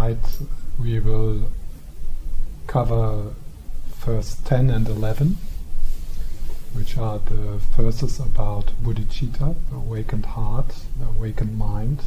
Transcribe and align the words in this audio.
tonight 0.00 0.38
we 0.80 0.98
will 0.98 1.50
cover 2.66 3.34
verse 3.98 4.36
10 4.46 4.70
and 4.70 4.88
11, 4.88 5.36
which 6.72 6.96
are 6.96 7.18
the 7.18 7.58
verses 7.76 8.18
about 8.18 8.72
bodhicitta, 8.82 9.54
the 9.68 9.76
awakened 9.76 10.24
heart, 10.24 10.74
the 10.98 11.06
awakened 11.06 11.58
mind, 11.58 12.00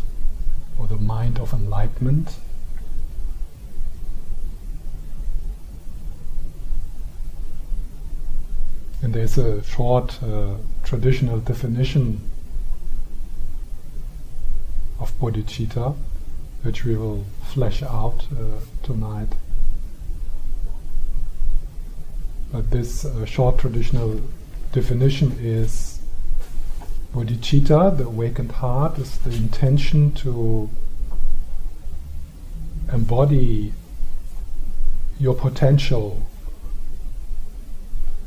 or 0.80 0.88
the 0.88 0.96
mind 0.96 1.38
of 1.38 1.54
enlightenment. 1.54 2.38
And 9.04 9.14
there's 9.14 9.38
a 9.38 9.64
short 9.64 10.18
uh, 10.24 10.56
traditional 10.84 11.40
definition 11.40 12.22
of 15.00 15.12
bodhicitta, 15.20 15.96
which 16.64 16.86
we 16.86 16.96
will 16.96 17.26
flesh 17.52 17.84
out 17.84 18.26
uh, 18.32 18.60
tonight. 18.82 19.30
But 22.52 22.72
this 22.72 23.06
uh, 23.06 23.26
short 23.26 23.60
traditional 23.60 24.22
definition 24.72 25.38
is 25.40 26.00
bodhicitta, 27.14 27.98
the 27.98 28.06
awakened 28.06 28.54
heart, 28.54 28.98
is 28.98 29.18
the 29.20 29.32
intention 29.32 30.12
to 30.14 30.70
embody 32.92 33.74
your 35.20 35.36
potential 35.36 36.26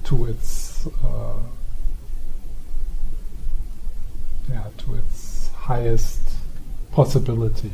to 0.04 0.26
its 0.26 0.86
uh, 1.04 1.34
yeah 4.48 4.68
to 4.78 4.94
its 4.94 5.48
highest 5.48 6.20
possibility. 6.92 7.72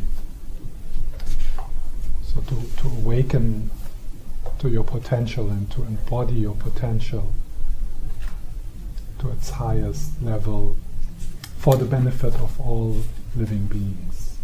So 2.35 2.41
to, 2.41 2.83
to 2.83 2.89
awaken 2.89 3.71
to 4.59 4.69
your 4.69 4.84
potential 4.84 5.51
and 5.51 5.70
to 5.73 5.83
embody 5.83 6.34
your 6.34 6.55
potential 6.55 7.33
to 9.19 9.31
its 9.31 9.51
highest 9.51 10.23
level 10.23 10.77
for 11.59 11.77
the 11.77 11.84
benefit 11.84 12.34
of 12.34 12.61
all 12.61 12.97
living 13.37 13.67
beings. 13.67 14.39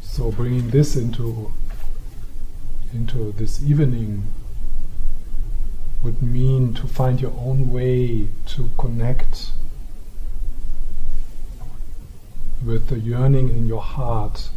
So 0.00 0.32
bringing 0.32 0.70
this 0.70 0.96
into 0.96 1.52
into 2.92 3.32
this 3.32 3.62
evening 3.62 4.24
would 6.02 6.22
mean 6.22 6.72
to 6.74 6.86
find 6.86 7.20
your 7.20 7.32
own 7.32 7.70
way 7.70 8.28
to 8.46 8.70
connect 8.78 9.52
with 12.66 12.88
the 12.88 12.98
yearning 12.98 13.48
in 13.50 13.66
your 13.66 13.80
heart 13.80 14.50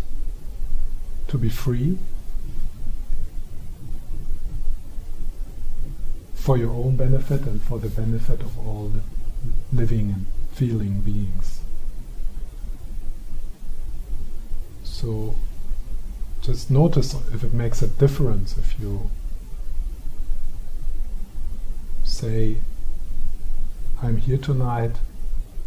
to 1.27 1.37
be 1.37 1.47
free 1.47 1.99
for 6.33 6.57
your 6.57 6.71
own 6.71 6.95
benefit 6.95 7.41
and 7.41 7.61
for 7.61 7.77
the 7.77 7.89
benefit 7.89 8.41
of 8.41 8.57
all 8.57 8.91
living 9.71 10.11
and 10.11 10.25
feeling 10.53 11.01
beings. 11.01 11.59
So 14.83 15.35
just 16.41 16.71
notice 16.71 17.13
if 17.31 17.43
it 17.43 17.53
makes 17.53 17.83
a 17.83 17.87
difference 17.87 18.57
if 18.57 18.79
you 18.79 19.11
say, 22.03 22.57
I'm 24.01 24.17
here 24.17 24.39
tonight 24.39 24.95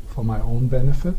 for 0.08 0.24
my 0.24 0.40
own 0.40 0.66
benefit, 0.66 1.14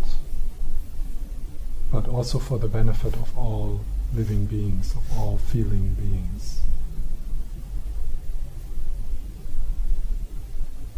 but 1.93 2.09
also 2.09 2.39
for 2.39 2.57
the 2.57 2.67
benefit 2.67 3.13
of 3.13 3.37
all 3.37 3.81
living 4.15 4.47
beings, 4.47 4.95
of 4.95 5.03
all 5.15 5.37
feeling 5.37 5.93
beings. 5.93 6.61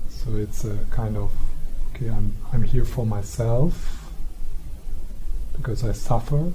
So 0.07 0.38
it's 0.38 0.63
a 0.63 0.78
kind 0.91 1.17
of, 1.17 1.34
okay, 1.94 2.07
I'm, 2.09 2.38
I'm 2.53 2.63
here 2.63 2.85
for 2.85 3.05
myself 3.05 4.09
because 5.57 5.84
I 5.84 5.91
suffer, 5.91 6.53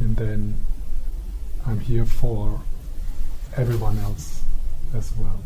and 0.00 0.16
then 0.16 0.56
I'm 1.66 1.80
here 1.80 2.06
for 2.06 2.62
everyone 3.54 3.98
else 3.98 4.40
as 4.94 5.12
well. 5.14 5.42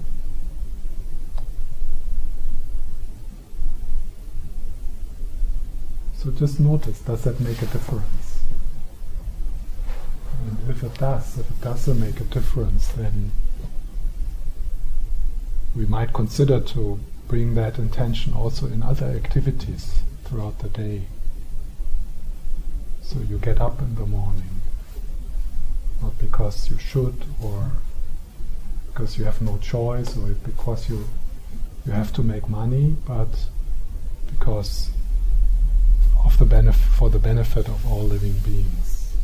So 6.23 6.31
just 6.31 6.61
notice, 6.61 7.01
does 7.01 7.25
that 7.25 7.41
make 7.41 7.61
a 7.63 7.67
difference? 7.67 8.39
And 10.47 10.71
if 10.71 10.85
it 10.85 10.95
does, 10.95 11.37
if 11.37 11.51
it 11.51 11.61
doesn't 11.61 11.99
make 11.99 12.21
a 12.21 12.25
difference, 12.25 12.87
then 12.89 13.33
we 15.75 15.85
might 15.87 16.13
consider 16.13 16.61
to 16.61 17.01
bring 17.27 17.57
that 17.57 17.77
intention 17.77 18.35
also 18.35 18.67
in 18.67 18.85
other 18.85 19.07
activities 19.07 20.03
throughout 20.23 20.61
the 20.61 20.69
day. 20.69 21.03
So 23.01 23.19
you 23.29 23.39
get 23.39 23.61
up 23.61 23.81
in 23.81 23.97
the 23.97 24.07
morning, 24.07 24.61
not 26.01 26.17
because 26.21 26.71
you 26.71 26.79
should 26.79 27.25
or 27.43 27.73
because 28.87 29.19
you 29.19 29.25
have 29.25 29.43
no 29.43 29.59
choice 29.59 30.17
or 30.17 30.29
because 30.45 30.89
you 30.89 31.05
you 31.85 31.91
have 31.91 32.13
to 32.13 32.23
make 32.23 32.49
money, 32.49 32.95
but 33.09 33.49
because 34.31 34.92
of 36.25 36.39
the 36.39 36.45
benefit 36.45 36.81
for 36.99 37.11
the 37.11 37.19
benefit 37.19 37.69
of 37.69 37.87
all 37.91 38.03
living 38.03 38.35
beings. 38.45 39.15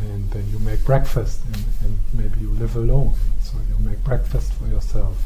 And 0.00 0.30
then 0.30 0.48
you 0.50 0.58
make 0.58 0.84
breakfast, 0.84 1.40
and, 1.46 1.64
and 1.82 1.98
maybe 2.12 2.40
you 2.40 2.50
live 2.50 2.76
alone, 2.76 3.14
so 3.40 3.54
you 3.68 3.78
make 3.78 4.02
breakfast 4.02 4.52
for 4.54 4.66
yourself. 4.66 5.16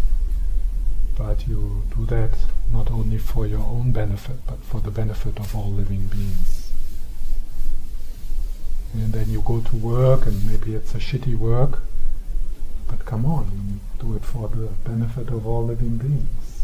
But 1.16 1.49
you 1.49 1.82
do 1.97 2.06
that 2.06 2.31
not 2.72 2.91
only 2.91 3.19
for 3.19 3.47
your 3.47 3.60
own 3.60 3.93
benefit, 3.93 4.37
but 4.47 4.62
for 4.62 4.81
the 4.81 4.91
benefit 4.91 5.38
of 5.38 5.56
all 5.56 5.71
living 5.71 6.06
beings. 6.09 6.70
And 8.94 9.12
then 9.12 9.28
you 9.28 9.41
go 9.43 9.60
to 9.60 9.76
work, 9.76 10.26
and 10.26 10.47
maybe 10.47 10.75
it's 10.75 10.94
a 10.94 10.99
shitty 10.99 11.37
work, 11.37 11.81
but 12.88 13.05
come 13.05 13.26
on, 13.26 13.81
do 14.00 14.16
it 14.16 14.25
for 14.25 14.49
the 14.49 14.69
benefit 14.88 15.28
of 15.28 15.47
all 15.47 15.65
living 15.65 15.97
beings. 15.99 16.62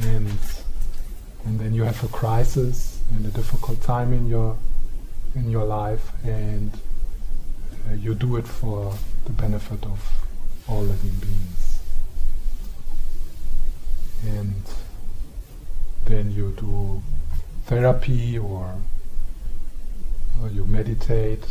And 0.00 0.38
and 1.44 1.58
then 1.58 1.74
you 1.74 1.84
have 1.84 2.02
a 2.04 2.08
crisis 2.08 3.00
and 3.12 3.24
a 3.26 3.30
difficult 3.30 3.80
time 3.82 4.12
in 4.12 4.28
your 4.28 4.56
in 5.34 5.50
your 5.50 5.64
life, 5.64 6.12
and 6.24 6.72
uh, 7.88 7.94
you 7.94 8.14
do 8.14 8.36
it 8.36 8.46
for 8.46 8.94
the 9.24 9.32
benefit 9.32 9.84
of 9.84 10.00
all 10.68 10.82
living 10.82 11.16
beings. 11.20 11.80
And 14.24 14.62
then 16.04 16.30
you 16.32 16.52
do 16.58 17.02
therapy 17.66 18.38
or, 18.38 18.74
or 20.42 20.48
you 20.48 20.64
meditate 20.66 21.46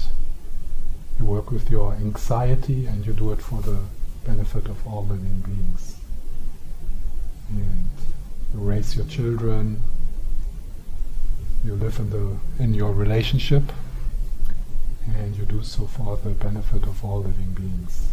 you 1.20 1.26
work 1.26 1.52
with 1.52 1.70
your 1.70 1.94
anxiety 1.96 2.86
and 2.86 3.06
you 3.06 3.14
do 3.14 3.32
it 3.32 3.42
for 3.42 3.62
the 3.62 3.78
benefit 4.26 4.68
of 4.68 4.88
all 4.88 5.06
living 5.06 5.44
beings. 5.46 5.98
And 7.50 7.90
you 8.54 8.60
raise 8.60 8.96
your 8.96 9.06
children, 9.06 9.82
you 11.64 11.76
live 11.76 12.00
in 12.00 12.10
the 12.10 12.38
in 12.64 12.74
your 12.74 12.94
relationship 12.94 13.64
and 15.18 15.36
you 15.36 15.46
do 15.46 15.62
so 15.64 15.86
for 15.86 16.18
the 16.18 16.30
benefit 16.30 16.84
of 16.84 17.04
all 17.04 17.22
living 17.22 17.52
beings. 17.54 18.10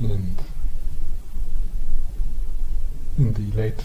And 0.00 0.36
in 3.18 3.34
the 3.34 3.56
late 3.56 3.82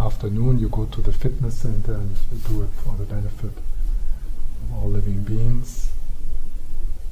afternoon 0.00 0.58
you 0.58 0.68
go 0.68 0.84
to 0.86 1.00
the 1.00 1.12
fitness 1.12 1.58
center 1.58 1.94
and 1.94 2.16
do 2.48 2.62
it 2.62 2.70
for 2.70 2.94
the 2.96 3.04
benefit 3.04 3.50
of 3.50 4.74
all 4.74 4.90
living 4.90 5.22
beings 5.22 5.90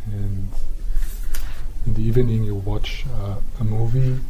and 0.06 0.48
in 1.86 1.94
the 1.94 2.02
evening 2.02 2.44
you 2.44 2.54
watch 2.54 3.06
uh, 3.14 3.36
a 3.60 3.64
movie 3.64 4.20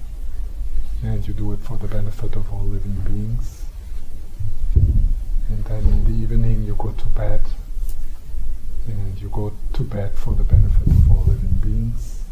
and 1.07 1.27
you 1.27 1.35
do 1.35 1.53
it 1.53 1.61
for 1.61 1.77
the 1.77 1.87
benefit 1.87 2.35
of 2.37 2.53
all 2.53 2.65
living 2.65 2.97
beings. 3.07 3.65
And 4.75 5.65
then 5.65 5.85
in 5.85 6.05
the 6.05 6.23
evening 6.23 6.65
you 6.65 6.75
go 6.77 6.93
to 6.93 7.07
bed. 7.09 7.43
And 8.87 9.21
you 9.21 9.29
go 9.29 9.53
to 9.75 9.83
bed 9.83 10.13
for 10.15 10.35
the 10.35 10.45
benefit 10.45 10.87
of 10.87 11.11
all 11.11 11.25
living 11.25 11.59
beings. 11.63 12.23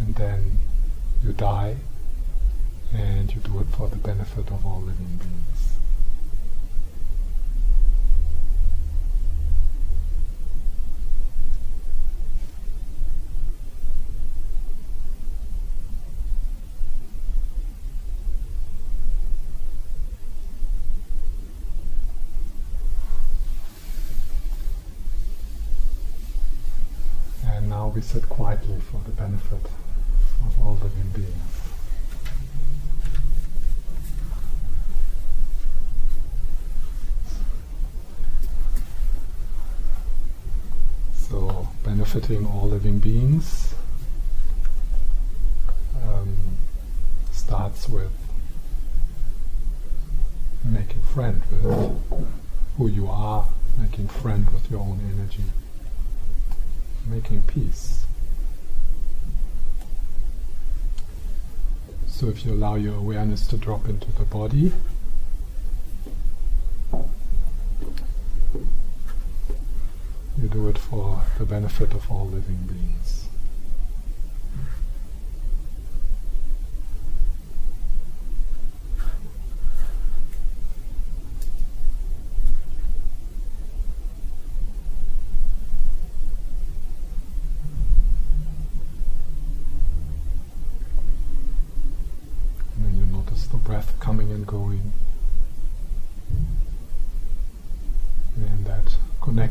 And 0.00 0.14
then 0.14 0.58
you 1.22 1.32
die. 1.32 1.76
And 2.92 3.32
you 3.34 3.40
do 3.40 3.60
it 3.60 3.68
for 3.68 3.88
the 3.88 3.96
benefit 3.96 4.50
of 4.50 4.66
all 4.66 4.80
living 4.80 5.18
beings 5.18 5.59
we 27.94 28.00
sit 28.00 28.28
quietly 28.28 28.78
for 28.90 29.00
the 29.04 29.10
benefit 29.10 29.66
of 30.46 30.60
all 30.64 30.74
living 30.74 31.10
beings. 31.12 31.32
So, 41.16 41.68
benefiting 41.84 42.46
all 42.46 42.68
living 42.68 42.98
beings 42.98 43.74
um, 46.04 46.36
starts 47.32 47.88
with 47.88 48.12
making 50.64 51.02
friend 51.02 51.42
with 51.50 52.20
who 52.76 52.88
you 52.88 53.08
are, 53.08 53.48
making 53.78 54.06
friend 54.08 54.48
with 54.50 54.70
your 54.70 54.80
own 54.80 55.00
energy, 55.12 55.42
making 57.06 57.42
peace. 57.42 58.04
So 62.06 62.28
if 62.28 62.44
you 62.44 62.52
allow 62.52 62.74
your 62.74 62.96
awareness 62.96 63.46
to 63.46 63.56
drop 63.56 63.88
into 63.88 64.12
the 64.12 64.24
body, 64.24 64.72
you 70.36 70.48
do 70.48 70.68
it 70.68 70.76
for 70.76 71.22
the 71.38 71.46
benefit 71.46 71.94
of 71.94 72.10
all 72.10 72.26
living 72.26 72.58
beings. 72.66 72.90
coming 94.10 94.32
and 94.32 94.44
going. 94.44 94.92
And 98.34 98.66
that 98.66 98.96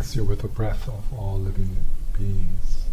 connects 0.09 0.15
you 0.15 0.23
with 0.23 0.41
the 0.41 0.47
breath 0.47 0.87
of 0.87 1.03
all 1.19 1.37
living 1.37 1.75
beings. 2.17 2.85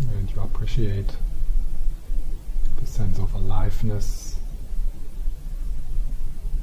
And 0.00 0.30
you 0.34 0.40
appreciate 0.42 1.16
the 2.80 2.86
sense 2.86 3.18
of 3.20 3.32
aliveness 3.34 4.38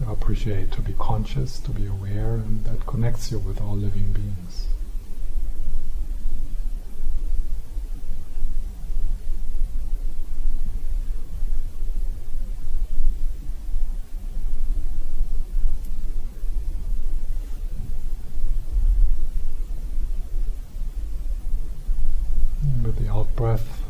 You 0.02 0.12
appreciate 0.12 0.72
to 0.74 0.82
be 0.82 0.94
conscious, 1.00 1.60
to 1.62 1.72
be 1.72 1.86
aware, 1.88 2.34
and 2.36 2.64
that 2.66 2.86
connects 2.86 3.32
you 3.32 3.40
with 3.40 3.62
all 3.62 3.76
living 3.78 4.12
beings. 4.12 4.68
With 22.84 22.98
the 23.00 23.10
out 23.12 23.34
breath, 23.36 23.82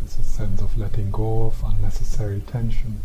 there's 0.00 0.18
a 0.18 0.22
sense 0.22 0.60
of 0.60 0.76
letting 0.78 1.10
go 1.10 1.46
of 1.46 1.64
unnecessary 1.64 2.37
tension. 2.48 3.02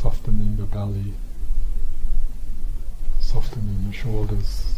softening 0.00 0.56
the 0.56 0.62
belly, 0.62 1.12
softening 3.20 3.86
the 3.86 3.92
shoulders, 3.92 4.76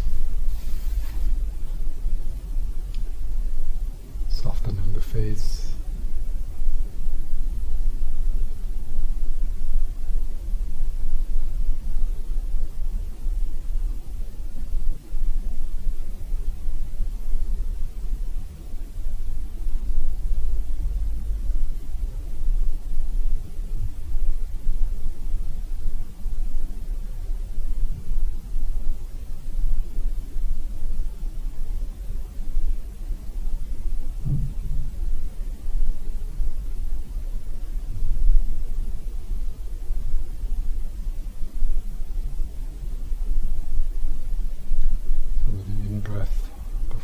softening 4.29 4.93
the 4.95 5.01
face. 5.01 5.73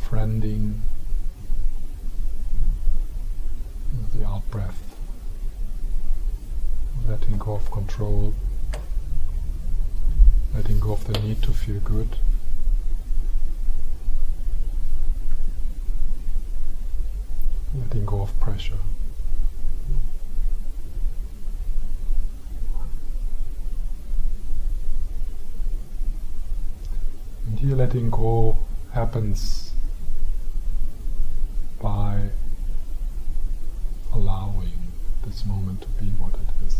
befriending 0.09 0.81
the 4.13 4.25
out 4.25 4.41
breath, 4.49 4.95
letting 7.07 7.37
go 7.37 7.48
of 7.59 7.71
control, 7.71 8.33
letting 10.53 10.79
go 10.79 10.93
of 10.93 11.05
the 11.05 11.19
need 11.19 11.41
to 11.43 11.51
feel 11.51 11.79
good. 11.81 12.15
Letting 17.75 18.05
go 18.05 18.21
of 18.21 18.39
pressure. 18.39 18.83
And 27.47 27.59
here 27.59 27.75
letting 27.75 28.09
go 28.09 28.57
happens 28.93 29.73
by 31.81 32.29
allowing 34.13 34.71
this 35.25 35.45
moment 35.45 35.81
to 35.81 35.87
be 35.99 36.09
what 36.11 36.33
it 36.33 36.67
is. 36.67 36.75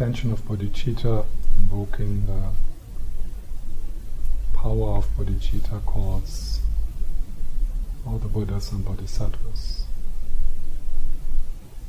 Intention 0.00 0.32
of 0.32 0.42
bodhicitta, 0.46 1.26
invoking 1.58 2.24
the 2.24 2.42
power 4.54 4.96
of 4.96 5.06
bodhicitta 5.14 5.84
calls 5.84 6.60
all 8.06 8.16
the 8.16 8.26
Buddhas 8.26 8.72
and 8.72 8.82
Bodhisattvas. 8.82 9.84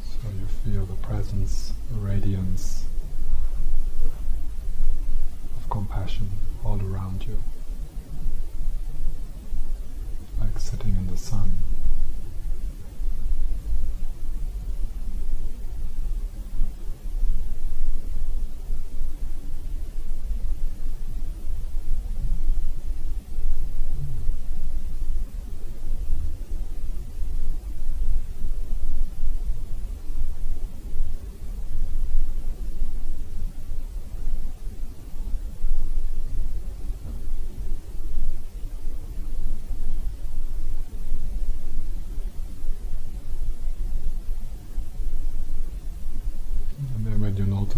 So 0.03 0.27
you 0.38 0.46
feel 0.46 0.86
the 0.86 0.96
presence, 0.96 1.72
the 1.89 2.00
radiance 2.00 2.84
of 5.56 5.70
compassion 5.70 6.32
all 6.65 6.82
around 6.82 7.25
you, 7.25 7.41
like 10.41 10.60
sitting 10.60 10.98
in 10.98 11.08
the 11.08 11.15
sun. 11.15 11.50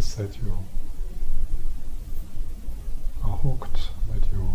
sense 0.04 0.36
that 0.36 0.44
you 0.44 0.58
are 3.24 3.38
hooked, 3.38 3.90
that 4.12 4.22
you 4.32 4.48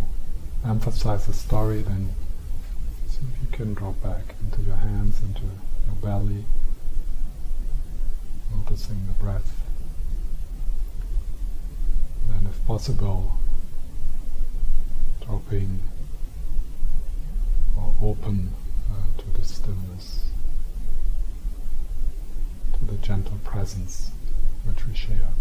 story, 1.69 1.83
then 1.83 2.15
see 3.07 3.21
if 3.31 3.43
you 3.43 3.49
can 3.57 3.75
drop 3.75 4.01
back 4.03 4.35
into 4.41 4.63
your 4.63 4.77
hands, 4.77 5.21
into 5.21 5.43
your 5.43 5.97
belly, 6.01 6.45
noticing 8.55 9.07
the 9.07 9.13
breath. 9.23 9.61
Then, 12.29 12.47
if 12.47 12.67
possible, 12.67 13.39
dropping 15.27 15.81
or 17.77 17.95
open 18.03 18.55
uh, 18.91 19.21
to 19.21 19.39
the 19.39 19.45
stillness, 19.45 20.31
to 22.73 22.85
the 22.87 22.97
gentle 22.97 23.39
presence 23.45 24.11
which 24.65 24.87
we 24.87 24.95
share. 24.95 25.33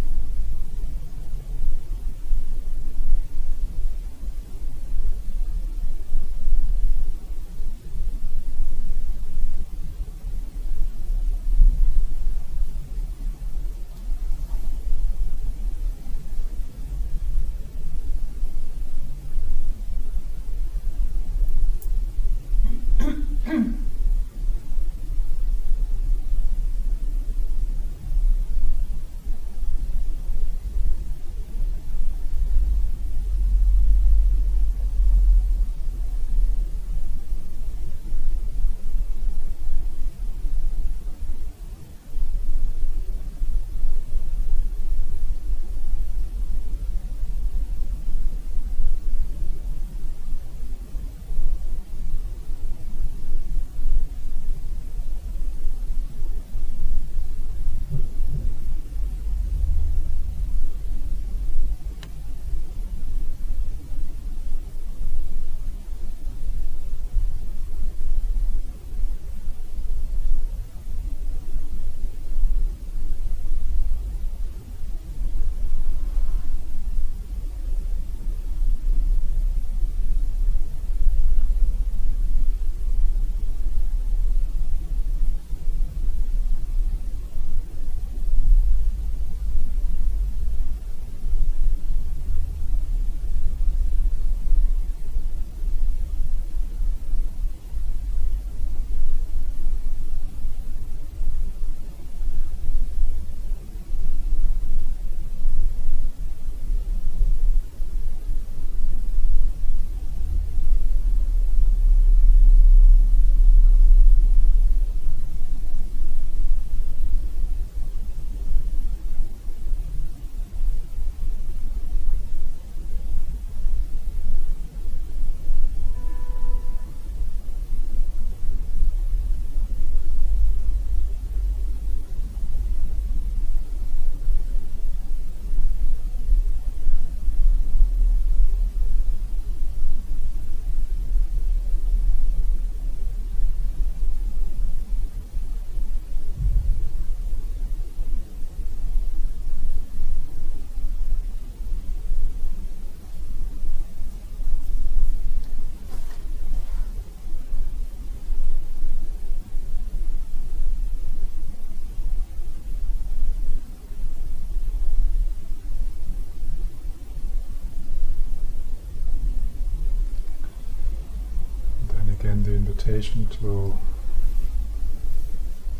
Invitation 172.55 173.27
to 173.41 173.77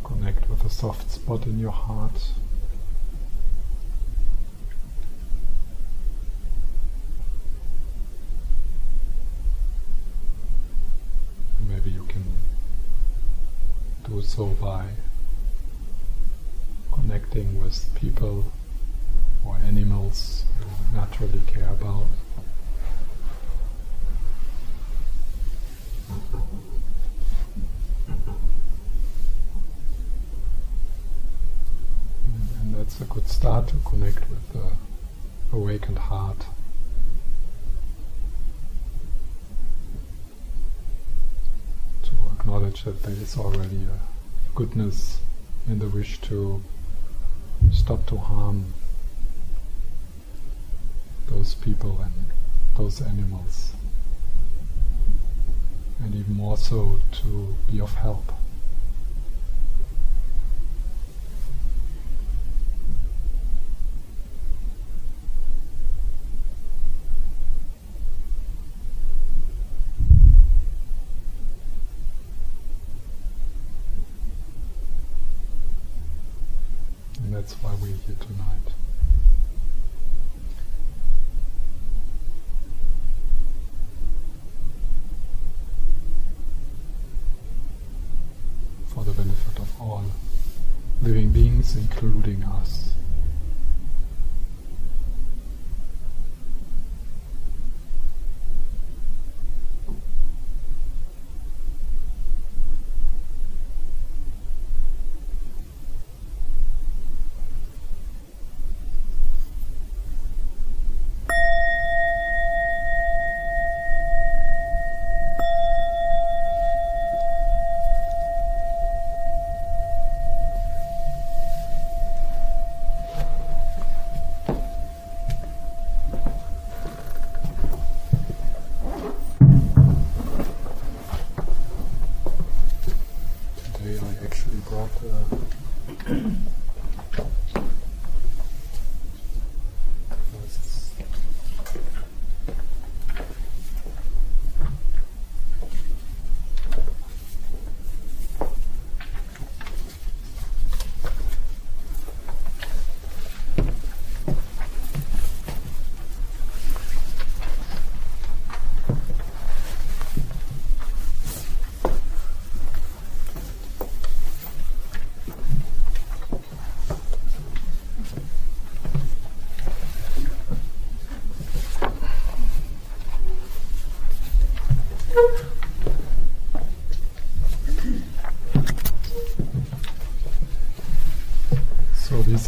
connect 0.03 0.49
with 0.49 0.63
a 0.63 0.69
soft 0.69 1.11
spot 1.11 1.45
in 1.45 1.59
your 1.59 1.71
heart. 1.71 2.31
Maybe 11.67 11.91
you 11.91 12.03
can 12.05 12.23
do 14.09 14.21
so 14.21 14.47
by 14.61 14.87
connecting 16.91 17.61
with 17.61 17.89
people 17.95 18.45
or 19.45 19.57
animals 19.57 20.45
you 20.59 20.95
naturally 20.95 21.41
care 21.47 21.69
about. 21.69 22.07
it's 32.87 33.01
a 33.01 33.05
good 33.13 33.27
start 33.27 33.67
to 33.67 33.75
connect 33.83 34.29
with 34.29 34.53
the 34.53 34.71
awakened 35.51 35.97
heart. 35.97 36.45
To 42.03 42.11
acknowledge 42.39 42.76
that 42.87 43.03
there 43.03 43.21
is 43.21 43.37
already 43.37 43.83
a 43.83 43.99
goodness 44.55 45.19
in 45.67 45.77
the 45.79 45.89
wish 45.89 46.21
to 46.21 46.63
stop 47.69 48.05
to 48.05 48.15
harm 48.15 48.73
those 51.29 51.53
people 51.55 51.99
and 52.01 52.13
those 52.77 53.01
animals, 53.01 53.73
and 55.99 56.15
even 56.15 56.33
more 56.33 56.55
so 56.55 57.01
to 57.11 57.57
be 57.69 57.81
of 57.81 57.93
help. 57.95 58.31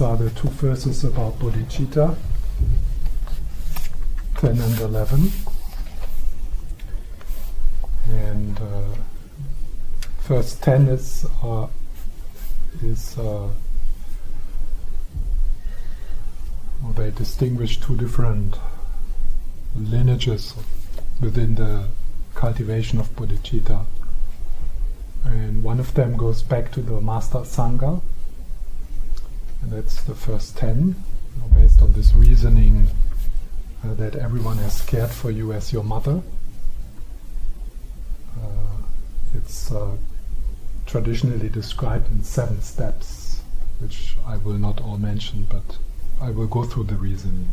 Are 0.09 0.17
the 0.17 0.31
two 0.31 0.49
verses 0.49 1.03
about 1.03 1.37
bodhicitta, 1.37 2.15
10 4.37 4.59
and 4.59 4.79
11. 4.79 5.31
And 8.09 8.59
uh, 8.59 8.95
verse 10.21 10.55
10 10.55 10.87
is, 10.87 11.27
uh, 11.43 11.67
is 12.81 13.19
uh, 13.19 13.49
well, 16.81 16.93
they 16.95 17.11
distinguish 17.11 17.79
two 17.79 17.95
different 17.95 18.55
lineages 19.75 20.55
within 21.21 21.53
the 21.53 21.85
cultivation 22.33 22.99
of 22.99 23.15
bodhicitta. 23.15 23.85
And 25.25 25.61
one 25.63 25.79
of 25.79 25.93
them 25.93 26.17
goes 26.17 26.41
back 26.41 26.71
to 26.71 26.81
the 26.81 26.99
Master 26.99 27.37
Asanga, 27.37 28.01
that's 29.79 30.03
the 30.03 30.13
first 30.13 30.57
ten, 30.57 30.77
you 30.77 31.41
know, 31.41 31.47
based 31.57 31.81
on 31.81 31.93
this 31.93 32.13
reasoning 32.13 32.89
uh, 33.81 33.93
that 33.93 34.13
everyone 34.13 34.57
has 34.57 34.81
cared 34.81 35.09
for 35.09 35.31
you 35.31 35.53
as 35.53 35.71
your 35.71 35.85
mother. 35.85 36.21
Uh, 38.37 38.75
it's 39.33 39.71
uh, 39.71 39.95
traditionally 40.85 41.47
described 41.47 42.11
in 42.11 42.21
seven 42.21 42.61
steps, 42.61 43.41
which 43.79 44.17
I 44.27 44.35
will 44.35 44.57
not 44.57 44.81
all 44.81 44.97
mention, 44.97 45.47
but 45.49 45.77
I 46.21 46.31
will 46.31 46.47
go 46.47 46.65
through 46.65 46.85
the 46.85 46.95
reasoning. 46.95 47.47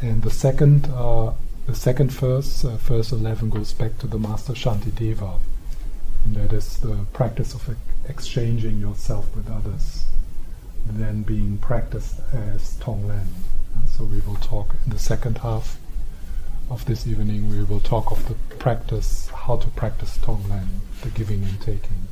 And 0.00 0.20
the 0.20 0.32
second, 0.32 0.86
uh, 0.92 1.32
the 1.66 1.76
second 1.76 2.10
verse, 2.10 2.64
uh, 2.64 2.70
verse 2.70 3.12
11, 3.12 3.50
goes 3.50 3.72
back 3.72 3.98
to 3.98 4.08
the 4.08 4.18
Master 4.18 4.52
Shantideva. 4.52 5.38
And 6.24 6.34
that 6.34 6.52
is 6.52 6.78
the 6.78 7.06
practice 7.12 7.54
of 7.54 7.76
exchanging 8.08 8.80
yourself 8.80 9.32
with 9.36 9.48
others, 9.48 10.06
then 10.86 11.22
being 11.22 11.58
practiced 11.58 12.20
as 12.32 12.76
Tonglen. 12.78 13.26
So 13.86 14.04
we 14.04 14.20
will 14.20 14.36
talk 14.36 14.74
in 14.84 14.92
the 14.92 14.98
second 14.98 15.38
half 15.38 15.78
of 16.70 16.84
this 16.86 17.06
evening. 17.06 17.48
We 17.48 17.64
will 17.64 17.80
talk 17.80 18.10
of 18.10 18.26
the 18.28 18.34
practice, 18.56 19.28
how 19.28 19.56
to 19.56 19.68
practice 19.68 20.18
Tonglen, 20.18 20.66
the 21.02 21.10
giving 21.10 21.44
and 21.44 21.60
taking. 21.60 22.08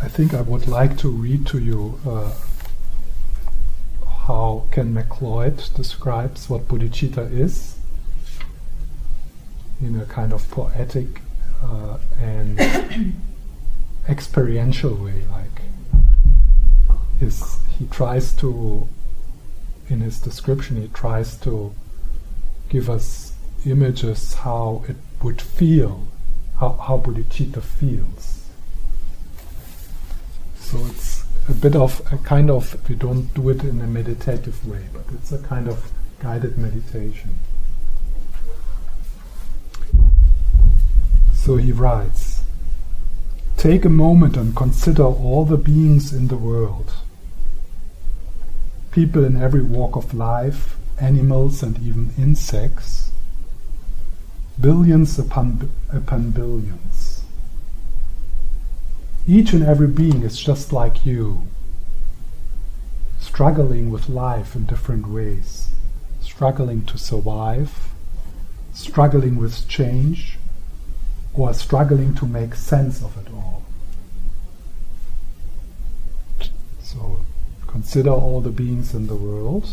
I 0.00 0.08
think 0.08 0.34
I 0.34 0.40
would 0.40 0.66
like 0.66 0.98
to 0.98 1.08
read 1.08 1.46
to 1.48 1.60
you 1.60 2.00
uh, 2.06 2.32
how 4.26 4.66
Ken 4.72 4.92
McLeod 4.94 5.72
describes 5.74 6.50
what 6.50 6.66
bodhicitta 6.66 7.32
is 7.32 7.76
in 9.82 10.00
a 10.00 10.06
kind 10.06 10.32
of 10.32 10.48
poetic 10.50 11.20
uh, 11.62 11.98
and 12.20 12.58
experiential 14.08 14.94
way. 14.94 15.24
Like, 15.30 15.62
his, 17.20 17.58
he 17.78 17.86
tries 17.86 18.32
to, 18.34 18.88
in 19.88 20.00
his 20.00 20.20
description, 20.20 20.80
he 20.80 20.88
tries 20.88 21.36
to 21.38 21.74
give 22.68 22.88
us 22.88 23.34
images 23.66 24.34
how 24.34 24.84
it 24.88 24.96
would 25.22 25.42
feel, 25.42 26.06
how, 26.58 26.72
how 26.72 26.98
bodhicitta 26.98 27.62
feels 27.62 28.42
so 30.72 30.78
it's 30.86 31.24
a 31.50 31.52
bit 31.52 31.76
of 31.76 32.00
a 32.10 32.16
kind 32.16 32.50
of, 32.50 32.88
we 32.88 32.94
don't 32.94 33.34
do 33.34 33.50
it 33.50 33.62
in 33.62 33.82
a 33.82 33.86
meditative 33.86 34.66
way, 34.66 34.86
but 34.94 35.04
it's 35.12 35.30
a 35.30 35.38
kind 35.38 35.68
of 35.68 35.92
guided 36.18 36.56
meditation. 36.56 37.38
So 41.42 41.56
he 41.56 41.72
writes 41.72 42.44
Take 43.56 43.84
a 43.84 43.88
moment 43.88 44.36
and 44.36 44.54
consider 44.54 45.02
all 45.02 45.44
the 45.44 45.56
beings 45.56 46.12
in 46.12 46.28
the 46.28 46.36
world. 46.36 46.92
People 48.92 49.24
in 49.24 49.42
every 49.42 49.60
walk 49.60 49.96
of 49.96 50.14
life, 50.14 50.76
animals 51.00 51.60
and 51.64 51.76
even 51.80 52.14
insects, 52.16 53.10
billions 54.60 55.18
upon, 55.18 55.68
upon 55.92 56.30
billions. 56.30 57.24
Each 59.26 59.52
and 59.52 59.64
every 59.64 59.88
being 59.88 60.22
is 60.22 60.38
just 60.38 60.72
like 60.72 61.04
you, 61.04 61.48
struggling 63.18 63.90
with 63.90 64.08
life 64.08 64.54
in 64.54 64.66
different 64.66 65.08
ways, 65.08 65.70
struggling 66.20 66.84
to 66.86 66.96
survive, 66.96 67.92
struggling 68.72 69.38
with 69.38 69.66
change, 69.66 70.38
or 71.34 71.52
struggling 71.54 72.14
to 72.14 72.26
make 72.26 72.54
sense 72.54 73.02
of 73.02 73.16
it 73.18 73.32
all. 73.32 73.62
So 76.82 77.24
consider 77.66 78.10
all 78.10 78.40
the 78.40 78.50
beings 78.50 78.94
in 78.94 79.06
the 79.06 79.16
world 79.16 79.66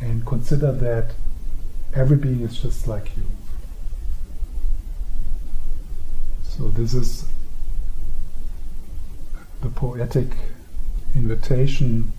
and 0.00 0.24
consider 0.24 0.72
that 0.72 1.12
every 1.94 2.16
being 2.16 2.40
is 2.40 2.60
just 2.60 2.86
like 2.86 3.16
you. 3.16 3.24
So 6.42 6.68
this 6.68 6.94
is 6.94 7.26
the 9.60 9.68
poetic 9.68 10.28
invitation 11.14 12.12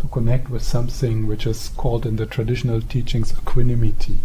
to 0.00 0.08
connect 0.08 0.50
with 0.50 0.62
something 0.62 1.26
which 1.26 1.46
is 1.46 1.68
called 1.76 2.04
in 2.04 2.16
the 2.16 2.26
traditional 2.26 2.80
teachings 2.80 3.32
equanimity, 3.32 4.18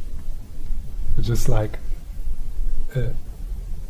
which 1.16 1.30
is 1.30 1.48
like 1.50 1.80
uh, 2.96 3.10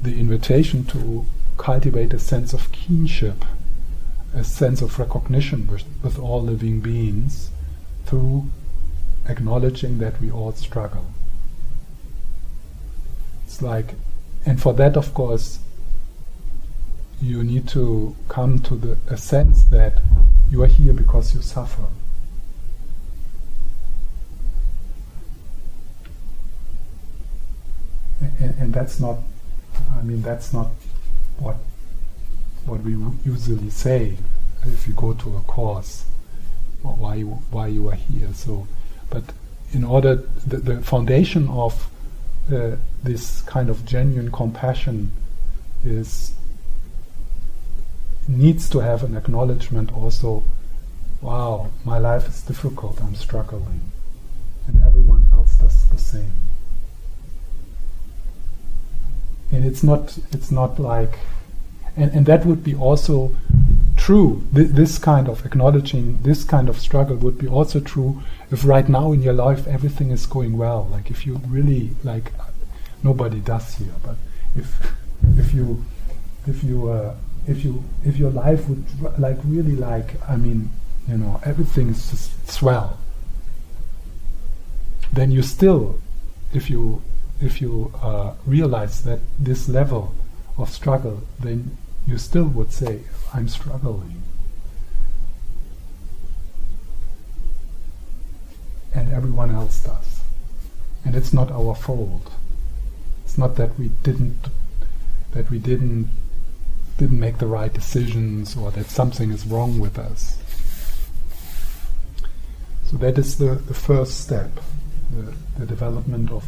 the 0.02 0.20
invitation 0.20 0.84
to 0.86 1.26
cultivate 1.58 2.14
a 2.14 2.20
sense 2.20 2.54
of 2.54 2.72
kinship, 2.72 3.46
a 4.34 4.44
sense 4.44 4.82
of 4.82 4.98
recognition 4.98 5.68
with, 5.68 5.84
with 6.04 6.18
all 6.18 6.42
living 6.42 6.80
beings 6.80 7.50
through 8.06 8.50
acknowledging 9.28 10.00
that 10.00 10.20
we 10.20 10.32
all 10.32 10.52
struggle. 10.54 11.06
It's 13.46 13.62
like 13.62 13.96
and 14.46 14.62
for 14.62 14.74
that, 14.74 14.98
of 14.98 15.14
course, 15.14 15.60
you 17.22 17.44
need 17.44 17.68
to 17.70 18.16
come 18.28 18.60
to 18.60 18.76
the 18.76 18.98
a 19.08 19.18
sense 19.18 19.66
that 19.66 20.02
you 20.50 20.64
are 20.64 20.68
here 20.68 20.94
because 20.94 21.36
you 21.36 21.42
suffer. 21.42 21.86
And, 28.22 28.56
and, 28.60 28.74
that's 28.74 29.00
not, 29.00 29.18
I 29.98 30.02
mean, 30.04 30.22
that's 30.22 30.54
not 30.54 30.68
what 31.40 31.56
what 32.66 32.82
we 32.82 32.96
usually 33.26 33.72
say 33.72 34.16
if 34.68 34.88
you 34.88 34.94
go 34.94 35.14
to 35.14 35.38
a 35.38 35.42
course, 35.42 36.06
why 36.84 37.16
you, 37.16 37.28
why 37.50 37.68
you 37.68 37.90
are 37.90 37.96
here. 37.96 38.30
So, 38.34 38.68
but 39.10 39.24
in 39.74 39.84
order, 39.84 40.16
the, 40.46 40.58
the 40.58 40.82
foundation 40.82 41.48
of 41.50 41.90
uh, 42.52 42.76
this 43.04 43.42
kind 43.42 43.70
of 43.70 43.86
genuine 43.86 44.32
compassion 44.32 45.12
is 45.84 46.34
needs 48.28 48.70
to 48.70 48.80
have 48.80 49.04
an 49.04 49.18
acknowledgement 49.18 49.92
also 49.94 50.44
wow 51.22 51.70
my 51.86 51.98
life 51.98 52.28
is 52.28 52.42
difficult. 52.42 53.02
I'm 53.02 53.16
struggling. 53.16 53.82
And 54.68 54.82
everyone 54.84 55.26
else 55.34 55.56
does 55.56 55.86
the 55.90 55.98
same 55.98 56.32
and 59.52 59.66
it's 59.66 59.84
not 59.84 60.18
it's 60.32 60.52
not 60.52 60.80
like 60.80 61.20
and, 61.96 62.12
and 62.12 62.26
that 62.26 62.46
would 62.46 62.64
be 62.64 62.74
also 62.74 63.36
true 63.98 64.44
Th- 64.56 64.70
this 64.70 64.98
kind 64.98 65.28
of 65.28 65.46
acknowledging 65.46 66.18
this 66.24 66.44
kind 66.44 66.70
of 66.70 66.80
struggle 66.80 67.18
would 67.18 67.38
be 67.38 67.48
also 67.48 67.80
true 67.80 68.22
if 68.50 68.66
right 68.66 68.88
now 68.88 69.12
in 69.12 69.22
your 69.22 69.34
life 69.34 69.68
everything 69.68 70.12
is 70.12 70.26
going 70.26 70.58
well 70.58 70.88
like 70.92 71.12
if 71.12 71.26
you 71.26 71.42
really 71.48 71.92
like 72.04 72.32
nobody 73.04 73.40
does 73.40 73.76
here. 73.76 73.94
But 74.04 74.16
if 74.56 74.94
if 75.38 75.54
you 75.54 75.84
if 76.48 76.64
you 76.64 76.90
uh, 76.90 77.16
if 77.48 77.64
you 77.64 77.84
if 78.06 78.18
your 78.18 78.32
life 78.32 78.68
would 78.68 78.86
like 79.20 79.38
really 79.46 79.76
like 79.76 80.16
I 80.30 80.36
mean 80.36 80.70
you 81.08 81.18
know 81.18 81.40
everything 81.44 81.90
is 81.90 82.10
just 82.10 82.50
swell, 82.50 82.98
then 85.12 85.32
you 85.32 85.42
still 85.42 86.00
if 86.54 86.70
you 86.70 87.02
if 87.42 87.60
you 87.62 87.92
uh, 88.02 88.34
realize 88.46 89.04
that 89.04 89.20
this 89.40 89.68
level 89.68 90.14
of 90.58 90.70
struggle, 90.70 91.24
then 91.40 91.78
you 92.06 92.18
still 92.18 92.46
would 92.46 92.72
say 92.72 93.02
I'm 93.34 93.48
struggling. 93.48 94.22
And 98.94 99.12
everyone 99.12 99.52
else 99.52 99.84
does. 99.84 100.22
And 101.04 101.16
it's 101.16 101.34
not 101.34 101.52
our 101.52 101.76
fault. 101.76 102.32
It's 103.26 103.38
not 103.38 103.56
that 103.56 103.78
we 103.80 103.90
didn't 104.04 104.50
that 105.32 105.50
we 105.50 105.58
didn't 105.58 106.10
didn't 106.98 107.20
make 107.20 107.38
the 107.38 107.48
right 107.48 107.74
decisions 107.74 108.56
or 108.56 108.70
that 108.72 108.86
something 108.88 109.32
is 109.32 109.46
wrong 109.46 109.80
with 109.80 109.98
us. 109.98 110.38
So 112.86 112.98
that 112.98 113.18
is 113.18 113.38
the, 113.38 113.56
the 113.56 113.74
first 113.74 114.20
step, 114.20 114.52
the, 115.10 115.34
the 115.58 115.66
development 115.66 116.30
of 116.30 116.44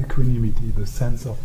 equanimity, 0.00 0.70
the 0.70 0.86
sense 0.86 1.26
of, 1.26 1.38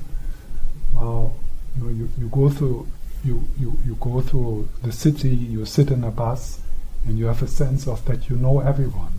wow, 0.93 1.31
you, 1.77 1.83
know, 1.83 1.89
you, 1.89 2.09
you 2.17 2.27
go 2.29 2.49
through 2.49 2.87
you, 3.25 3.43
you, 3.59 3.77
you 3.85 3.97
go 3.99 4.21
through 4.21 4.69
the 4.83 4.91
city, 4.91 5.29
you 5.29 5.65
sit 5.65 5.89
in 5.89 6.03
a 6.03 6.11
bus, 6.11 6.59
and 7.05 7.17
you 7.17 7.25
have 7.25 7.41
a 7.41 7.47
sense 7.47 7.87
of 7.87 8.05
that 8.05 8.29
you 8.29 8.35
know 8.35 8.59
everyone. 8.59 9.13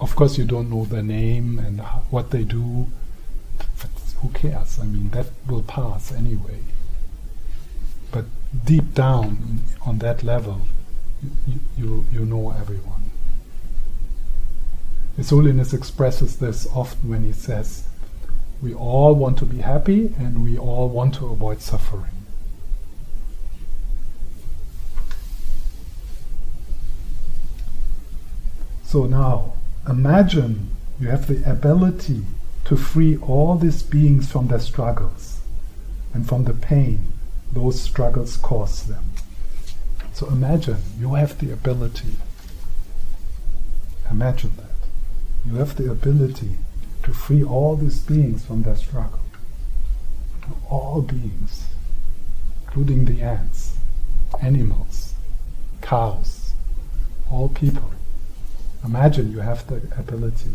Of 0.00 0.14
course, 0.14 0.38
you 0.38 0.44
don't 0.44 0.70
know 0.70 0.84
their 0.84 1.02
name 1.02 1.58
and 1.58 1.80
what 2.10 2.30
they 2.30 2.44
do. 2.44 2.86
Who 4.20 4.28
cares? 4.30 4.78
I 4.78 4.84
mean, 4.84 5.10
that 5.10 5.26
will 5.48 5.62
pass 5.62 6.12
anyway. 6.12 6.60
But 8.12 8.26
deep 8.64 8.94
down, 8.94 9.60
on 9.84 9.98
that 9.98 10.22
level, 10.22 10.60
you, 11.46 11.58
you, 11.76 12.06
you 12.12 12.24
know 12.24 12.50
everyone. 12.52 12.97
His 15.18 15.30
Holiness 15.30 15.74
expresses 15.74 16.36
this 16.36 16.68
often 16.72 17.08
when 17.08 17.24
he 17.24 17.32
says, 17.32 17.88
We 18.62 18.72
all 18.72 19.16
want 19.16 19.36
to 19.38 19.44
be 19.44 19.58
happy 19.58 20.14
and 20.16 20.44
we 20.44 20.56
all 20.56 20.88
want 20.88 21.16
to 21.16 21.26
avoid 21.26 21.60
suffering. 21.60 22.12
So 28.84 29.06
now, 29.06 29.54
imagine 29.88 30.70
you 31.00 31.08
have 31.08 31.26
the 31.26 31.42
ability 31.50 32.22
to 32.66 32.76
free 32.76 33.16
all 33.16 33.56
these 33.56 33.82
beings 33.82 34.30
from 34.30 34.46
their 34.46 34.60
struggles 34.60 35.40
and 36.14 36.28
from 36.28 36.44
the 36.44 36.54
pain 36.54 37.08
those 37.50 37.82
struggles 37.82 38.36
cause 38.36 38.84
them. 38.84 39.02
So 40.12 40.28
imagine 40.28 40.78
you 41.00 41.14
have 41.14 41.38
the 41.40 41.52
ability. 41.52 42.14
Imagine 44.08 44.52
that. 44.58 44.67
You 45.48 45.54
have 45.54 45.76
the 45.76 45.90
ability 45.90 46.58
to 47.04 47.14
free 47.14 47.42
all 47.42 47.74
these 47.74 48.00
beings 48.00 48.44
from 48.44 48.64
their 48.64 48.76
struggle. 48.76 49.20
All 50.68 51.00
beings, 51.00 51.68
including 52.64 53.06
the 53.06 53.22
ants, 53.22 53.78
animals, 54.42 55.14
cows, 55.80 56.52
all 57.30 57.48
people. 57.48 57.90
Imagine 58.84 59.32
you 59.32 59.40
have 59.40 59.66
the 59.68 59.76
ability. 59.98 60.50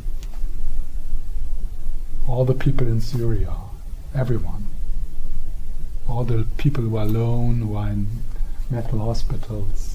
All 2.27 2.45
the 2.45 2.53
people 2.53 2.85
in 2.85 3.01
Syria, 3.01 3.51
everyone. 4.13 4.67
All 6.07 6.23
the 6.23 6.45
people 6.57 6.83
who 6.83 6.97
are 6.97 7.05
alone, 7.05 7.61
who 7.61 7.75
are 7.75 7.89
in 7.89 8.05
mental 8.69 8.99
hospitals. 8.99 9.92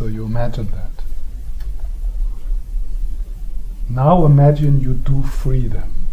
So 0.00 0.06
you 0.06 0.24
imagine 0.24 0.68
that. 0.70 1.04
Now 3.90 4.24
imagine 4.24 4.80
you 4.80 4.94
do 4.94 5.22
free 5.22 5.66
them. 5.66 6.08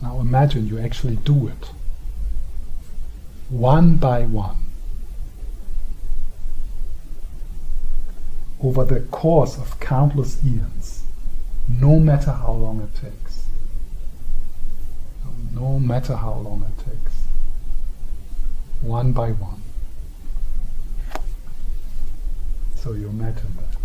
Now 0.00 0.20
imagine 0.20 0.66
you 0.66 0.78
actually 0.78 1.16
do 1.16 1.48
it. 1.48 1.70
One 3.50 3.96
by 3.96 4.22
one. 4.22 4.56
over 8.62 8.84
the 8.84 9.00
course 9.00 9.58
of 9.58 9.78
countless 9.78 10.42
eons, 10.42 11.02
no 11.68 12.00
matter 12.00 12.32
how 12.32 12.52
long 12.52 12.80
it 12.80 12.94
takes. 12.98 13.44
No 15.52 15.78
matter 15.78 16.16
how 16.16 16.34
long 16.34 16.62
it 16.62 16.78
takes. 16.78 17.12
One 18.80 19.12
by 19.12 19.32
one. 19.32 19.55
So 22.86 22.92
you 22.92 23.08
imagine 23.08 23.52
that. 23.56 23.80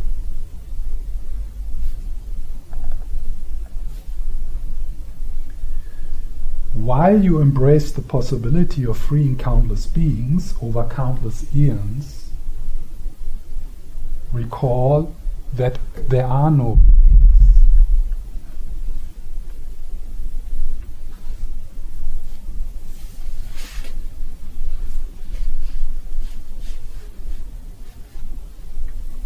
While 6.75 7.23
you 7.23 7.39
embrace 7.39 7.91
the 7.91 8.03
possibility 8.03 8.85
of 8.85 8.99
freeing 8.99 9.39
countless 9.39 9.87
beings 9.87 10.53
over 10.61 10.83
countless 10.83 11.51
eons, 11.55 12.29
recall 14.31 15.15
that 15.51 15.79
there 16.07 16.27
are 16.27 16.51
no 16.51 16.75
beings. 16.75 17.20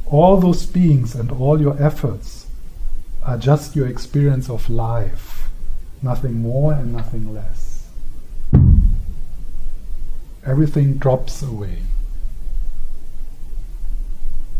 All 0.07 0.37
those 0.37 0.65
beings 0.65 1.15
and 1.15 1.31
all 1.31 1.59
your 1.59 1.81
efforts 1.81 2.47
are 3.23 3.37
just 3.37 3.75
your 3.75 3.87
experience 3.87 4.49
of 4.49 4.69
life, 4.69 5.49
nothing 6.01 6.41
more 6.41 6.73
and 6.73 6.93
nothing 6.93 7.33
less. 7.33 7.87
Everything 10.45 10.97
drops 10.97 11.41
away. 11.41 11.79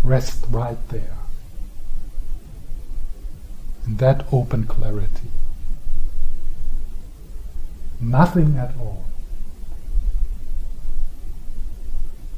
Rest 0.03 0.45
right 0.49 0.77
there. 0.89 1.17
In 3.86 3.97
that 3.97 4.25
open 4.31 4.65
clarity. 4.65 5.29
Nothing 8.01 8.58
at 8.58 8.73
all. 8.79 9.05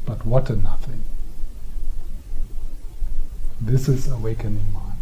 But 0.05 0.25
what 0.25 0.49
a 0.49 0.57
nothing. 0.57 1.03
This 3.59 3.89
is 3.89 4.07
awakening 4.07 4.65
mind. 4.71 4.93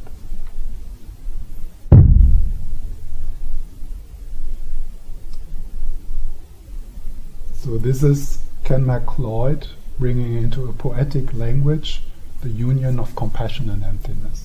So 7.55 7.77
this 7.77 8.03
is 8.03 8.39
Ken 8.63 8.85
McLeod 8.85 9.67
bringing 9.99 10.35
into 10.35 10.65
a 10.69 10.73
poetic 10.73 11.33
language 11.33 12.03
the 12.41 12.49
union 12.49 12.99
of 12.99 13.15
compassion 13.15 13.69
and 13.69 13.83
emptiness. 13.83 14.44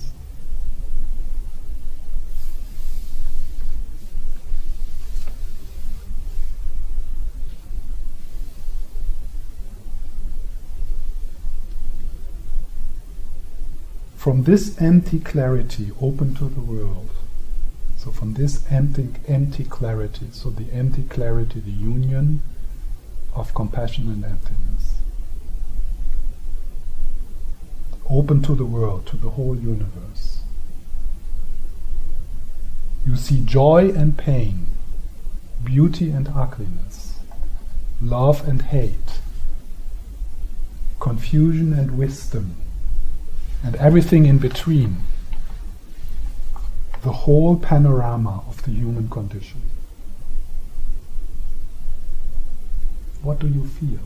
From 14.21 14.43
this 14.43 14.79
empty 14.79 15.19
clarity 15.19 15.93
open 15.99 16.35
to 16.35 16.45
the 16.45 16.61
world, 16.61 17.09
so 17.97 18.11
from 18.11 18.35
this 18.35 18.71
empty, 18.71 19.09
empty 19.27 19.65
clarity, 19.65 20.27
so 20.31 20.51
the 20.51 20.71
empty 20.75 21.05
clarity, 21.05 21.59
the 21.61 21.71
union 21.71 22.43
of 23.35 23.55
compassion 23.55 24.11
and 24.11 24.23
emptiness, 24.23 24.99
open 28.11 28.43
to 28.43 28.55
the 28.55 28.67
world, 28.67 29.07
to 29.07 29.17
the 29.17 29.31
whole 29.31 29.57
universe. 29.57 30.43
You 33.07 33.17
see 33.17 33.43
joy 33.43 33.89
and 33.89 34.19
pain, 34.19 34.67
beauty 35.65 36.11
and 36.11 36.29
ugliness, 36.29 37.21
love 38.03 38.47
and 38.47 38.61
hate, 38.61 39.23
confusion 40.99 41.73
and 41.73 41.97
wisdom, 41.97 42.57
and 43.63 43.77
everything 43.77 44.27
in 44.27 44.39
between. 44.39 44.99
The 47.03 47.13
whole 47.13 47.57
panorama 47.57 48.45
of 48.47 48.63
the 48.65 48.73
human 48.73 49.09
condition. 49.09 49.63
What 53.23 53.39
do 53.39 53.49
you 53.49 53.67
feel? 53.67 54.01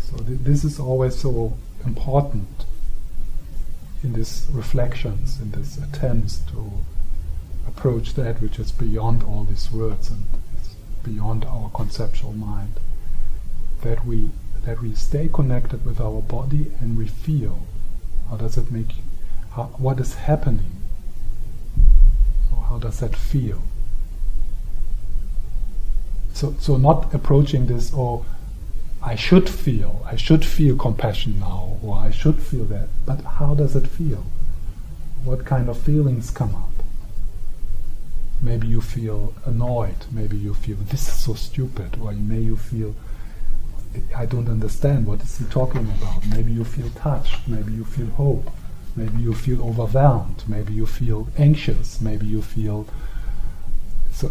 So 0.00 0.16
th- 0.18 0.40
this 0.40 0.64
is 0.64 0.78
always 0.78 1.16
so 1.18 1.56
important 1.84 2.66
in 4.02 4.12
these 4.12 4.46
reflections, 4.52 5.40
in 5.40 5.50
these 5.52 5.78
attempts 5.78 6.38
to 6.50 6.70
approach 7.66 8.14
that 8.14 8.40
which 8.40 8.58
is 8.58 8.70
beyond 8.70 9.22
all 9.22 9.44
these 9.44 9.72
words 9.72 10.10
and 10.10 10.24
beyond 11.02 11.44
our 11.44 11.70
conceptual 11.70 12.32
mind. 12.32 12.74
That 13.82 14.04
we 14.06 14.30
that 14.64 14.80
we 14.80 14.94
stay 14.94 15.28
connected 15.28 15.84
with 15.84 16.00
our 16.00 16.20
body 16.20 16.72
and 16.80 16.96
we 16.96 17.06
feel. 17.06 17.66
How 18.30 18.36
does 18.36 18.56
it 18.56 18.70
make? 18.70 18.94
How, 19.52 19.64
what 19.78 20.00
is 20.00 20.14
happening? 20.14 20.84
how 22.74 22.80
does 22.80 22.98
that 22.98 23.14
feel? 23.14 23.62
So, 26.32 26.54
so 26.58 26.76
not 26.76 27.14
approaching 27.14 27.66
this, 27.66 27.92
or 27.94 28.24
oh, 28.24 28.26
I 29.00 29.14
should 29.14 29.48
feel, 29.48 30.04
I 30.04 30.16
should 30.16 30.44
feel 30.44 30.76
compassion 30.76 31.38
now, 31.38 31.78
or 31.82 31.96
I 31.98 32.10
should 32.10 32.42
feel 32.42 32.64
that. 32.64 32.88
But 33.06 33.20
how 33.22 33.54
does 33.54 33.76
it 33.76 33.86
feel? 33.86 34.24
What 35.24 35.44
kind 35.44 35.68
of 35.68 35.78
feelings 35.78 36.30
come 36.30 36.54
up? 36.54 36.70
Maybe 38.42 38.66
you 38.66 38.80
feel 38.80 39.34
annoyed, 39.44 40.06
maybe 40.10 40.36
you 40.36 40.54
feel 40.54 40.76
this 40.76 41.06
is 41.06 41.14
so 41.14 41.34
stupid, 41.34 41.96
or 42.00 42.12
may 42.12 42.40
you 42.40 42.56
feel 42.56 42.96
I 44.16 44.26
don't 44.26 44.48
understand. 44.48 45.06
What 45.06 45.22
is 45.22 45.38
he 45.38 45.44
talking 45.46 45.82
about? 45.82 46.26
Maybe 46.28 46.52
you 46.52 46.64
feel 46.64 46.90
touched. 46.90 47.46
Maybe 47.48 47.72
you 47.72 47.84
feel 47.84 48.06
hope. 48.06 48.50
Maybe 48.96 49.22
you 49.22 49.34
feel 49.34 49.62
overwhelmed. 49.62 50.44
Maybe 50.46 50.72
you 50.72 50.86
feel 50.86 51.28
anxious. 51.36 52.00
Maybe 52.00 52.26
you 52.26 52.42
feel 52.42 52.86
so. 54.12 54.30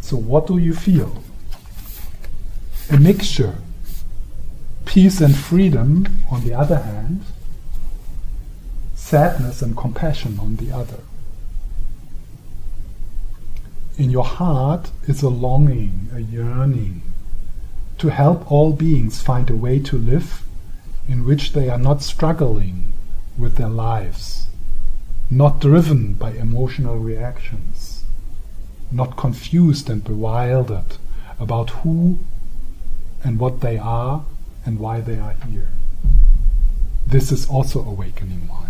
So, 0.00 0.16
what 0.16 0.46
do 0.46 0.58
you 0.58 0.74
feel? 0.74 1.22
A 2.90 2.96
mixture. 2.96 3.58
Peace 4.84 5.20
and 5.20 5.36
freedom, 5.36 6.06
on 6.32 6.44
the 6.44 6.52
other 6.52 6.78
hand, 6.78 7.22
sadness 8.94 9.62
and 9.62 9.76
compassion 9.76 10.38
on 10.40 10.56
the 10.56 10.72
other. 10.72 10.98
In 14.00 14.08
your 14.08 14.24
heart 14.24 14.92
is 15.06 15.20
a 15.20 15.28
longing, 15.28 16.08
a 16.14 16.20
yearning 16.20 17.02
to 17.98 18.08
help 18.08 18.50
all 18.50 18.72
beings 18.72 19.20
find 19.20 19.50
a 19.50 19.54
way 19.54 19.78
to 19.80 19.98
live 19.98 20.42
in 21.06 21.26
which 21.26 21.52
they 21.52 21.68
are 21.68 21.76
not 21.76 22.02
struggling 22.02 22.94
with 23.36 23.56
their 23.56 23.68
lives, 23.68 24.46
not 25.30 25.60
driven 25.60 26.14
by 26.14 26.30
emotional 26.30 26.96
reactions, 26.96 28.04
not 28.90 29.18
confused 29.18 29.90
and 29.90 30.02
bewildered 30.02 30.96
about 31.38 31.68
who 31.84 32.20
and 33.22 33.38
what 33.38 33.60
they 33.60 33.76
are 33.76 34.24
and 34.64 34.78
why 34.78 35.02
they 35.02 35.18
are 35.18 35.36
here. 35.46 35.68
This 37.06 37.30
is 37.30 37.46
also 37.46 37.84
awakening 37.84 38.48
mind. 38.48 38.69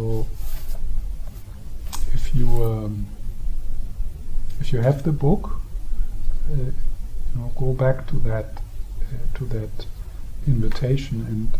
So, 0.00 0.26
if 2.14 2.34
you 2.34 2.48
um, 2.64 3.06
if 4.58 4.72
you 4.72 4.80
have 4.80 5.02
the 5.02 5.12
book, 5.12 5.60
uh, 6.50 6.54
you 6.54 6.72
know, 7.36 7.52
go 7.54 7.74
back 7.74 8.06
to 8.06 8.16
that 8.20 8.46
uh, 8.46 9.38
to 9.38 9.44
that 9.44 9.86
invitation 10.46 11.52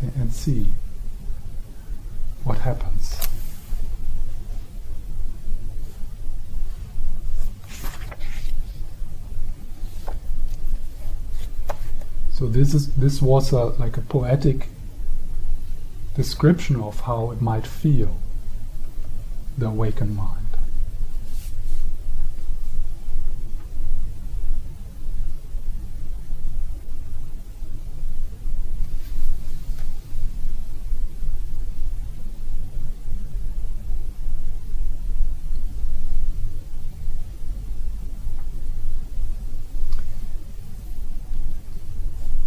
and 0.00 0.12
and 0.16 0.32
see 0.32 0.72
what 2.44 2.56
happens. 2.56 3.18
So 12.32 12.46
this 12.46 12.72
is 12.72 12.94
this 12.94 13.20
was 13.20 13.52
a, 13.52 13.64
like 13.82 13.98
a 13.98 14.00
poetic 14.00 14.68
description 16.14 16.76
of 16.76 17.00
how 17.00 17.30
it 17.32 17.40
might 17.40 17.66
feel, 17.66 18.16
the 19.58 19.66
awakened 19.66 20.16
mind. 20.16 20.40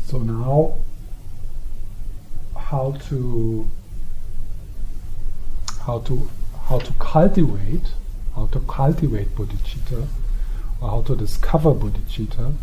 So 0.08 0.20
now 0.20 0.78
how 2.70 2.92
to 3.08 3.66
how 5.86 6.00
to 6.00 6.30
how 6.68 6.78
to 6.80 6.92
cultivate 7.00 7.94
how 8.36 8.46
to 8.48 8.60
cultivate 8.62 9.34
bodhicitta 9.36 10.06
or 10.82 10.90
how 10.90 11.02
to 11.02 11.16
discover 11.16 11.74
bodhicitta 11.74 12.54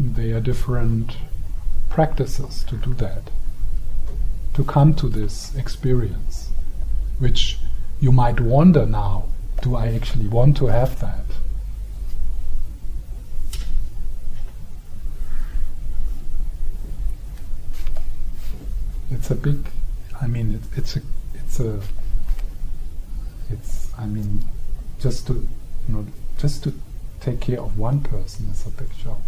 there 0.00 0.36
are 0.36 0.40
different 0.40 1.16
practices 1.88 2.64
to 2.64 2.76
do 2.78 2.92
that 2.94 3.30
to 4.54 4.64
come 4.64 4.92
to 4.92 5.08
this 5.08 5.54
experience 5.54 6.50
which 7.20 7.58
you 8.00 8.10
might 8.10 8.40
wonder 8.40 8.84
now 8.86 9.24
do 9.62 9.76
i 9.76 9.86
actually 9.86 10.26
want 10.26 10.56
to 10.56 10.66
have 10.66 10.98
that 10.98 11.27
it's 19.10 19.30
a 19.30 19.34
big. 19.34 19.66
I 20.20 20.26
mean, 20.26 20.54
it, 20.54 20.78
it's 20.78 20.96
a, 20.96 21.02
it's 21.34 21.60
a, 21.60 21.80
it's. 23.50 23.92
I 23.98 24.06
mean, 24.06 24.44
just 25.00 25.26
to, 25.28 25.34
you 25.34 25.94
know, 25.94 26.06
just 26.38 26.62
to 26.64 26.72
take 27.20 27.40
care 27.40 27.60
of 27.60 27.78
one 27.78 28.00
person 28.00 28.48
is 28.50 28.66
a 28.66 28.70
big 28.70 28.90
job. 28.98 29.20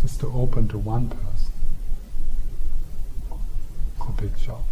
Just 0.00 0.20
to 0.20 0.32
open 0.32 0.68
to 0.68 0.78
one 0.78 1.08
person, 1.08 1.52
a 4.00 4.12
big 4.20 4.36
job. 4.38 4.62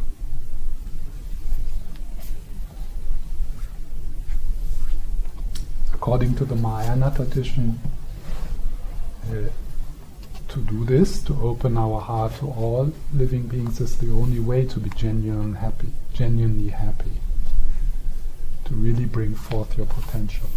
According 5.93 6.37
to 6.37 6.45
the 6.45 6.55
Mahayana 6.55 7.13
tradition, 7.15 7.81
to 9.31 10.61
do 10.61 10.85
this, 10.85 11.23
to 11.23 11.35
open 11.43 11.77
our 11.77 12.01
heart 12.01 12.35
to 12.37 12.47
all 12.47 12.93
living 13.13 13.47
beings, 13.47 13.81
is 13.81 13.97
the 13.99 14.11
only 14.11 14.41
way 14.41 14.65
to 14.65 14.81
be 14.81 14.91
genuine 14.91 15.55
happy, 15.55 15.93
genuinely 16.13 16.71
happy, 16.71 17.13
to 18.65 18.75
really 18.75 19.05
bring 19.05 19.35
forth 19.35 19.77
your 19.77 19.87
potential. 19.87 20.49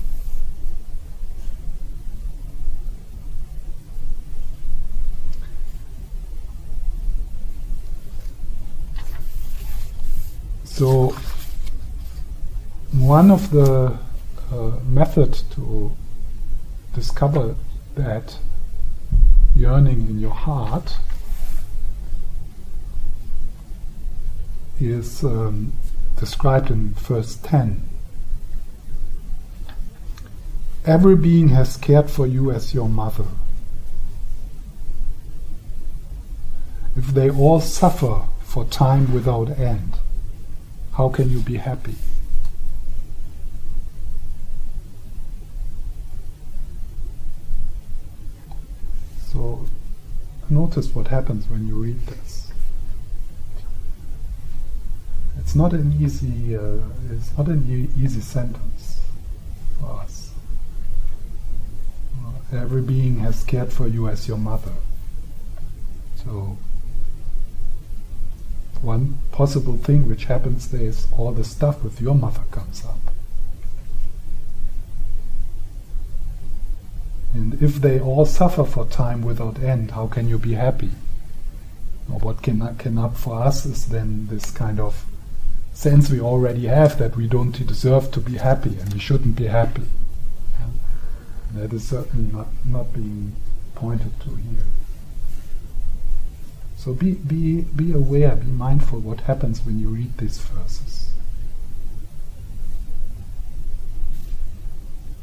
So, 10.64 11.14
one 12.94 13.32
of 13.32 13.52
the 13.52 13.98
uh, 14.52 14.56
methods 14.86 15.42
to 15.56 15.92
discover 16.96 17.56
that 17.96 18.38
yearning 19.60 20.08
in 20.10 20.20
your 20.20 20.34
heart 20.34 20.98
is 24.80 25.22
um, 25.24 25.74
described 26.18 26.72
in 26.72 26.94
verse 26.94 27.36
10. 27.36 27.84
Every 30.86 31.18
being 31.18 31.50
has 31.50 31.76
cared 31.76 32.10
for 32.10 32.26
you 32.26 32.52
as 32.52 32.74
your 32.74 32.88
mother. 32.88 33.26
If 36.96 37.08
they 37.08 37.30
all 37.30 37.60
suffer 37.60 38.24
for 38.46 38.64
time 38.66 39.14
without 39.14 39.50
end, 39.60 39.96
how 40.94 41.10
can 41.10 41.30
you 41.30 41.42
be 41.42 41.58
happy? 41.58 41.96
So 49.40 49.66
notice 50.50 50.94
what 50.94 51.08
happens 51.08 51.48
when 51.48 51.66
you 51.66 51.76
read 51.76 52.06
this. 52.08 52.52
It's 55.40 55.56
not 55.56 55.72
an 55.72 55.94
easy. 55.98 56.58
Uh, 56.58 56.80
it's 57.10 57.38
not 57.38 57.48
an 57.48 57.64
e- 57.72 58.04
easy 58.04 58.20
sentence 58.20 59.00
for 59.80 59.92
us. 60.02 60.34
Uh, 62.18 62.58
every 62.58 62.82
being 62.82 63.20
has 63.20 63.46
cared 63.46 63.72
for 63.72 63.88
you 63.88 64.10
as 64.10 64.28
your 64.28 64.38
mother. 64.38 64.74
So 66.18 66.58
one 68.82 69.20
possible 69.32 69.78
thing 69.78 70.10
which 70.10 70.26
happens 70.26 70.70
there 70.70 70.82
is 70.82 71.08
all 71.18 71.32
the 71.32 71.46
stuff 71.46 71.82
with 71.82 72.02
your 72.02 72.16
mother 72.16 72.44
comes 72.52 72.84
up. 72.86 73.09
And 77.34 77.62
if 77.62 77.76
they 77.76 78.00
all 78.00 78.26
suffer 78.26 78.64
for 78.64 78.86
time 78.86 79.22
without 79.22 79.60
end, 79.60 79.92
how 79.92 80.08
can 80.08 80.28
you 80.28 80.40
be 80.40 80.54
happy? 80.54 80.90
Or 82.12 82.20
what 82.20 82.42
can, 82.42 82.76
can 82.78 82.98
up 82.98 83.16
for 83.16 83.42
us 83.42 83.66
is 83.66 83.88
then 83.88 84.28
this 84.30 84.50
kind 84.52 84.80
of 84.80 85.06
sense 85.74 86.10
we 86.10 86.20
already 86.20 86.66
have 86.66 86.98
that 86.98 87.16
we 87.16 87.28
don't 87.28 87.66
deserve 87.66 88.12
to 88.12 88.20
be 88.20 88.38
happy 88.38 88.78
and 88.80 88.94
we 88.94 89.00
shouldn't 89.00 89.36
be 89.36 89.46
happy. 89.46 89.84
Yeah? 90.60 91.62
That 91.62 91.74
is 91.74 91.88
certainly 91.88 92.32
not, 92.32 92.48
not 92.66 92.92
being 92.94 93.34
pointed 93.76 94.20
to 94.22 94.30
here. 94.36 94.66
So 96.76 96.94
be, 96.94 97.14
be, 97.14 97.62
be 97.62 97.94
aware, 97.94 98.36
be 98.36 98.48
mindful 98.48 99.00
what 99.02 99.22
happens 99.22 99.66
when 99.66 99.80
you 99.80 99.90
read 99.90 100.18
these 100.18 100.40
verses. 100.40 101.12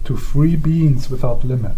To 0.05 0.17
free 0.17 0.55
beings 0.55 1.11
without 1.11 1.45
limit 1.45 1.77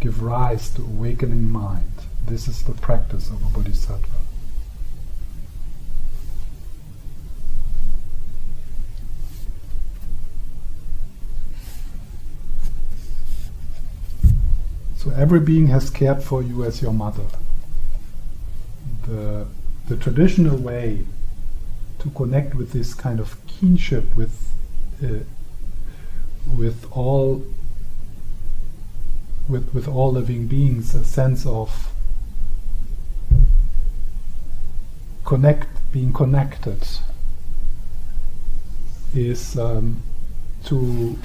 give 0.00 0.22
rise 0.22 0.70
to 0.70 0.82
awakening 0.82 1.50
mind. 1.50 1.92
This 2.26 2.48
is 2.48 2.62
the 2.62 2.72
practice 2.72 3.28
of 3.28 3.44
a 3.44 3.48
bodhisattva. 3.48 4.06
So 14.96 15.10
every 15.12 15.40
being 15.40 15.68
has 15.68 15.88
cared 15.90 16.22
for 16.22 16.42
you 16.42 16.64
as 16.64 16.82
your 16.82 16.92
mother. 16.92 17.24
The, 19.06 19.46
the 19.88 19.96
traditional 19.96 20.56
way 20.56 21.06
to 22.00 22.10
connect 22.10 22.54
with 22.54 22.72
this 22.72 22.94
kind 22.94 23.18
of 23.18 23.36
kinship 23.46 24.14
with 24.14 24.52
uh, 25.02 25.24
with 26.56 26.86
all 26.90 27.44
with 29.50 29.74
with 29.74 29.88
all 29.88 30.12
living 30.12 30.46
beings, 30.46 30.94
a 30.94 31.04
sense 31.04 31.44
of 31.44 31.92
connect 35.24 35.68
being 35.92 36.12
connected 36.12 36.86
is 39.14 39.58
um, 39.58 40.02
to 40.64 41.18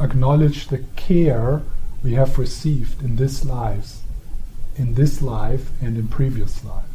acknowledge 0.00 0.68
the 0.68 0.78
care 0.96 1.62
we 2.02 2.14
have 2.14 2.38
received 2.38 3.02
in 3.02 3.16
this 3.16 3.44
life, 3.44 3.98
in 4.76 4.94
this 4.94 5.22
life 5.22 5.70
and 5.80 5.96
in 5.96 6.08
previous 6.08 6.64
life. 6.64 6.85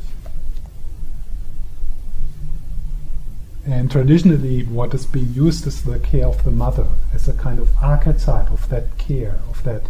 And 3.65 3.91
traditionally, 3.91 4.63
what 4.63 4.93
is 4.93 5.05
being 5.05 5.33
used 5.33 5.67
is 5.67 5.83
the 5.83 5.99
care 5.99 6.25
of 6.25 6.43
the 6.43 6.51
mother 6.51 6.87
as 7.13 7.27
a 7.27 7.33
kind 7.33 7.59
of 7.59 7.69
archetype 7.81 8.51
of 8.51 8.67
that 8.69 8.97
care, 8.97 9.39
of 9.49 9.63
that, 9.65 9.83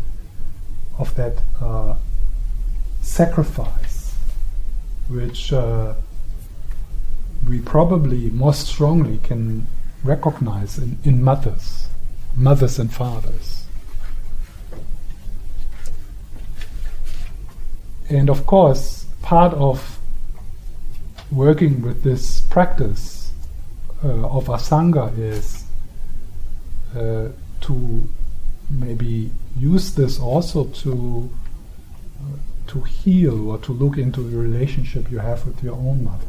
of 0.99 1.15
that 1.15 1.37
uh, 1.61 1.95
sacrifice, 3.01 4.13
which 5.07 5.53
uh, 5.53 5.93
we 7.47 7.59
probably 7.59 8.29
most 8.29 8.67
strongly 8.67 9.19
can 9.19 9.67
recognize 10.03 10.77
in, 10.77 10.97
in 11.05 11.23
mothers, 11.23 11.87
mothers 12.35 12.77
and 12.77 12.93
fathers. 12.93 13.65
And 18.09 18.29
of 18.29 18.45
course, 18.45 19.05
part 19.21 19.53
of 19.53 19.97
working 21.31 21.81
with 21.81 22.03
this 22.03 22.41
practice 22.41 23.20
of 24.09 24.45
Asanga 24.47 25.17
is 25.17 25.63
uh, 26.95 27.29
to 27.61 28.09
maybe 28.69 29.31
use 29.57 29.95
this 29.95 30.19
also 30.19 30.65
to 30.65 31.29
uh, 32.19 32.37
to 32.67 32.81
heal 32.81 33.51
or 33.51 33.57
to 33.59 33.71
look 33.73 33.97
into 33.97 34.21
the 34.21 34.37
relationship 34.37 35.11
you 35.11 35.19
have 35.19 35.45
with 35.45 35.63
your 35.63 35.75
own 35.75 36.03
mother. 36.03 36.25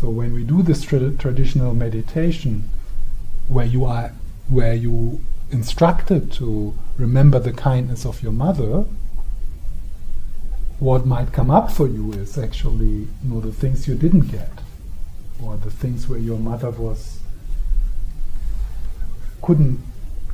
So 0.00 0.08
when 0.08 0.32
we 0.32 0.44
do 0.44 0.62
this 0.62 0.82
tra- 0.82 1.12
traditional 1.12 1.74
meditation, 1.74 2.68
where 3.48 3.66
you 3.66 3.84
are, 3.84 4.12
where 4.48 4.74
you 4.74 5.20
instructed 5.50 6.32
to 6.32 6.74
remember 6.96 7.38
the 7.38 7.52
kindness 7.52 8.04
of 8.04 8.22
your 8.22 8.32
mother, 8.32 8.84
what 10.82 11.06
might 11.06 11.32
come 11.32 11.48
up 11.48 11.70
for 11.70 11.86
you 11.86 12.12
is 12.14 12.36
actually 12.36 13.06
you 13.22 13.28
know, 13.28 13.40
the 13.40 13.52
things 13.52 13.86
you 13.86 13.94
didn't 13.94 14.26
get, 14.32 14.50
or 15.40 15.56
the 15.56 15.70
things 15.70 16.08
where 16.08 16.18
your 16.18 16.38
mother 16.38 16.70
was 16.70 17.20
couldn't 19.40 19.78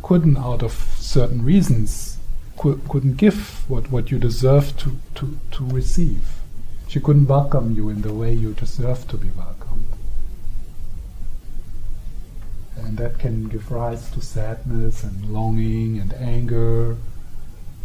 couldn't 0.03 0.39
out 0.39 0.63
of 0.63 0.73
certain 0.99 1.45
reasons 1.45 2.19
cou- 2.57 2.81
couldn't 2.89 3.17
give 3.17 3.69
what, 3.69 3.91
what 3.91 4.11
you 4.11 4.19
deserved 4.19 4.79
to, 4.79 4.97
to, 5.15 5.39
to 5.51 5.65
receive. 5.67 6.27
She 6.87 6.99
couldn't 7.01 7.27
welcome 7.27 7.75
you 7.75 7.91
in 7.91 8.01
the 8.01 8.15
way 8.15 8.33
you 8.33 8.55
deserve 8.55 9.07
to 9.09 9.19
be 9.19 9.29
welcomed 9.31 9.87
and 12.77 12.97
that 12.97 13.19
can 13.19 13.49
give 13.49 13.71
rise 13.71 14.11
to 14.13 14.23
sadness 14.23 15.03
and 15.03 15.31
longing 15.31 15.99
and 15.99 16.15
anger 16.15 16.97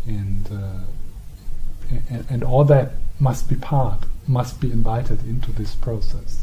and, 0.05 0.47
uh, 0.51 0.92
and 2.09 2.25
and 2.29 2.43
all 2.43 2.63
that 2.63 2.93
must 3.19 3.49
be 3.49 3.55
part 3.55 4.05
must 4.27 4.59
be 4.59 4.71
invited 4.71 5.23
into 5.25 5.51
this 5.51 5.75
process 5.75 6.39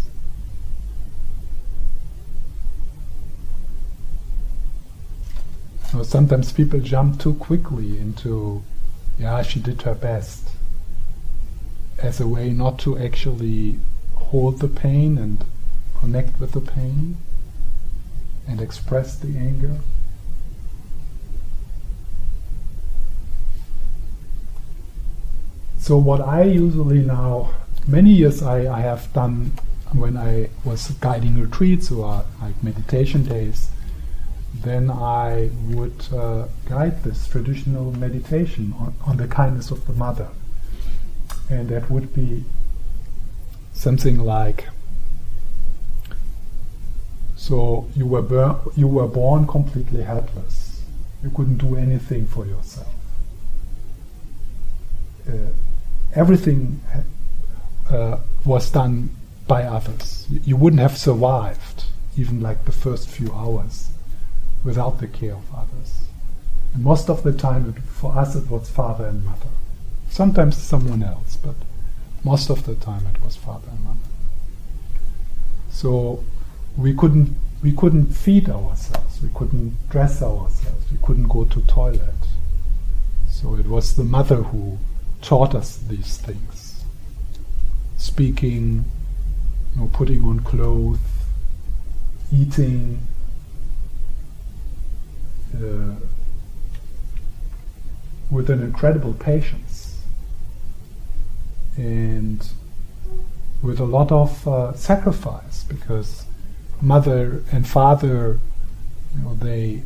sometimes 6.02 6.52
people 6.52 6.80
jump 6.80 7.20
too 7.20 7.34
quickly 7.34 7.98
into 7.98 8.62
yeah 9.18 9.42
she 9.42 9.60
did 9.60 9.82
her 9.82 9.94
best 9.94 10.50
as 11.98 12.20
a 12.20 12.26
way 12.26 12.50
not 12.50 12.78
to 12.78 12.96
actually 12.98 13.78
hold 14.14 14.60
the 14.60 14.68
pain 14.68 15.18
and 15.18 15.44
connect 15.98 16.40
with 16.40 16.52
the 16.52 16.60
pain 16.60 17.16
and 18.48 18.60
express 18.60 19.16
the 19.16 19.36
anger. 19.36 19.76
So 25.80 25.96
what 25.96 26.20
I 26.20 26.42
usually 26.42 27.00
now, 27.00 27.54
many 27.88 28.10
years 28.10 28.42
I, 28.42 28.70
I 28.70 28.80
have 28.80 29.10
done 29.14 29.52
when 29.92 30.14
I 30.18 30.50
was 30.62 30.90
guiding 31.00 31.40
retreats 31.40 31.90
or 31.90 32.22
like 32.42 32.62
meditation 32.62 33.24
days, 33.24 33.70
then 34.54 34.90
I 34.90 35.50
would 35.70 36.04
uh, 36.12 36.48
guide 36.68 37.02
this 37.02 37.26
traditional 37.26 37.92
meditation 37.92 38.74
on, 38.78 38.94
on 39.06 39.16
the 39.16 39.26
kindness 39.26 39.70
of 39.70 39.86
the 39.86 39.94
mother. 39.94 40.28
And 41.48 41.70
that 41.70 41.90
would 41.90 42.14
be 42.14 42.44
something 43.72 44.18
like 44.18 44.68
so 47.36 47.88
you 47.96 48.06
were 48.06 48.20
bur- 48.20 48.60
you 48.76 48.86
were 48.86 49.08
born 49.08 49.46
completely 49.46 50.02
helpless. 50.02 50.82
You 51.24 51.30
couldn't 51.30 51.56
do 51.56 51.74
anything 51.74 52.26
for 52.26 52.44
yourself. 52.44 52.92
Uh, 55.26 55.32
everything 56.14 56.80
uh, 57.90 58.18
was 58.44 58.70
done 58.70 59.10
by 59.46 59.64
others. 59.64 60.26
You 60.30 60.56
wouldn't 60.56 60.80
have 60.80 60.96
survived 60.96 61.84
even 62.16 62.40
like 62.40 62.64
the 62.64 62.72
first 62.72 63.08
few 63.08 63.32
hours 63.32 63.90
without 64.64 65.00
the 65.00 65.06
care 65.06 65.34
of 65.34 65.54
others. 65.54 66.04
And 66.74 66.84
most 66.84 67.08
of 67.08 67.22
the 67.22 67.32
time, 67.32 67.74
it, 67.76 67.82
for 67.82 68.16
us, 68.16 68.34
it 68.36 68.48
was 68.50 68.70
father 68.70 69.06
and 69.06 69.24
mother. 69.24 69.48
Sometimes 70.08 70.56
someone 70.56 71.02
else, 71.02 71.36
but 71.36 71.54
most 72.24 72.50
of 72.50 72.66
the 72.66 72.74
time 72.74 73.06
it 73.12 73.22
was 73.22 73.36
father 73.36 73.68
and 73.70 73.84
mother. 73.84 73.98
So 75.70 76.24
we 76.76 76.94
couldn't 76.94 77.36
we 77.62 77.72
couldn't 77.72 78.06
feed 78.06 78.48
ourselves, 78.48 79.20
we 79.22 79.28
couldn't 79.34 79.76
dress 79.90 80.22
ourselves, 80.22 80.90
we 80.90 80.98
couldn't 81.02 81.28
go 81.28 81.44
to 81.44 81.60
toilet. 81.62 82.14
So 83.28 83.56
it 83.56 83.66
was 83.66 83.96
the 83.96 84.04
mother 84.04 84.36
who 84.36 84.78
taught 85.22 85.54
us 85.54 85.78
these 85.88 86.18
things. 86.18 86.84
Speaking, 87.96 88.84
you 89.74 89.80
know, 89.80 89.90
putting 89.92 90.22
on 90.24 90.40
clothes, 90.40 90.98
eating, 92.32 92.98
uh, 95.56 95.94
with 98.30 98.48
an 98.48 98.62
incredible 98.62 99.12
patience 99.14 100.00
and 101.76 102.48
with 103.62 103.80
a 103.80 103.84
lot 103.84 104.12
of 104.12 104.46
uh, 104.46 104.72
sacrifice 104.74 105.64
because 105.64 106.24
mother 106.80 107.42
and 107.52 107.66
father, 107.66 108.38
you 109.14 109.22
know, 109.22 109.34
they, 109.34 109.82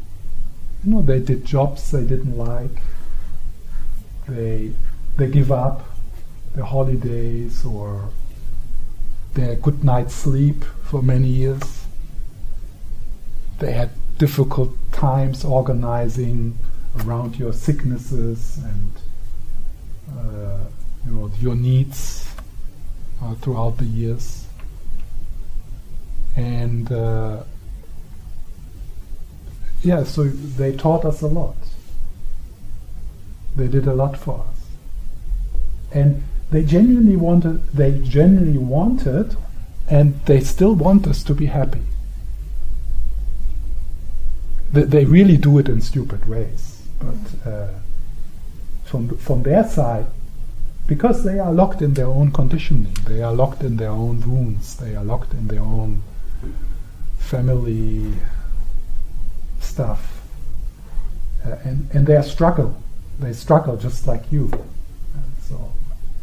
you 0.85 0.91
know, 0.91 1.03
they 1.03 1.18
did 1.18 1.45
jobs 1.45 1.91
they 1.91 2.05
didn't 2.05 2.37
like. 2.37 2.82
They 4.28 4.72
they 5.17 5.29
give 5.29 5.53
up 5.53 5.83
their 6.55 6.65
holidays 6.65 7.65
or 7.65 8.11
their 9.35 9.57
good 9.57 9.83
night's 9.83 10.15
sleep 10.15 10.65
for 10.85 11.03
many 11.03 11.29
years. 11.29 11.85
They 13.59 13.73
had 13.73 13.91
difficult 14.19 14.71
times 14.93 15.45
organizing 15.45 16.59
around 17.01 17.37
your 17.37 17.53
sicknesses 17.53 18.59
and 18.59 18.91
uh, 20.17 20.65
you 21.05 21.12
know 21.12 21.31
your 21.41 21.57
needs 21.57 22.29
uh, 23.23 23.35
throughout 23.35 23.79
the 23.79 23.85
years 23.85 24.45
and 26.37 26.91
uh, 26.91 27.43
yeah, 29.83 30.05
so 30.05 30.25
they 30.25 30.75
taught 30.75 31.05
us 31.05 31.23
a 31.23 31.27
lot. 31.27 31.57
They 33.57 33.69
did 33.69 33.87
a 33.87 33.95
lot 33.95 34.17
for 34.17 34.41
us, 34.41 34.54
and 35.95 36.23
they 36.51 36.65
genuinely 36.65 37.17
wanted. 37.17 37.67
They 37.69 37.99
genuinely 38.01 38.59
wanted 38.59 39.37
and 39.89 40.21
they 40.27 40.41
still 40.41 40.75
want 40.75 41.07
us 41.07 41.23
to 41.25 41.35
be 41.35 41.47
happy. 41.47 41.83
They, 44.73 44.83
they 44.83 45.05
really 45.05 45.37
do 45.37 45.59
it 45.59 45.69
in 45.69 45.81
stupid 45.81 46.27
ways, 46.27 46.83
but 46.99 47.51
uh, 47.51 47.69
from 48.85 49.17
from 49.19 49.43
their 49.43 49.65
side, 49.69 50.07
because 50.87 51.23
they 51.25 51.39
are 51.39 51.53
locked 51.53 51.81
in 51.83 51.95
their 51.95 52.07
own 52.07 52.33
conditioning, 52.33 52.97
they 53.07 53.23
are 53.23 53.33
locked 53.33 53.63
in 53.63 53.77
their 53.77 53.91
own 53.91 54.21
wounds, 54.29 54.77
they 54.77 54.97
are 54.97 55.05
locked 55.05 55.33
in 55.33 55.49
their 55.49 55.61
own 55.61 56.03
family 57.19 58.13
stuff, 59.61 60.23
uh, 61.45 61.57
and 61.65 61.89
and 61.93 62.07
they 62.07 62.21
struggle. 62.23 62.81
They 63.21 63.33
struggle 63.33 63.77
just 63.77 64.09
like 64.09 64.33
you. 64.33 64.51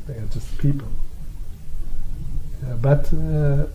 They 0.08 0.16
are 0.16 0.28
just 0.32 0.58
people. 0.58 0.88
Uh, 2.66 2.76
but 2.76 3.12
uh, 3.14 3.66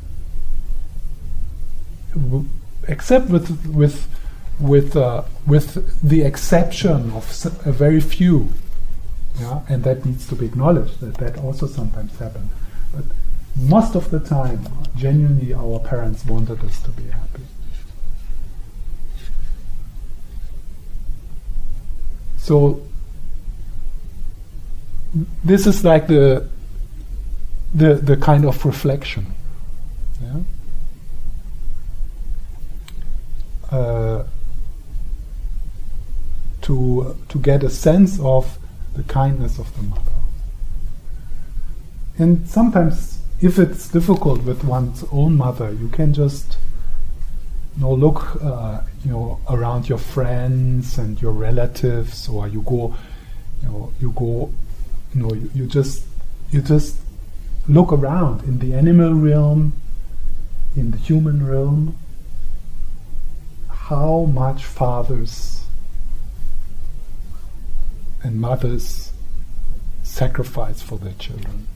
w- 2.14 2.49
except 2.89 3.29
with 3.29 3.66
with 3.66 4.09
with 4.61 4.97
uh, 4.97 5.22
with 5.47 6.09
the 6.09 6.22
exception 6.22 7.11
of 7.12 7.24
a 7.64 7.72
very 7.72 8.01
few, 8.01 8.49
yeah, 9.41 9.61
and 9.68 9.85
that 9.85 10.05
needs 10.07 10.27
to 10.29 10.35
be 10.35 10.47
acknowledged 10.47 11.01
that 11.01 11.14
that 11.14 11.39
also 11.39 11.66
sometimes 11.66 12.16
happens. 12.18 12.51
But 12.95 13.05
most 13.57 13.95
of 13.95 14.11
the 14.11 14.20
time, 14.20 14.66
genuinely, 14.97 15.53
our 15.53 15.81
parents 15.81 16.24
wanted 16.24 16.64
us 16.64 16.81
to 16.83 16.91
be 16.91 17.05
happy. 17.05 17.43
So 22.37 22.83
this 25.45 25.67
is 25.67 25.85
like 25.85 26.07
the 26.07 26.49
the 27.75 27.95
the 27.95 28.17
kind 28.17 28.45
of 28.45 28.65
reflection. 28.65 29.27
Yeah. 30.23 30.41
Uh, 33.71 34.25
to 36.63 37.17
to 37.29 37.39
get 37.39 37.63
a 37.63 37.71
sense 37.71 38.19
of 38.21 38.59
the 38.95 39.03
kindness 39.05 39.59
of 39.59 39.75
the 39.77 39.83
mother. 39.83 40.13
And 42.19 42.49
sometimes, 42.49 43.19
if 43.41 43.59
it's 43.59 43.89
difficult 43.89 44.43
with 44.43 44.65
one's 44.65 45.05
own 45.13 45.37
mother, 45.37 45.71
you 45.73 45.89
can 45.89 46.15
just 46.15 46.57
you 47.77 47.83
know, 47.83 47.93
look 47.93 48.43
uh, 48.43 48.81
you 49.05 49.11
know 49.11 49.39
around 49.49 49.89
your 49.89 49.99
friends 49.99 50.99
and 50.99 51.21
your 51.21 51.33
relatives, 51.33 52.29
or 52.29 52.49
you 52.49 52.63
go 52.63 52.95
you 53.63 53.69
know 53.69 53.93
you 54.01 54.13
go 54.13 54.51
you 55.17 55.23
know 55.23 55.33
you, 55.33 55.51
you 55.55 55.67
just 55.67 56.05
you 56.51 56.61
just 56.61 56.99
look 57.69 57.91
around 57.91 58.43
in 58.45 58.59
the 58.59 58.75
animal 58.75 59.14
realm, 59.14 59.73
in 60.77 60.91
the 60.91 60.99
human 60.99 61.45
realm, 61.47 61.97
how 63.69 64.25
much 64.25 64.64
fathers 64.64 65.64
and 68.23 68.41
mothers 68.41 69.12
sacrifice 70.03 70.83
for 70.83 70.99
their 70.99 71.14
children. 71.14 71.67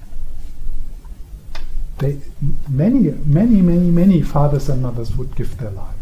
They, 1.99 2.21
many, 2.69 3.11
many, 3.11 3.63
many, 3.63 3.91
many 3.91 4.23
fathers 4.23 4.69
and 4.69 4.83
mothers 4.83 5.17
would 5.17 5.35
give 5.35 5.59
their 5.59 5.71
life 5.71 5.95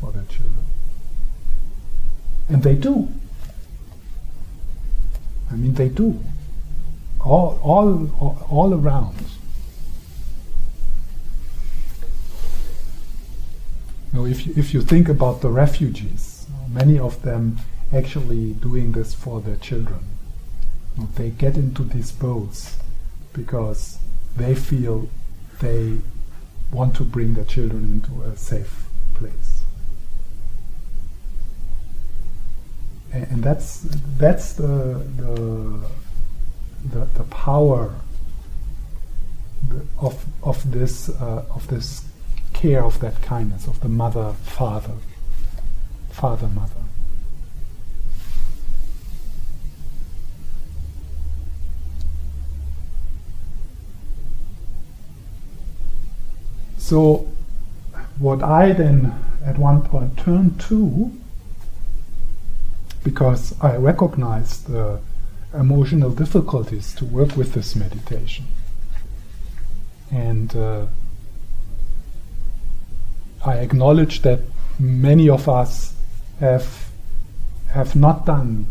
for 0.00 0.12
their 0.12 0.24
children. 0.24 0.66
And 2.48 2.62
they 2.62 2.74
do. 2.74 3.08
I 5.50 5.56
mean, 5.56 5.74
they 5.74 5.88
do. 5.88 6.22
All, 7.20 7.58
all, 7.62 8.10
all, 8.20 8.46
all 8.50 8.74
around. 8.74 9.16
You 14.12 14.18
know, 14.18 14.26
if, 14.26 14.46
you, 14.46 14.54
if 14.56 14.72
you 14.72 14.82
think 14.82 15.08
about 15.08 15.40
the 15.40 15.50
refugees, 15.50 16.46
many 16.70 16.98
of 16.98 17.22
them 17.22 17.58
actually 17.92 18.52
doing 18.54 18.92
this 18.92 19.14
for 19.14 19.40
their 19.40 19.56
children. 19.56 20.00
You 20.96 21.02
know, 21.04 21.08
they 21.14 21.30
get 21.30 21.56
into 21.56 21.84
these 21.84 22.12
boats 22.12 22.76
because 23.32 23.98
they 24.36 24.54
feel 24.54 25.08
they 25.60 25.98
want 26.72 26.94
to 26.96 27.04
bring 27.04 27.34
their 27.34 27.44
children 27.44 27.84
into 27.84 28.22
a 28.22 28.36
safe 28.36 28.86
place. 29.14 29.47
And, 33.12 33.42
that's 33.42 33.80
that's 34.18 34.52
the 34.52 35.02
the 35.16 35.80
the, 36.90 37.04
the 37.14 37.24
power 37.24 37.94
of 39.98 40.24
of 40.42 40.70
this 40.70 41.08
uh, 41.08 41.44
of 41.54 41.66
this 41.68 42.04
care 42.52 42.84
of 42.84 43.00
that 43.00 43.20
kindness 43.22 43.66
of 43.66 43.80
the 43.80 43.88
mother 43.88 44.34
father 44.42 44.94
father 46.10 46.48
mother. 46.48 46.72
So, 56.88 57.28
what 58.18 58.42
I 58.42 58.72
then 58.72 59.14
at 59.44 59.58
one 59.58 59.82
point 59.82 60.16
turned 60.16 60.58
to, 60.62 61.12
because 63.04 63.54
I 63.60 63.76
recognize 63.76 64.62
the 64.64 65.00
emotional 65.54 66.10
difficulties 66.10 66.94
to 66.96 67.04
work 67.04 67.36
with 67.36 67.54
this 67.54 67.74
meditation, 67.74 68.46
and 70.10 70.54
uh, 70.54 70.86
I 73.44 73.54
acknowledge 73.58 74.22
that 74.22 74.40
many 74.78 75.28
of 75.28 75.48
us 75.48 75.94
have 76.40 76.90
have 77.70 77.94
not 77.94 78.24
done 78.24 78.66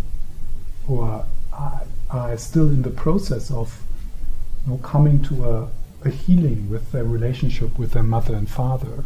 or 0.88 1.26
are, 1.54 1.84
are 2.10 2.38
still 2.38 2.70
in 2.70 2.82
the 2.82 2.90
process 2.90 3.52
of 3.52 3.82
you 4.66 4.74
know, 4.74 4.78
coming 4.80 5.22
to 5.24 5.50
a 5.50 5.70
a 6.06 6.10
healing 6.10 6.70
with 6.70 6.92
their 6.92 7.04
relationship 7.04 7.78
with 7.78 7.92
their 7.92 8.04
mother 8.04 8.36
and 8.36 8.50
father, 8.50 9.04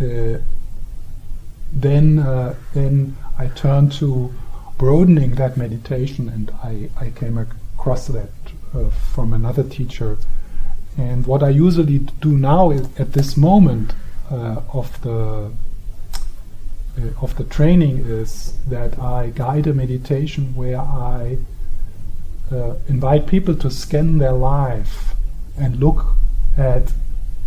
uh, 0.00 0.38
then 1.72 2.18
uh, 2.18 2.54
then 2.72 3.16
I 3.38 3.48
turned 3.48 3.92
to 3.92 4.32
broadening 4.78 5.36
that 5.36 5.56
meditation, 5.56 6.28
and 6.28 6.50
I, 6.62 6.90
I 6.98 7.10
came 7.10 7.38
across 7.38 8.06
that 8.08 8.30
uh, 8.74 8.90
from 8.90 9.32
another 9.32 9.62
teacher. 9.62 10.18
And 10.96 11.26
what 11.26 11.42
I 11.42 11.48
usually 11.48 11.98
do 11.98 12.32
now 12.36 12.70
is 12.70 12.88
at 12.98 13.12
this 13.12 13.36
moment 13.36 13.92
uh, 14.30 14.60
of 14.72 15.00
the 15.02 15.52
uh, 16.96 17.10
of 17.20 17.36
the 17.36 17.44
training 17.44 17.98
is 18.06 18.54
that 18.68 18.98
I 19.00 19.30
guide 19.30 19.66
a 19.66 19.74
meditation 19.74 20.54
where 20.54 20.78
I 20.78 21.38
uh, 22.52 22.74
invite 22.88 23.26
people 23.26 23.56
to 23.56 23.70
scan 23.70 24.18
their 24.18 24.32
life 24.32 25.14
and 25.58 25.80
look 25.80 26.06
at 26.56 26.92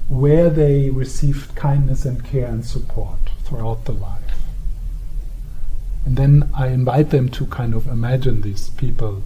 where 0.10 0.50
they 0.50 0.90
received 0.90 1.56
kindness 1.56 2.06
and 2.06 2.24
care 2.24 2.48
and 2.48 2.66
support 2.66 3.20
throughout 3.44 3.86
the 3.86 3.94
life. 3.94 4.47
And 6.08 6.16
then 6.16 6.50
I 6.56 6.68
invite 6.68 7.10
them 7.10 7.28
to 7.32 7.46
kind 7.48 7.74
of 7.74 7.86
imagine 7.88 8.40
these 8.40 8.70
people 8.70 9.24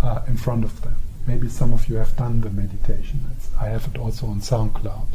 uh, 0.00 0.20
in 0.28 0.36
front 0.36 0.62
of 0.62 0.80
them. 0.82 0.94
Maybe 1.26 1.48
some 1.48 1.72
of 1.72 1.88
you 1.88 1.96
have 1.96 2.16
done 2.16 2.40
the 2.40 2.50
meditation. 2.50 3.20
It's, 3.36 3.50
I 3.60 3.66
have 3.66 3.88
it 3.92 3.98
also 3.98 4.28
on 4.28 4.40
SoundCloud. 4.40 5.08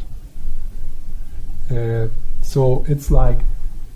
Uh, 1.70 2.08
so 2.42 2.84
it's 2.86 3.10
like 3.10 3.38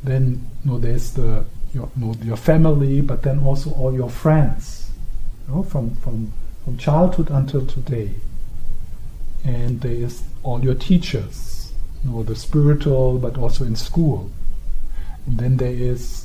then 0.03 0.49
you 0.65 0.71
know, 0.71 0.79
there's 0.79 1.13
the 1.13 1.45
your, 1.75 1.91
you 1.95 2.07
know, 2.07 2.15
your 2.23 2.39
family, 2.39 3.03
but 3.03 3.23
then 3.23 3.41
also 3.41 3.73
all 3.73 3.93
your 3.93 4.09
friends, 4.09 4.91
you 5.47 5.55
know, 5.55 5.63
from 5.63 5.95
from 5.97 6.33
from 6.65 6.79
childhood 6.79 7.29
until 7.29 7.67
today 7.67 8.15
and 9.45 9.83
there 9.83 9.93
is 9.93 10.23
all 10.43 10.65
your 10.65 10.75
teachers, 10.75 11.75
you 12.03 12.11
know, 12.11 12.23
the 12.23 12.35
spiritual, 12.35 13.19
but 13.19 13.37
also 13.37 13.63
in 13.65 13.77
school. 13.77 14.31
And 15.27 15.37
then 15.37 15.59
there 15.59 15.71
is 15.71 16.24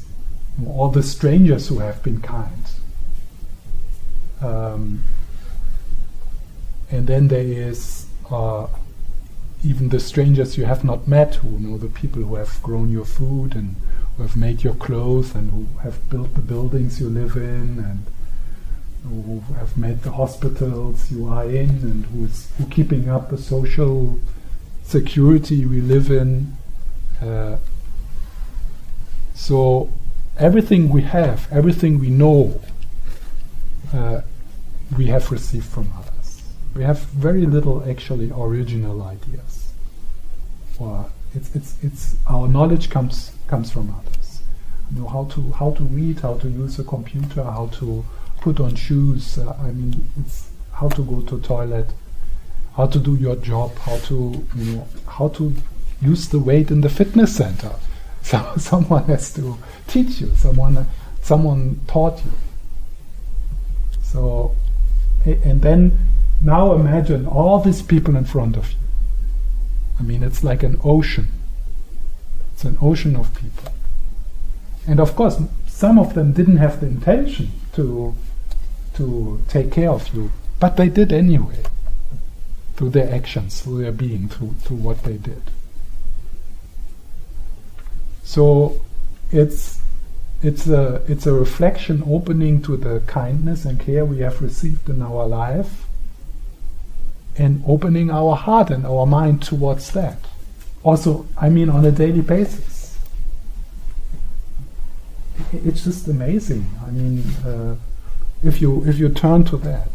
all 0.68 0.90
the 0.90 1.04
strangers 1.04 1.68
who 1.68 1.80
have 1.80 2.02
been 2.04 2.22
kind. 2.22 2.66
Um, 4.42 5.04
and 6.92 7.08
then 7.08 7.28
there 7.28 7.44
is 7.44 8.08
uh, 8.32 8.68
even 9.64 9.90
the 9.90 10.00
strangers 10.00 10.58
you 10.58 10.66
have 10.66 10.84
not 10.84 11.08
met, 11.08 11.36
who 11.36 11.50
you 11.50 11.60
know 11.60 11.78
the 11.78 11.88
people 11.88 12.24
who 12.24 12.36
have 12.36 12.62
grown 12.64 12.90
your 12.90 13.06
food 13.06 13.56
and 13.56 13.76
who 14.16 14.24
have 14.24 14.36
made 14.36 14.64
your 14.64 14.76
clothes 14.76 15.36
and 15.36 15.52
who 15.52 15.68
have 15.80 16.10
built 16.10 16.34
the 16.36 16.42
buildings 16.42 17.00
you 17.00 17.10
live 17.10 17.36
in 17.36 17.80
and 17.80 18.06
who 19.04 19.40
have 19.56 19.78
made 19.78 20.02
the 20.04 20.12
hospitals 20.12 21.12
you 21.12 21.28
are 21.28 21.46
in 21.46 21.70
and 21.70 22.06
who's 22.08 22.50
who 22.58 22.66
keeping 22.66 23.10
up 23.10 23.30
the 23.30 23.38
social 23.38 24.20
security 24.84 25.66
we 25.66 25.82
live 25.82 26.10
in. 26.10 26.56
Uh, 27.22 27.58
so 29.34 29.90
everything 30.40 30.90
we 30.90 31.02
have, 31.02 31.48
everything 31.52 32.00
we 32.00 32.10
know, 32.10 32.62
uh, 33.94 34.22
we 34.98 35.08
have 35.08 35.32
received 35.32 35.66
from 35.66 35.92
others. 35.98 36.42
We 36.76 36.84
have 36.84 37.00
very 37.00 37.46
little 37.46 37.88
actually 37.90 38.32
original 38.32 39.02
ideas. 39.04 39.74
It's 41.36 41.56
it's 41.56 41.76
it's 41.84 42.16
our 42.28 42.48
knowledge 42.48 42.90
comes 42.90 43.32
comes 43.48 43.70
from 43.70 43.94
others. 43.94 44.42
You 44.92 45.02
know 45.02 45.08
how 45.08 45.26
to 45.26 45.52
how 45.52 45.72
to 45.72 45.84
read, 45.84 46.20
how 46.22 46.36
to 46.36 46.50
use 46.50 46.80
a 46.80 46.84
computer, 46.84 47.44
how 47.44 47.68
to 47.74 48.04
put 48.42 48.60
on 48.60 48.76
shoes. 48.76 49.38
Uh, 49.38 49.56
I 49.62 49.72
mean, 49.72 50.10
it's 50.20 50.50
how 50.72 50.90
to 50.90 51.04
go 51.04 51.22
to 51.22 51.40
toilet, 51.42 51.88
how 52.76 52.88
to 52.88 52.98
do 52.98 53.16
your 53.16 53.36
job, 53.36 53.78
how 53.78 53.98
to 53.98 54.48
you 54.56 54.66
know 54.74 54.88
how 55.08 55.28
to 55.30 55.54
use 56.02 56.30
the 56.30 56.40
weight 56.40 56.72
in 56.72 56.82
the 56.82 56.90
fitness 56.90 57.36
center. 57.36 57.74
So 58.30 58.54
someone 58.58 59.06
has 59.06 59.34
to 59.34 59.58
teach 59.88 60.22
you. 60.22 60.36
Someone 60.36 60.86
someone 61.22 61.82
taught 61.88 62.24
you. 62.24 62.32
So, 64.04 64.56
and 65.26 65.62
then 65.62 66.00
now 66.42 66.74
imagine 66.74 67.26
all 67.26 67.60
these 67.60 67.82
people 67.82 68.16
in 68.16 68.26
front 68.26 68.56
of 68.56 68.70
you. 68.72 68.78
I 70.00 70.04
mean, 70.04 70.24
it's 70.24 70.44
like 70.44 70.64
an 70.64 70.80
ocean. 70.84 71.28
It's 72.54 72.64
an 72.64 72.78
ocean 72.82 73.16
of 73.16 73.34
people. 73.34 73.74
And 74.88 75.00
of 75.00 75.16
course, 75.16 75.38
some 75.68 76.00
of 76.00 76.14
them 76.14 76.32
didn't 76.32 76.58
have 76.58 76.80
the 76.80 76.88
intention 76.88 77.52
to, 77.74 78.16
to 78.96 79.42
take 79.48 79.72
care 79.72 79.90
of 79.90 80.14
you, 80.14 80.32
but 80.60 80.78
they 80.78 80.90
did 80.90 81.12
anyway, 81.12 81.64
through 82.76 82.92
their 82.92 83.14
actions, 83.14 83.62
through 83.62 83.82
their 83.82 83.92
being, 83.92 84.30
through, 84.30 84.54
through 84.62 84.78
what 84.78 85.04
they 85.04 85.18
did. 85.18 85.42
So 88.30 88.80
it's 89.32 89.80
it's 90.44 90.68
a 90.68 91.02
it's 91.08 91.26
a 91.26 91.34
reflection 91.34 92.04
opening 92.06 92.62
to 92.62 92.78
the 92.78 93.00
kindness 93.08 93.66
and 93.66 93.80
care 93.80 94.06
we 94.06 94.20
have 94.20 94.40
received 94.40 94.88
in 94.88 95.02
our 95.02 95.26
life 95.26 95.88
and 97.36 97.64
opening 97.66 98.12
our 98.12 98.36
heart 98.36 98.70
and 98.70 98.86
our 98.86 99.08
mind 99.08 99.42
towards 99.42 99.90
that. 99.94 100.20
Also 100.84 101.26
i 101.38 101.50
mean 101.50 101.72
on 101.72 101.84
a 101.86 101.92
daily 101.92 102.22
basis. 102.22 103.00
It's 105.52 105.84
just 105.84 106.08
amazing. 106.08 106.70
I 106.86 106.92
mean 106.92 107.24
uh, 107.44 107.78
if 108.44 108.62
you 108.62 108.86
if 108.86 109.00
you 109.00 109.10
turn 109.10 109.44
to 109.46 109.58
that 109.58 109.90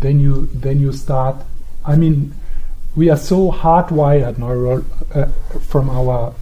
then 0.00 0.18
you 0.18 0.46
then 0.52 0.80
you 0.80 0.92
start 0.92 1.36
i 1.86 1.94
mean 1.94 2.34
we 2.96 3.08
are 3.08 3.16
so 3.16 3.52
hardwired 3.52 4.36
neuro, 4.36 4.84
uh, 5.14 5.26
from 5.70 5.88
our 5.88 6.34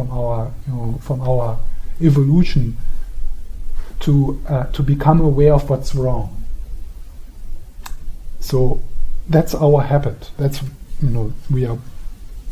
from 0.00 0.10
our 0.18 0.50
you 0.66 0.72
know 0.72 0.98
from 1.02 1.20
our 1.20 1.58
evolution 2.00 2.76
to 4.00 4.40
uh, 4.48 4.64
to 4.72 4.82
become 4.82 5.20
aware 5.20 5.52
of 5.52 5.68
what's 5.68 5.94
wrong. 5.94 6.42
So 8.40 8.80
that's 9.28 9.54
our 9.54 9.82
habit. 9.82 10.30
That's 10.38 10.62
you 11.02 11.10
know 11.10 11.32
we 11.50 11.66
are. 11.66 11.78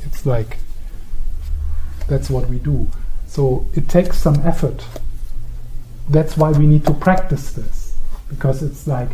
It's 0.03 0.26
like 0.26 0.59
that's 2.07 2.28
what 2.28 2.49
we 2.51 2.59
do. 2.59 2.88
So 3.26 3.64
it 3.74 3.88
takes 3.88 4.18
some 4.18 4.46
effort. 4.46 4.84
That's 6.11 6.36
why 6.36 6.51
we 6.53 6.66
need 6.66 6.84
to 6.84 6.92
practice 6.92 7.53
this 7.53 7.96
because 8.28 8.62
it's 8.62 8.86
like 8.86 9.11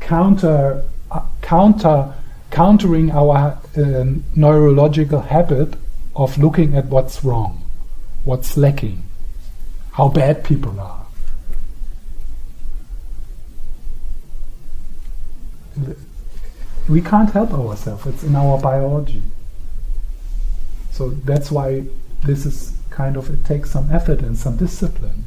counter 0.00 0.84
uh, 1.12 1.26
counter 1.42 2.12
countering 2.50 3.12
our 3.12 3.56
uh, 3.76 4.04
neurological 4.34 5.20
habit 5.20 5.76
of 6.14 6.38
looking 6.38 6.74
at 6.74 6.86
what's 6.86 7.24
wrong, 7.24 7.62
what's 8.24 8.56
lacking 8.56 9.02
how 9.92 10.08
bad 10.08 10.42
people 10.42 10.80
are. 10.80 11.06
We 16.88 17.00
can't 17.00 17.30
help 17.30 17.52
ourselves, 17.52 18.06
it's 18.06 18.24
in 18.24 18.34
our 18.34 18.58
biology. 18.58 19.22
So 20.90 21.10
that's 21.10 21.50
why 21.50 21.84
this 22.24 22.44
is 22.44 22.72
kind 22.90 23.16
of, 23.16 23.30
it 23.30 23.44
takes 23.44 23.70
some 23.70 23.90
effort 23.90 24.20
and 24.20 24.36
some 24.36 24.56
discipline 24.56 25.24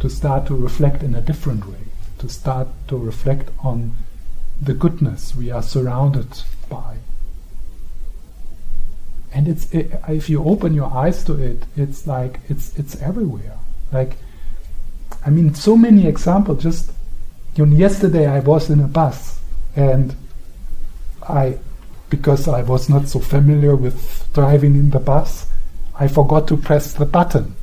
to 0.00 0.10
start 0.10 0.46
to 0.46 0.54
reflect 0.54 1.02
in 1.02 1.14
a 1.14 1.20
different 1.20 1.66
way, 1.66 1.84
to 2.18 2.28
start 2.28 2.68
to 2.88 2.96
reflect 2.96 3.50
on 3.60 3.96
the 4.60 4.74
goodness 4.74 5.34
we 5.34 5.50
are 5.50 5.62
surrounded 5.62 6.42
by. 6.68 6.98
And 9.34 9.48
it's 9.48 9.72
it, 9.72 9.92
if 10.08 10.28
you 10.28 10.44
open 10.44 10.74
your 10.74 10.92
eyes 10.92 11.24
to 11.24 11.34
it, 11.34 11.64
it's 11.76 12.06
like 12.06 12.40
it's 12.48 12.76
it's 12.78 13.00
everywhere. 13.00 13.58
Like, 13.90 14.16
I 15.24 15.30
mean, 15.30 15.54
so 15.54 15.76
many 15.76 16.06
examples. 16.06 16.62
Just 16.62 16.92
you 17.56 17.66
know, 17.66 17.76
yesterday 17.76 18.26
I 18.26 18.40
was 18.40 18.70
in 18.70 18.80
a 18.80 18.88
bus 18.88 19.40
and 19.76 20.14
I, 21.28 21.58
because 22.10 22.48
I 22.48 22.62
was 22.62 22.88
not 22.88 23.08
so 23.08 23.20
familiar 23.20 23.76
with 23.76 24.28
driving 24.34 24.74
in 24.74 24.90
the 24.90 24.98
bus, 24.98 25.46
I 25.98 26.08
forgot 26.08 26.48
to 26.48 26.56
press 26.56 26.92
the 26.94 27.06
button 27.06 27.54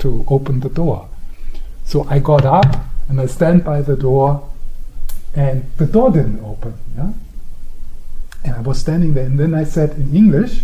to 0.00 0.24
open 0.28 0.60
the 0.60 0.68
door. 0.68 1.08
So 1.84 2.04
I 2.08 2.18
got 2.18 2.44
up 2.44 2.76
and 3.08 3.20
I 3.20 3.26
stand 3.26 3.64
by 3.64 3.82
the 3.82 3.96
door, 3.96 4.48
and 5.34 5.70
the 5.76 5.86
door 5.86 6.10
didn't 6.10 6.40
open. 6.44 6.74
Yeah, 6.96 7.12
and 8.44 8.54
I 8.54 8.60
was 8.60 8.78
standing 8.78 9.14
there, 9.14 9.26
and 9.26 9.38
then 9.38 9.54
I 9.54 9.64
said 9.64 9.90
in 9.92 10.14
English, 10.14 10.62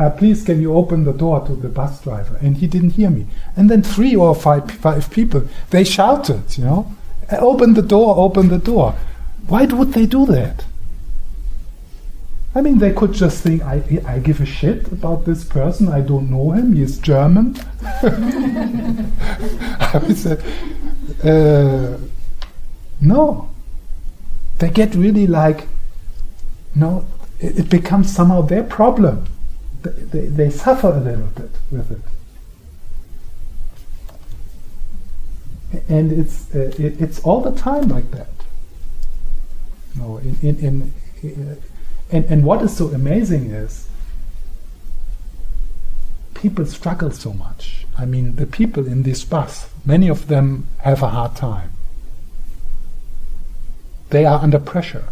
uh, 0.00 0.08
please 0.08 0.42
can 0.42 0.62
you 0.62 0.72
open 0.74 1.04
the 1.04 1.12
door 1.12 1.46
to 1.46 1.54
the 1.54 1.68
bus 1.68 2.02
driver? 2.02 2.38
And 2.40 2.56
he 2.56 2.66
didn't 2.66 2.92
hear 2.92 3.10
me. 3.10 3.26
And 3.54 3.70
then 3.70 3.82
three 3.82 4.16
or 4.16 4.34
five, 4.34 4.70
five 4.70 5.10
people, 5.10 5.46
they 5.68 5.84
shouted, 5.84 6.56
you 6.56 6.64
know, 6.64 6.96
open 7.32 7.74
the 7.74 7.82
door, 7.82 8.16
open 8.16 8.48
the 8.48 8.58
door. 8.58 8.96
Why 9.46 9.66
would 9.66 9.92
they 9.92 10.06
do 10.06 10.24
that? 10.26 10.64
I 12.54 12.62
mean, 12.62 12.78
they 12.78 12.94
could 12.94 13.12
just 13.12 13.42
think, 13.42 13.62
I, 13.62 14.00
I 14.06 14.18
give 14.20 14.40
a 14.40 14.46
shit 14.46 14.90
about 14.90 15.26
this 15.26 15.44
person, 15.44 15.88
I 15.88 16.00
don't 16.00 16.30
know 16.30 16.52
him, 16.52 16.74
he's 16.74 16.98
German. 16.98 17.58
I 17.82 18.00
said, 20.14 20.42
uh, 21.22 21.98
no. 23.02 23.50
They 24.58 24.70
get 24.70 24.94
really 24.94 25.26
like, 25.26 25.68
no, 26.74 27.04
it 27.38 27.68
becomes 27.68 28.14
somehow 28.14 28.40
their 28.40 28.64
problem 28.64 29.26
they, 29.82 30.26
they 30.26 30.50
suffer 30.50 30.88
a 30.88 31.00
little 31.00 31.26
bit 31.28 31.50
with 31.70 31.90
it. 31.90 32.00
And 35.88 36.12
it's 36.12 36.54
uh, 36.54 36.72
it, 36.78 37.00
it's 37.00 37.20
all 37.20 37.40
the 37.40 37.52
time 37.58 37.88
like 37.88 38.10
that. 38.10 38.28
No, 39.96 40.18
in, 40.18 40.36
in, 40.42 40.92
in 41.22 41.50
uh, 41.50 41.54
and, 42.10 42.24
and 42.24 42.44
what 42.44 42.62
is 42.62 42.76
so 42.76 42.88
amazing 42.88 43.50
is 43.50 43.88
people 46.34 46.66
struggle 46.66 47.10
so 47.10 47.32
much. 47.32 47.86
I 47.96 48.06
mean, 48.06 48.36
the 48.36 48.46
people 48.46 48.86
in 48.86 49.02
this 49.02 49.24
bus, 49.24 49.70
many 49.84 50.08
of 50.08 50.28
them 50.28 50.66
have 50.78 51.02
a 51.02 51.08
hard 51.08 51.36
time. 51.36 51.72
They 54.08 54.24
are 54.24 54.40
under 54.40 54.58
pressure. 54.58 55.08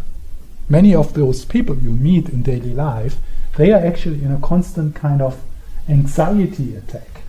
Many 0.67 0.93
of 0.93 1.13
those 1.13 1.45
people 1.45 1.77
you 1.77 1.91
meet 1.91 2.29
in 2.29 2.43
daily 2.43 2.73
life, 2.73 3.17
they 3.59 3.73
are 3.73 3.85
actually 3.85 4.23
in 4.23 4.31
a 4.31 4.39
constant 4.39 4.95
kind 4.95 5.21
of 5.21 5.43
anxiety 5.89 6.77
attack 6.77 7.23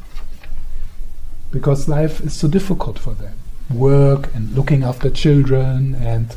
because 1.51 1.89
life 1.89 2.20
is 2.20 2.33
so 2.33 2.47
difficult 2.47 3.01
for 3.01 3.14
them. 3.14 3.37
Work 3.68 4.33
and 4.33 4.55
looking 4.55 4.85
after 4.85 5.11
children 5.11 5.97
and 5.97 6.37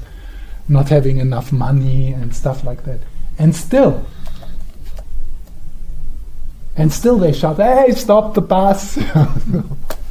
not 0.68 0.90
having 0.90 1.20
enough 1.20 1.52
money 1.52 2.12
and 2.12 2.36
stuff 2.36 2.64
like 2.64 2.86
that. 2.86 3.02
And 3.38 3.56
still, 3.56 4.08
and 6.76 6.92
still 6.92 7.20
they 7.20 7.32
shout, 7.32 7.58
hey, 7.58 7.92
stop 7.92 8.34
the 8.34 8.42
bus! 8.42 8.98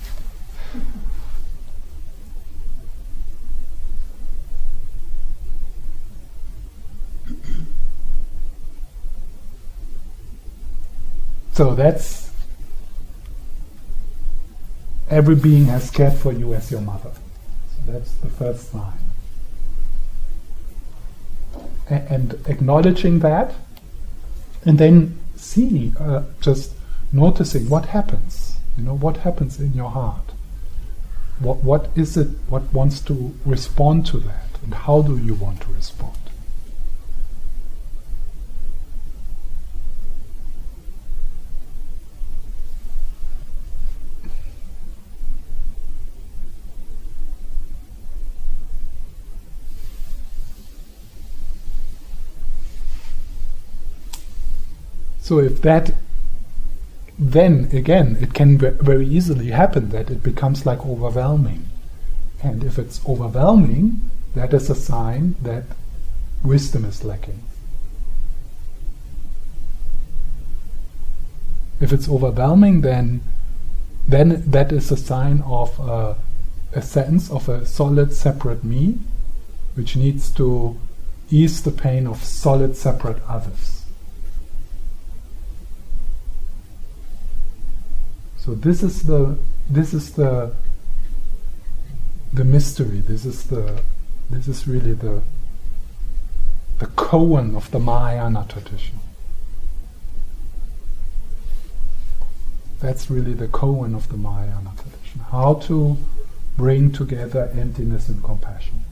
So 11.52 11.74
that's 11.74 12.30
every 15.10 15.34
being 15.34 15.66
has 15.66 15.90
cared 15.90 16.14
for 16.14 16.32
you 16.32 16.54
as 16.54 16.70
your 16.70 16.80
mother. 16.80 17.12
So 17.74 17.92
that's 17.92 18.12
the 18.14 18.28
first 18.28 18.72
sign. 18.72 18.98
A- 21.90 22.12
and 22.12 22.34
acknowledging 22.46 23.18
that, 23.18 23.54
and 24.64 24.78
then 24.78 25.18
seeing, 25.36 25.94
uh, 25.98 26.24
just 26.40 26.72
noticing 27.12 27.68
what 27.68 27.86
happens. 27.86 28.56
You 28.78 28.84
know, 28.84 28.96
what 28.96 29.18
happens 29.18 29.60
in 29.60 29.74
your 29.74 29.90
heart. 29.90 30.32
What 31.38 31.62
what 31.62 31.90
is 31.94 32.16
it? 32.16 32.28
What 32.48 32.72
wants 32.72 33.00
to 33.02 33.34
respond 33.44 34.06
to 34.06 34.18
that, 34.20 34.48
and 34.62 34.72
how 34.72 35.02
do 35.02 35.18
you 35.18 35.34
want 35.34 35.60
to 35.62 35.72
respond? 35.74 36.21
So 55.32 55.38
if 55.38 55.62
that, 55.62 55.94
then 57.18 57.70
again, 57.72 58.18
it 58.20 58.34
can 58.34 58.58
very 58.58 59.06
easily 59.06 59.46
happen 59.46 59.88
that 59.88 60.10
it 60.10 60.22
becomes 60.22 60.66
like 60.66 60.84
overwhelming. 60.84 61.70
And 62.42 62.62
if 62.62 62.78
it's 62.78 63.00
overwhelming, 63.08 64.10
that 64.34 64.52
is 64.52 64.68
a 64.68 64.74
sign 64.74 65.36
that 65.40 65.64
wisdom 66.44 66.84
is 66.84 67.02
lacking. 67.02 67.42
If 71.80 71.94
it's 71.94 72.10
overwhelming, 72.10 72.82
then 72.82 73.22
then 74.06 74.44
that 74.50 74.70
is 74.70 74.92
a 74.92 74.98
sign 74.98 75.40
of 75.46 75.78
a, 75.80 76.16
a 76.74 76.82
sense 76.82 77.30
of 77.30 77.48
a 77.48 77.64
solid 77.64 78.12
separate 78.12 78.64
me, 78.64 78.98
which 79.76 79.96
needs 79.96 80.30
to 80.32 80.78
ease 81.30 81.62
the 81.62 81.70
pain 81.70 82.06
of 82.06 82.22
solid 82.22 82.76
separate 82.76 83.22
others. 83.26 83.81
So 88.44 88.56
this 88.56 88.82
is 88.82 89.04
the 89.04 89.38
this 89.70 89.94
is 89.94 90.14
the 90.14 90.52
the 92.32 92.42
mystery. 92.42 92.98
This 92.98 93.24
is 93.24 93.44
the 93.44 93.80
this 94.30 94.48
is 94.48 94.66
really 94.66 94.94
the 94.94 95.22
the 96.80 96.86
koan 96.86 97.54
of 97.54 97.70
the 97.70 97.78
Mahayana 97.78 98.44
tradition. 98.48 98.98
That's 102.80 103.08
really 103.08 103.32
the 103.32 103.46
koan 103.46 103.94
of 103.94 104.08
the 104.08 104.16
Mahayana 104.16 104.72
tradition. 104.74 105.20
How 105.30 105.54
to 105.68 105.96
bring 106.56 106.90
together 106.90 107.48
emptiness 107.54 108.08
and 108.08 108.24
compassion. 108.24 108.84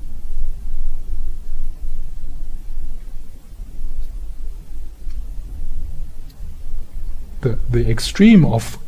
The, 7.40 7.59
the 7.68 7.90
extreme 7.90 8.44
of 8.44 8.78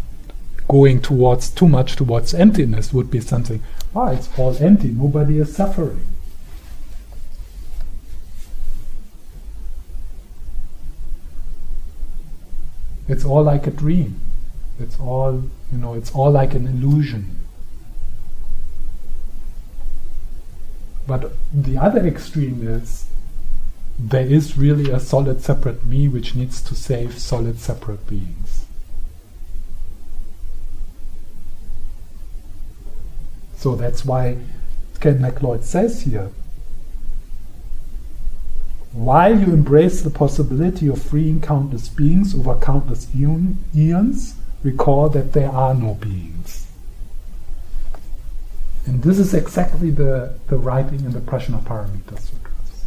going 0.73 1.03
towards 1.03 1.51
too 1.51 1.69
much 1.69 1.97
towards 1.97 2.33
emptiness 2.33 2.95
would 2.95 3.11
be 3.11 3.21
something, 3.21 3.63
ah, 3.95 4.11
it's 4.11 4.31
all 4.39 4.57
empty, 4.57 4.89
nobody 4.89 5.39
is 5.39 5.55
suffering. 5.55 6.01
It's 13.07 13.27
all 13.27 13.43
like 13.43 13.67
a 13.67 13.71
dream. 13.71 14.19
It's 14.81 14.99
all, 14.99 15.43
you 15.71 15.79
know, 15.79 15.93
it's 15.93 16.13
all 16.13 16.31
like 16.31 16.55
an 16.55 16.67
illusion. 16.67 17.39
But 21.07 21.33
the 21.53 21.77
other 21.77 22.07
extreme 22.07 22.67
is 22.67 23.05
there 23.99 24.27
is 24.27 24.57
really 24.57 24.91
a 24.91 24.99
solid 24.99 25.43
separate 25.43 25.85
me 25.85 26.09
which 26.09 26.35
needs 26.35 26.63
to 26.63 26.75
save 26.75 27.19
solid 27.19 27.61
separate 27.61 28.07
beings. 28.07 28.42
So 33.63 33.77
that's 33.77 34.05
why 34.05 34.39
Ken 34.99 35.21
McLeod 35.21 35.63
says 35.63 36.03
here 36.03 36.31
while 38.93 39.39
you 39.39 39.47
embrace 39.47 40.03
the 40.03 40.11
possibility 40.11 40.89
of 40.89 41.01
freeing 41.01 41.41
countless 41.41 41.89
beings 41.89 42.35
over 42.35 42.57
countless 42.57 43.07
eons, 43.15 44.35
recall 44.65 45.09
that 45.11 45.33
there 45.33 45.49
are 45.49 45.75
no 45.75 45.95
beings. 45.95 46.67
And 48.85 49.03
this 49.03 49.21
is 49.21 49.33
exactly 49.33 49.91
the, 49.91 50.35
the 50.49 50.59
writing 50.59 51.05
in 51.05 51.13
the 51.13 51.21
Prajnaparamita 51.21 52.19
Sutras. 52.19 52.85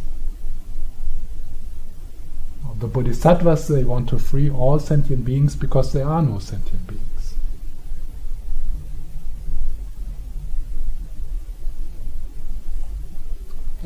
The 2.78 2.86
Bodhisattvas, 2.86 3.66
they 3.66 3.82
want 3.82 4.10
to 4.10 4.18
free 4.18 4.50
all 4.50 4.78
sentient 4.78 5.24
beings 5.24 5.56
because 5.56 5.94
there 5.94 6.06
are 6.06 6.20
no 6.20 6.38
sentient 6.38 6.86
beings. 6.86 7.15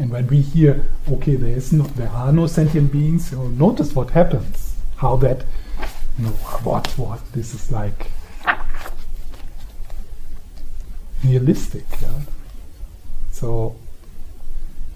And 0.01 0.11
when 0.11 0.27
we 0.29 0.41
hear, 0.41 0.87
okay, 1.11 1.37
there 1.37 1.55
is 1.55 1.75
no, 1.75 1.85
there 1.85 2.09
are 2.09 2.33
no 2.33 2.47
sentient 2.47 2.91
beings, 2.91 3.33
you 3.33 3.37
know, 3.37 3.49
notice 3.49 3.95
what 3.95 4.09
happens. 4.09 4.75
How 4.97 5.17
that, 5.17 5.45
you 6.19 6.25
know, 6.25 6.31
what, 6.65 6.87
what, 6.97 7.21
this 7.33 7.53
is 7.53 7.71
like 7.71 8.11
nihilistic. 11.23 11.85
Yeah? 12.01 12.21
So, 13.31 13.77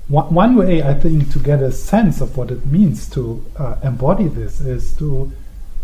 one, 0.09 0.33
one 0.33 0.57
way 0.57 0.83
I 0.83 0.95
think 0.95 1.31
to 1.33 1.39
get 1.39 1.61
a 1.61 1.71
sense 1.71 2.23
of 2.23 2.39
what 2.39 2.51
it 2.51 2.65
means 2.65 3.07
to 3.11 3.45
uh, 3.59 3.77
embody 3.83 4.29
this 4.29 4.61
is 4.61 4.97
to 4.97 5.31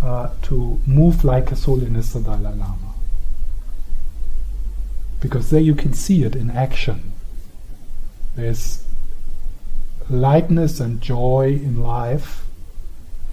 uh, 0.02 0.30
to 0.44 0.80
move 0.86 1.24
like 1.24 1.52
a 1.52 1.56
soul 1.56 1.78
Holiness 1.78 2.14
the 2.14 2.20
Dalai 2.20 2.54
Lama, 2.56 2.94
because 5.20 5.50
there 5.50 5.60
you 5.60 5.74
can 5.74 5.92
see 5.92 6.24
it 6.24 6.34
in 6.34 6.50
action. 6.50 7.12
There's 8.34 8.82
lightness 10.10 10.80
and 10.80 11.00
joy 11.00 11.58
in 11.62 11.80
life, 11.80 12.44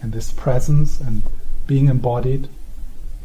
and 0.02 0.14
this 0.14 0.32
presence 0.32 1.02
and 1.02 1.24
being 1.66 1.88
embodied, 1.88 2.48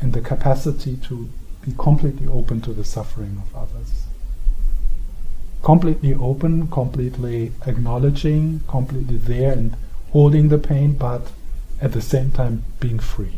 and 0.00 0.12
the 0.14 0.20
capacity 0.20 0.96
to 0.96 1.28
be 1.60 1.72
completely 1.78 2.26
open 2.26 2.60
to 2.62 2.72
the 2.72 2.84
suffering 2.84 3.42
of 3.42 3.54
others. 3.54 4.04
Completely 5.62 6.14
open, 6.14 6.66
completely 6.68 7.52
acknowledging, 7.66 8.60
completely 8.66 9.16
there 9.16 9.52
and 9.52 9.76
holding 10.10 10.48
the 10.48 10.58
pain, 10.58 10.94
but 10.94 11.30
at 11.80 11.92
the 11.92 12.00
same 12.00 12.30
time 12.30 12.64
being 12.80 12.98
free. 12.98 13.34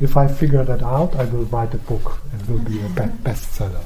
If 0.00 0.16
I 0.16 0.28
figure 0.28 0.64
that 0.64 0.82
out, 0.82 1.14
I 1.14 1.24
will 1.24 1.44
write 1.44 1.74
a 1.74 1.78
book. 1.78 2.18
It 2.34 2.48
will 2.48 2.58
be 2.58 2.80
a 2.80 2.88
bestseller. 2.88 3.84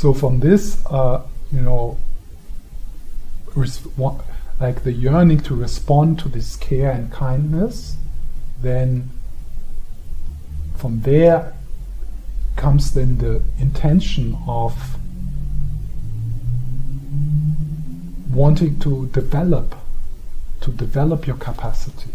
So 0.00 0.14
from 0.14 0.40
this, 0.40 0.82
uh, 0.86 1.20
you 1.52 1.60
know, 1.60 1.98
like 4.58 4.82
the 4.82 4.92
yearning 4.92 5.40
to 5.40 5.54
respond 5.54 6.18
to 6.20 6.30
this 6.30 6.56
care 6.56 6.90
and 6.90 7.12
kindness, 7.12 7.98
then 8.62 9.10
from 10.78 11.02
there 11.02 11.52
comes 12.56 12.94
then 12.94 13.18
the 13.18 13.42
intention 13.58 14.38
of 14.48 14.96
wanting 18.32 18.80
to 18.80 19.06
develop, 19.08 19.74
to 20.62 20.72
develop 20.72 21.26
your 21.26 21.36
capacity. 21.36 22.12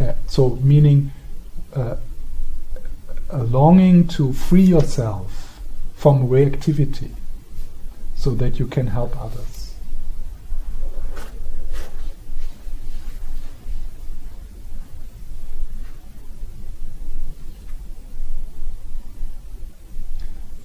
Uh, 0.00 0.14
so 0.26 0.56
meaning 0.56 1.12
uh, 1.76 1.94
a 3.28 3.44
longing 3.44 4.08
to 4.08 4.32
free 4.32 4.62
yourself 4.62 5.39
from 6.00 6.26
reactivity 6.30 7.10
so 8.16 8.30
that 8.30 8.58
you 8.58 8.66
can 8.66 8.86
help 8.86 9.14
others. 9.20 9.74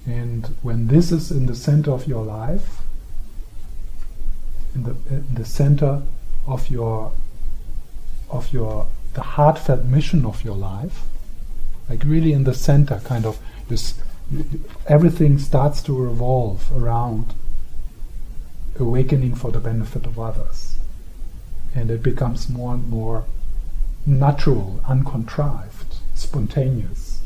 And 0.06 0.46
when 0.62 0.86
this 0.86 1.12
is 1.12 1.30
in 1.30 1.44
the 1.44 1.54
center 1.54 1.90
of 1.90 2.08
your 2.08 2.24
life, 2.24 2.80
in 4.74 4.84
the, 4.84 4.96
in 5.10 5.34
the 5.34 5.44
center 5.44 6.00
of 6.46 6.70
your 6.70 7.12
of 8.30 8.50
your 8.54 8.86
the 9.12 9.20
heartfelt 9.20 9.84
mission 9.84 10.24
of 10.24 10.42
your 10.42 10.56
life, 10.56 11.02
like 11.90 12.04
really 12.04 12.32
in 12.32 12.44
the 12.44 12.54
center, 12.54 13.02
kind 13.04 13.26
of 13.26 13.38
this 13.68 14.00
everything 14.86 15.38
starts 15.38 15.82
to 15.82 15.96
revolve 15.96 16.70
around 16.76 17.34
awakening 18.78 19.34
for 19.34 19.50
the 19.50 19.60
benefit 19.60 20.06
of 20.06 20.18
others. 20.18 20.76
And 21.74 21.90
it 21.90 22.02
becomes 22.02 22.48
more 22.48 22.74
and 22.74 22.88
more 22.88 23.24
natural, 24.04 24.80
uncontrived, 24.88 25.96
spontaneous, 26.14 27.22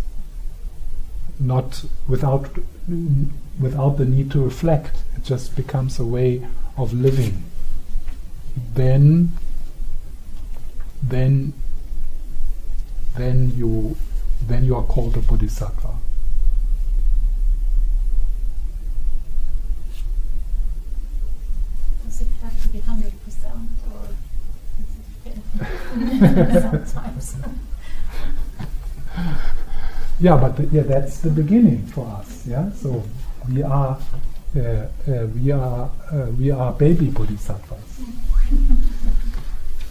not 1.38 1.84
without, 2.08 2.50
without 3.58 3.96
the 3.96 4.04
need 4.04 4.30
to 4.32 4.42
reflect. 4.42 5.02
It 5.16 5.24
just 5.24 5.56
becomes 5.56 5.98
a 5.98 6.04
way 6.04 6.46
of 6.76 6.92
living. 6.92 7.44
Then, 8.74 9.32
then, 11.02 11.52
then 13.16 13.52
you, 13.56 13.96
then 14.46 14.64
you 14.64 14.76
are 14.76 14.84
called 14.84 15.16
a 15.16 15.20
bodhisattva. 15.20 15.96
Sometimes. 26.20 27.36
yeah, 30.20 30.36
but 30.36 30.56
the, 30.56 30.64
yeah, 30.66 30.82
that's 30.82 31.20
the 31.20 31.30
beginning 31.30 31.86
for 31.86 32.06
us. 32.06 32.46
Yeah, 32.46 32.70
so 32.72 33.02
we 33.48 33.62
are 33.62 33.98
uh, 34.56 34.60
uh, 34.60 34.86
we 35.34 35.50
are 35.50 35.90
uh, 36.12 36.26
we 36.38 36.50
are 36.50 36.72
baby 36.72 37.06
bodhisattvas. 37.06 38.00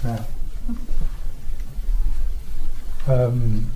yeah. 0.03 0.23
Um, 3.07 3.71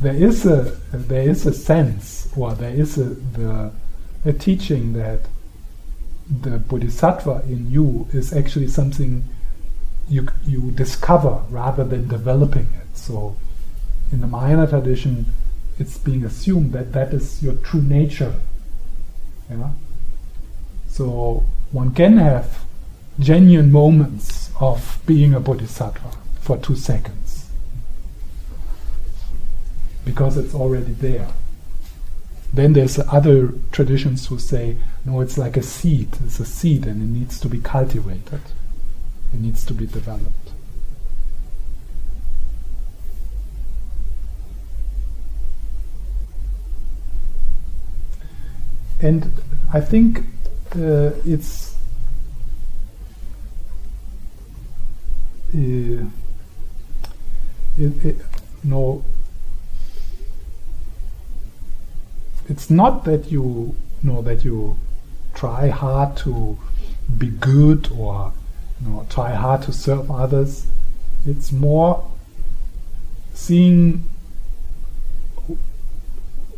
there 0.00 0.14
is 0.14 0.46
a 0.46 0.76
there 0.92 1.28
is 1.28 1.46
a 1.46 1.52
sense, 1.52 2.28
or 2.36 2.54
there 2.54 2.74
is 2.74 2.98
a 2.98 3.04
the 3.04 3.72
a 4.24 4.32
teaching 4.32 4.92
that 4.92 5.20
the 6.42 6.58
bodhisattva 6.58 7.42
in 7.46 7.70
you 7.70 8.06
is 8.12 8.32
actually 8.32 8.68
something 8.68 9.24
you 10.08 10.28
you 10.44 10.70
discover 10.72 11.42
rather 11.50 11.84
than 11.84 12.08
developing 12.08 12.68
it. 12.80 12.96
So, 12.96 13.36
in 14.10 14.20
the 14.20 14.26
Mahayana 14.26 14.66
tradition, 14.66 15.26
it's 15.78 15.98
being 15.98 16.24
assumed 16.24 16.72
that 16.72 16.92
that 16.92 17.12
is 17.12 17.42
your 17.42 17.54
true 17.54 17.82
nature. 17.82 18.34
Yeah. 19.50 19.70
So 20.88 21.44
one 21.70 21.94
can 21.94 22.16
have 22.18 22.64
genuine 23.20 23.70
moments 23.70 24.50
of 24.60 25.00
being 25.06 25.34
a 25.34 25.40
bodhisattva 25.40 26.10
for 26.40 26.56
two 26.58 26.76
seconds 26.76 27.48
because 30.04 30.36
it's 30.36 30.54
already 30.54 30.92
there. 30.92 31.28
Then 32.52 32.72
there's 32.72 32.98
other 32.98 33.52
traditions 33.72 34.26
who 34.26 34.38
say, 34.38 34.76
no, 35.04 35.20
it's 35.20 35.36
like 35.36 35.56
a 35.56 35.62
seed. 35.62 36.08
It's 36.24 36.40
a 36.40 36.46
seed 36.46 36.86
and 36.86 37.02
it 37.02 37.18
needs 37.18 37.38
to 37.40 37.48
be 37.48 37.60
cultivated. 37.60 38.40
It 39.32 39.40
needs 39.40 39.64
to 39.66 39.74
be 39.74 39.86
developed. 39.86 40.34
And 49.00 49.32
I 49.72 49.80
think 49.80 50.20
uh, 50.74 51.10
it's 51.24 51.76
uh, 55.54 56.04
it, 57.78 58.04
it, 58.04 58.16
no 58.64 59.04
it's 62.48 62.70
not 62.70 63.04
that 63.04 63.30
you 63.30 63.74
know 64.02 64.22
that 64.22 64.44
you 64.44 64.76
try 65.34 65.68
hard 65.68 66.16
to 66.16 66.58
be 67.18 67.28
good 67.28 67.90
or 67.96 68.32
you 68.80 68.88
know, 68.88 69.06
try 69.08 69.32
hard 69.32 69.62
to 69.62 69.72
serve 69.72 70.10
others. 70.10 70.66
It's 71.26 71.52
more 71.52 72.10
seeing 73.34 74.04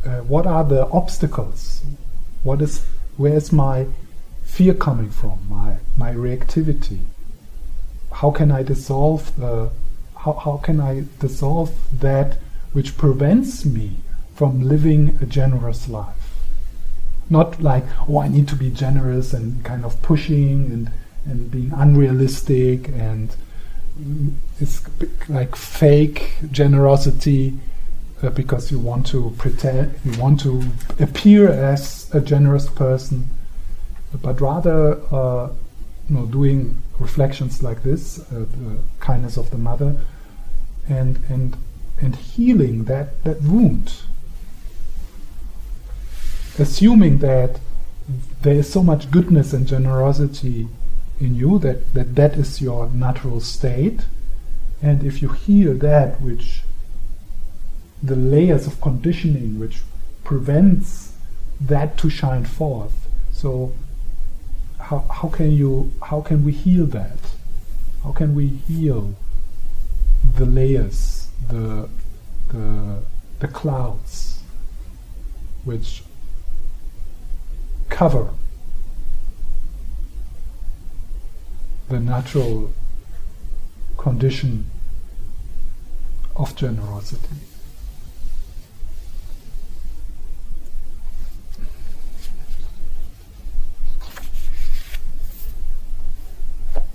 uh, 0.04 0.20
what 0.20 0.46
are 0.46 0.64
the 0.64 0.86
obstacles, 0.88 1.82
what 2.42 2.62
is 2.62 2.84
where 3.16 3.34
is 3.34 3.52
my 3.52 3.86
fear 4.44 4.74
coming 4.74 5.10
from, 5.10 5.38
my 5.48 5.76
my 5.96 6.12
reactivity. 6.12 7.00
How 8.12 8.30
can 8.30 8.50
I 8.50 8.62
dissolve 8.62 9.36
the 9.36 9.70
how, 10.16 10.32
how 10.34 10.56
can 10.58 10.80
I 10.80 11.04
dissolve 11.18 11.72
that 12.00 12.38
which 12.72 12.96
prevents 12.96 13.64
me 13.64 13.96
from 14.34 14.66
living 14.66 15.18
a 15.20 15.26
generous 15.26 15.88
life. 15.88 16.36
Not 17.28 17.60
like, 17.62 17.84
oh, 18.08 18.20
I 18.20 18.28
need 18.28 18.48
to 18.48 18.56
be 18.56 18.70
generous 18.70 19.34
and 19.34 19.62
kind 19.64 19.84
of 19.84 20.00
pushing 20.02 20.72
and, 20.72 20.90
and 21.24 21.50
being 21.50 21.72
unrealistic 21.74 22.88
and 22.88 23.34
it's 24.60 24.82
like 25.28 25.56
fake 25.56 26.32
generosity 26.50 27.58
uh, 28.22 28.30
because 28.30 28.70
you 28.70 28.78
want 28.78 29.06
to 29.06 29.34
pretend, 29.38 29.94
you 30.04 30.20
want 30.20 30.40
to 30.40 30.62
appear 30.98 31.48
as 31.48 32.12
a 32.14 32.20
generous 32.20 32.68
person, 32.68 33.28
but 34.22 34.40
rather, 34.40 35.00
uh, 35.12 35.48
you 36.08 36.16
know, 36.16 36.26
doing 36.26 36.82
reflections 36.98 37.62
like 37.62 37.82
this, 37.82 38.18
uh, 38.18 38.40
the 38.40 38.78
kindness 39.00 39.36
of 39.36 39.50
the 39.50 39.58
mother, 39.58 39.96
and 40.88 41.18
and 41.28 41.56
and 42.00 42.16
healing 42.16 42.84
that 42.84 43.22
that 43.24 43.40
wound. 43.42 43.94
Assuming 46.58 47.18
that 47.18 47.60
there 48.42 48.54
is 48.54 48.70
so 48.70 48.82
much 48.82 49.10
goodness 49.10 49.52
and 49.52 49.66
generosity 49.66 50.68
in 51.20 51.34
you 51.34 51.58
that, 51.58 51.94
that 51.94 52.14
that 52.16 52.34
is 52.34 52.60
your 52.60 52.88
natural 52.88 53.40
state. 53.40 54.06
And 54.82 55.04
if 55.04 55.20
you 55.20 55.28
heal 55.28 55.74
that 55.74 56.20
which 56.20 56.62
the 58.02 58.16
layers 58.16 58.66
of 58.66 58.80
conditioning 58.80 59.60
which 59.60 59.82
prevents 60.24 61.12
that 61.60 61.98
to 61.98 62.08
shine 62.08 62.46
forth 62.46 63.08
so 63.30 63.74
how, 64.78 65.04
how 65.10 65.28
can 65.28 65.52
you 65.52 65.92
how 66.02 66.20
can 66.20 66.44
we 66.44 66.52
heal 66.52 66.86
that? 66.86 67.18
How 68.02 68.12
can 68.12 68.34
we 68.34 68.48
heal 68.48 69.14
the 70.36 70.44
layers 70.44 71.28
the 71.48 71.88
the 72.48 73.02
the 73.38 73.48
clouds 73.48 74.42
which 75.64 76.02
cover 77.88 78.30
the 81.90 81.98
natural 81.98 82.72
condition 83.96 84.64
of 86.36 86.54
generosity. 86.56 87.36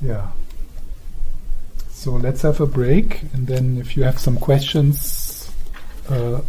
Yeah. 0.01 0.31
So 1.89 2.11
let's 2.13 2.43
have 2.43 2.61
a 2.61 2.65
break, 2.65 3.21
and 3.33 3.47
then 3.47 3.77
if 3.77 3.97
you 3.97 4.03
have 4.03 4.17
some 4.17 4.37
questions 4.37 5.51
uh, 6.09 6.41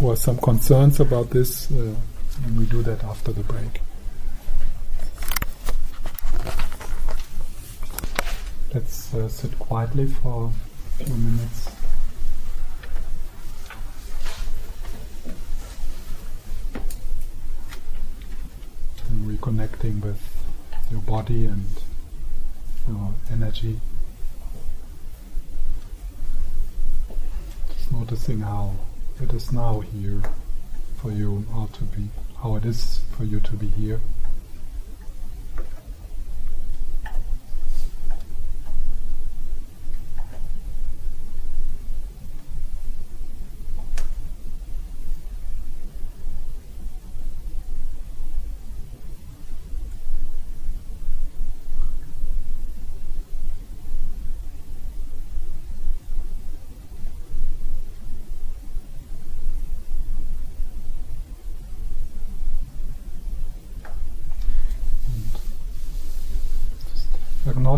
or 0.00 0.16
some 0.16 0.38
concerns 0.38 1.00
about 1.00 1.30
this, 1.30 1.70
uh, 1.70 1.94
we 2.56 2.64
do 2.66 2.82
that 2.82 3.04
after 3.04 3.32
the 3.32 3.42
break. 3.42 3.80
Uh, 9.12 9.26
sit 9.26 9.58
quietly 9.58 10.06
for 10.06 10.52
a 11.00 11.04
few 11.04 11.14
minutes. 11.16 11.68
And 19.08 19.28
reconnecting 19.28 20.00
with 20.00 20.22
your 20.92 21.00
body 21.00 21.46
and 21.46 21.66
your 22.86 23.12
energy. 23.32 23.80
Just 27.74 27.90
noticing 27.90 28.38
how 28.38 28.74
it 29.20 29.32
is 29.32 29.50
now 29.52 29.80
here 29.80 30.22
for 30.98 31.10
you, 31.10 31.44
how 31.52 31.66
to 31.66 31.82
be, 31.82 32.08
how 32.40 32.54
it 32.54 32.64
is 32.64 33.00
for 33.16 33.24
you 33.24 33.40
to 33.40 33.54
be 33.54 33.66
here. 33.66 34.00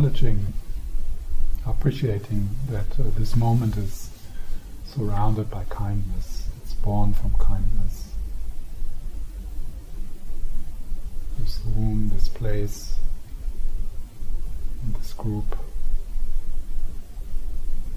Acknowledging, 0.03 0.53
appreciating 1.65 2.49
that 2.69 2.87
uh, 2.99 3.05
this 3.17 3.37
moment 3.37 3.77
is 3.77 4.11
surrounded 4.85 5.49
by 5.49 5.63
kindness, 5.71 6.49
it's 6.61 6.73
born 6.75 7.13
from 7.13 7.33
kindness. 7.35 8.09
This 11.39 11.61
room, 11.77 12.11
this 12.13 12.29
place, 12.29 12.97
this 14.99 15.13
group, 15.13 15.57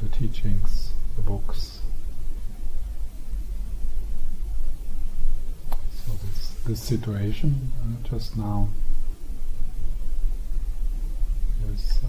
the 0.03 0.09
teachings, 0.09 0.91
the 1.15 1.23
books. 1.23 1.79
So 6.05 6.11
this, 6.23 6.49
this 6.67 6.81
situation 6.81 7.71
uh, 7.81 8.07
just 8.07 8.37
now 8.37 8.69
is 11.73 11.99
uh, 12.03 12.07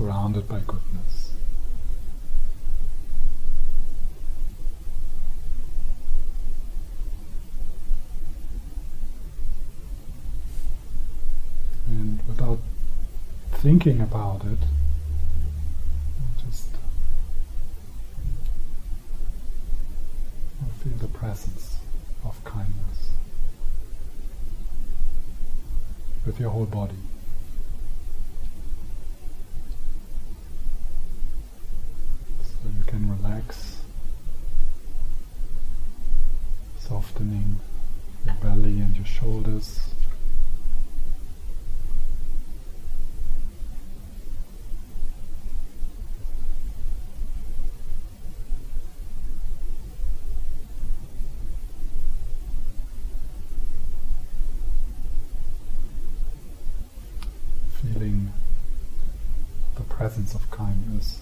surrounded 0.00 0.48
by 0.48 0.58
goodness. 0.60 1.32
And 11.86 12.18
without 12.26 12.58
thinking 13.52 14.00
about 14.00 14.42
it, 14.46 14.58
just 16.46 16.70
feel 20.82 20.96
the 20.96 21.08
presence 21.08 21.76
of 22.24 22.42
kindness 22.44 23.10
with 26.24 26.40
your 26.40 26.48
whole 26.48 26.64
body. 26.64 26.94
So 32.42 32.68
you 32.78 32.84
can 32.84 33.10
relax, 33.10 33.78
softening 36.78 37.58
your 38.26 38.34
belly 38.42 38.80
and 38.80 38.96
your 38.96 39.06
shoulders. 39.06 39.80
feeling 57.82 58.30
the 59.76 59.82
presence 59.84 60.34
of 60.34 60.50
kindness. 60.50 61.20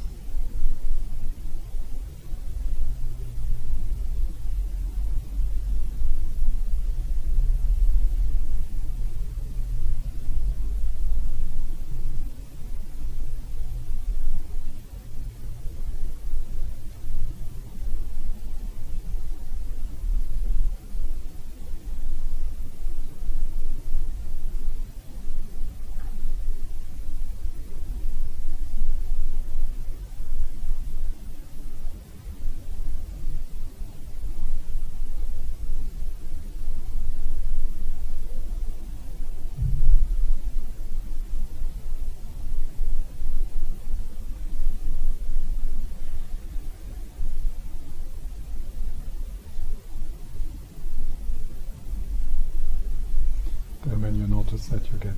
Then, 53.86 54.02
when 54.02 54.14
you 54.16 54.26
notice 54.26 54.47
that 54.66 54.90
you 54.90 54.98
get 54.98 55.14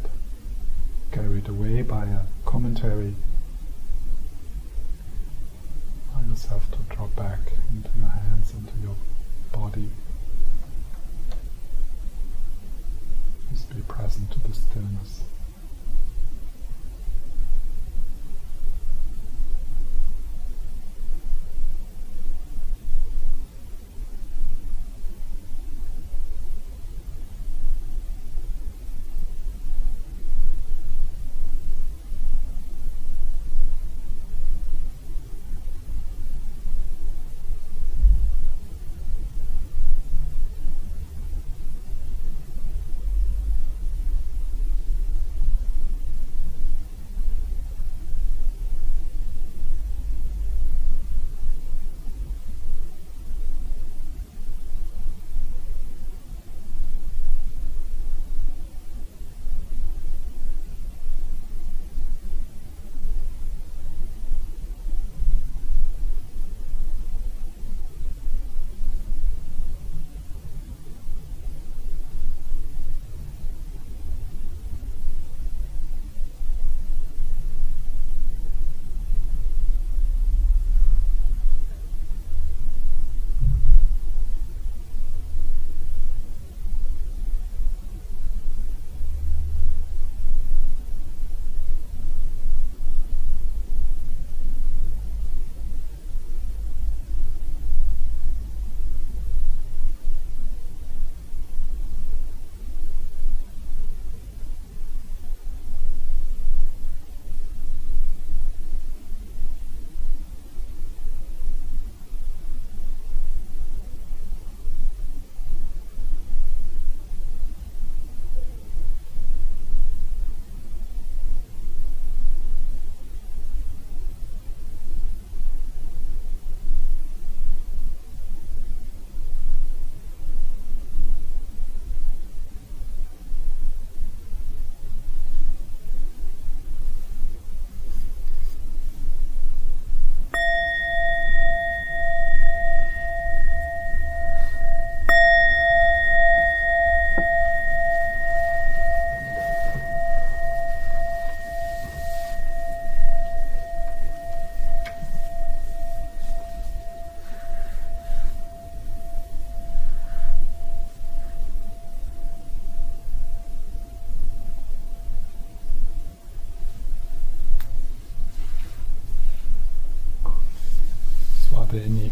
carried 1.10 1.48
away 1.48 1.82
by 1.82 2.04
a 2.04 2.20
commentary, 2.44 3.14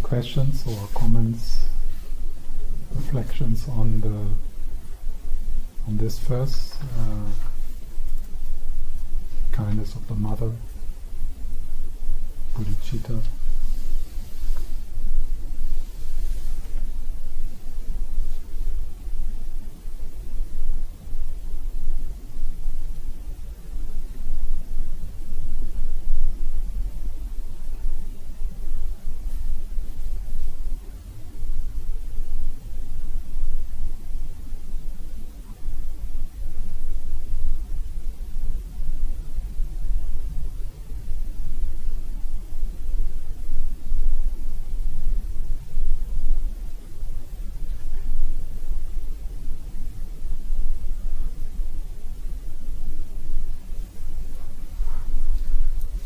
questions 0.08 0.64
or 0.66 0.88
comments, 0.94 1.66
reflections 2.94 3.68
on 3.68 4.00
the 4.00 4.16
on 5.86 5.98
this 5.98 6.18
verse? 6.20 6.78
Uh, 6.98 7.28
kindness 9.52 9.94
of 9.94 10.08
the 10.08 10.14
mother. 10.14 10.52
bodhicitta. 12.54 13.20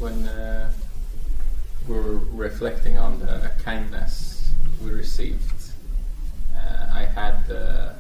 when 0.02 0.26
uh, 0.26 0.72
we're 1.86 2.18
reflecting 2.32 2.98
on 2.98 3.20
the 3.20 3.52
kindness 3.62 4.50
we 4.82 4.90
received, 4.90 5.70
uh, 6.56 6.86
I 6.92 7.04
had 7.04 7.48
uh, 7.48 7.92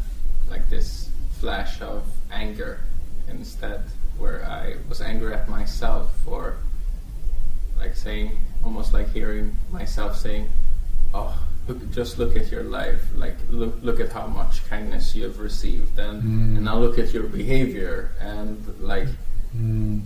like 0.50 0.68
this 0.68 1.10
flash 1.38 1.80
of 1.80 2.04
anger 2.32 2.80
instead, 3.28 3.84
where 4.18 4.44
I 4.44 4.74
was 4.88 5.00
angry 5.00 5.32
at 5.32 5.48
myself 5.48 6.12
for 6.24 6.56
like 7.78 7.94
saying, 7.94 8.36
almost 8.64 8.92
like 8.92 9.12
hearing 9.12 9.56
myself 9.70 10.18
saying, 10.18 10.50
"Oh, 11.14 11.38
look, 11.68 11.78
just 11.92 12.18
look 12.18 12.36
at 12.36 12.50
your 12.50 12.62
life. 12.64 13.02
Like 13.16 13.36
look, 13.50 13.74
look 13.82 14.00
at 14.00 14.10
how 14.12 14.26
much 14.26 14.64
kindness 14.68 15.14
you 15.14 15.24
have 15.24 15.38
received, 15.38 15.98
and 15.98 16.22
Mm. 16.22 16.56
and 16.56 16.64
now 16.64 16.78
look 16.78 16.98
at 16.98 17.12
your 17.12 17.24
behavior, 17.24 18.10
and 18.20 18.56
like." 18.80 19.08
Mm. 19.56 20.00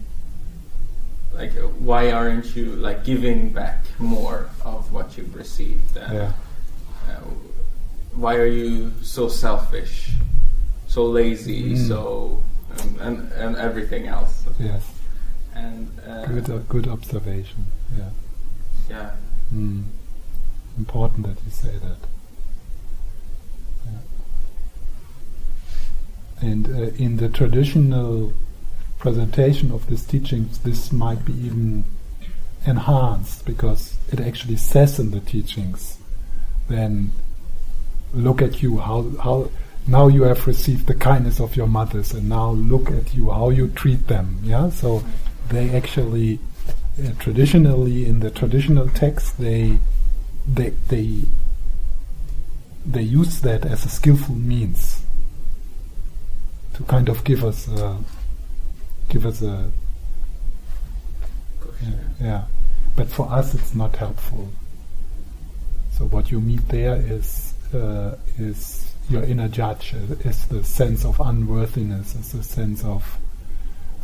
like 1.35 1.53
why 1.79 2.11
aren't 2.13 2.57
you 2.57 2.67
like 2.77 3.05
giving 3.05 3.53
back 3.53 3.85
more 3.99 4.49
of 4.65 4.91
what 4.93 5.17
you've 5.19 5.35
received 5.35 5.97
and 5.97 6.13
Yeah. 6.15 6.33
uh, 7.11 7.21
why 8.17 8.37
are 8.37 8.47
you 8.63 8.93
so 9.03 9.29
selfish 9.29 10.11
so 10.89 11.05
lazy 11.07 11.75
Mm. 11.75 11.89
so 11.89 12.43
um, 12.79 12.97
and 13.07 13.17
and 13.33 13.53
everything 13.57 14.07
else 14.07 14.45
Yes. 14.59 14.83
and 15.55 15.89
uh, 16.09 16.25
Good. 16.27 16.49
Uh, 16.51 16.59
good 16.75 16.89
observation. 16.89 17.67
Yeah. 17.99 18.11
yeah 18.89 19.11
Mm. 19.55 19.85
Important 20.79 21.27
that 21.27 21.43
you 21.45 21.51
say 21.51 21.73
that. 21.79 21.99
Yeah. 23.87 23.99
And 26.49 26.69
uh, 26.69 26.93
in 26.97 27.17
the 27.17 27.29
traditional 27.29 28.33
presentation 28.99 29.73
of 29.73 29.89
these 29.89 30.05
teachings, 30.05 30.59
this 30.59 30.93
might 30.93 31.25
be 31.25 31.33
even 31.33 31.85
enhanced 32.67 33.47
because 33.47 33.97
it 34.13 34.21
actually 34.21 34.57
says 34.57 34.99
in 34.99 35.13
the 35.13 35.21
teachings, 35.21 35.97
then 36.69 37.13
look 38.13 38.43
at 38.43 38.63
you, 38.63 38.79
how, 38.79 39.09
how 39.23 39.51
now 39.87 40.09
you 40.09 40.25
have 40.25 40.47
received 40.47 40.87
the 40.87 40.95
kindness 40.95 41.41
of 41.41 41.57
your 41.57 41.69
mothers, 41.69 42.13
and 42.13 42.29
now 42.29 42.51
look 42.51 42.91
at 42.91 43.15
you, 43.15 43.31
how 43.31 43.51
you 43.51 43.69
treat 43.69 44.09
them. 44.09 44.41
Yeah, 44.43 44.71
so 44.71 45.05
they 45.49 45.77
actually 45.77 46.41
uh, 46.99 47.13
traditionally 47.19 48.07
in 48.07 48.21
the 48.21 48.31
traditional 48.31 48.89
text 48.89 49.39
they 49.39 49.79
they 50.47 50.71
they 50.89 51.23
they 52.85 53.03
use 53.03 53.41
that 53.41 53.65
as 53.67 53.85
a 53.85 53.89
skillful 53.89 54.35
means 54.35 55.03
to 56.75 56.83
kind 56.85 57.09
of 57.09 57.25
give 57.25 57.45
us 57.45 57.69
a, 57.69 57.99
give 59.09 59.27
us 59.27 59.43
a 59.43 59.71
yeah, 61.83 61.91
yeah. 62.21 62.45
But 62.95 63.09
for 63.09 63.31
us, 63.31 63.55
it's 63.55 63.75
not 63.75 63.97
helpful. 63.97 64.49
So 65.93 66.07
what 66.07 66.31
you 66.31 66.41
meet 66.41 66.69
there 66.69 66.97
is 66.97 67.55
uh, 67.75 68.17
is 68.39 68.93
your 69.09 69.23
inner 69.23 69.49
judge, 69.49 69.95
uh, 69.95 70.15
is 70.29 70.47
the 70.47 70.63
sense 70.65 71.05
of 71.05 71.21
unworthiness, 71.21 72.15
is 72.15 72.33
the 72.33 72.43
sense 72.43 72.85
of 72.85 73.19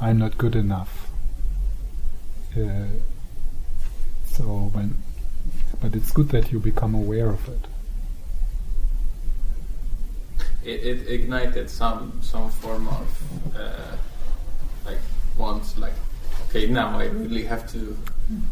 I'm 0.01 0.19
not 0.19 0.37
good 0.39 0.57
enough. 0.57 1.09
Uh, 2.57 2.87
so 4.25 4.71
when, 4.73 4.97
but 5.81 5.95
it's 5.95 6.11
good 6.13 6.29
that 6.31 6.53
you 6.53 6.59
become 6.59 6.95
aware 6.95 7.31
of 7.31 7.49
it. 7.49 7.67
it, 10.65 10.81
it 10.85 11.09
ignited 11.11 11.69
some 11.69 12.13
some 12.23 12.51
form 12.51 12.87
of 12.89 13.23
uh, 13.57 13.97
like 14.87 14.99
once 15.37 15.77
like 15.79 15.93
okay 16.49 16.67
now 16.67 16.99
I 16.99 17.07
really 17.07 17.43
have 17.45 17.71
to 17.73 17.97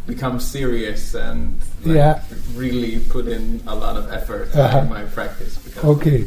become 0.07 0.41
serious 0.41 1.15
and 1.15 1.59
like, 1.85 1.95
Yeah. 1.97 2.23
really 2.55 2.99
put 2.99 3.27
in 3.29 3.63
a 3.67 3.75
lot 3.75 3.97
of 3.97 4.11
effort 4.13 4.49
Uh-huh. 4.55 4.79
in 4.79 4.89
my 4.89 5.05
practice 5.05 5.57
because 5.59 5.85
Okay, 5.85 6.27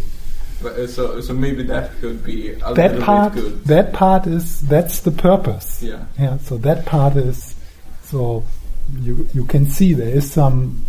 but, 0.62 0.74
uh, 0.80 0.88
so 0.88 1.20
so 1.22 1.34
maybe 1.34 1.64
that 1.64 1.92
could 2.00 2.24
be 2.24 2.52
a 2.54 2.74
that 2.74 2.92
little 2.92 3.02
part, 3.06 3.34
bit 3.34 3.44
good 3.44 3.66
that 3.66 3.94
part 3.94 4.26
is 4.28 4.62
that's 4.62 5.02
the 5.02 5.12
purpose. 5.12 5.84
yeah 5.84 6.06
Yeah, 6.18 6.38
so 6.38 6.58
that 6.60 6.86
part 6.86 7.16
is 7.18 7.56
so 8.04 8.44
you 8.92 9.28
you 9.34 9.46
can 9.46 9.66
see 9.66 9.94
there 9.94 10.10
is 10.10 10.32
some 10.32 10.86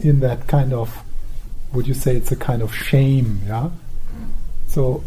in 0.00 0.20
that 0.20 0.46
kind 0.46 0.72
of 0.72 1.02
would 1.72 1.86
you 1.86 1.94
say 1.94 2.16
it's 2.16 2.32
a 2.32 2.36
kind 2.36 2.62
of 2.62 2.74
shame, 2.74 3.40
yeah? 3.46 3.70
So 4.66 5.04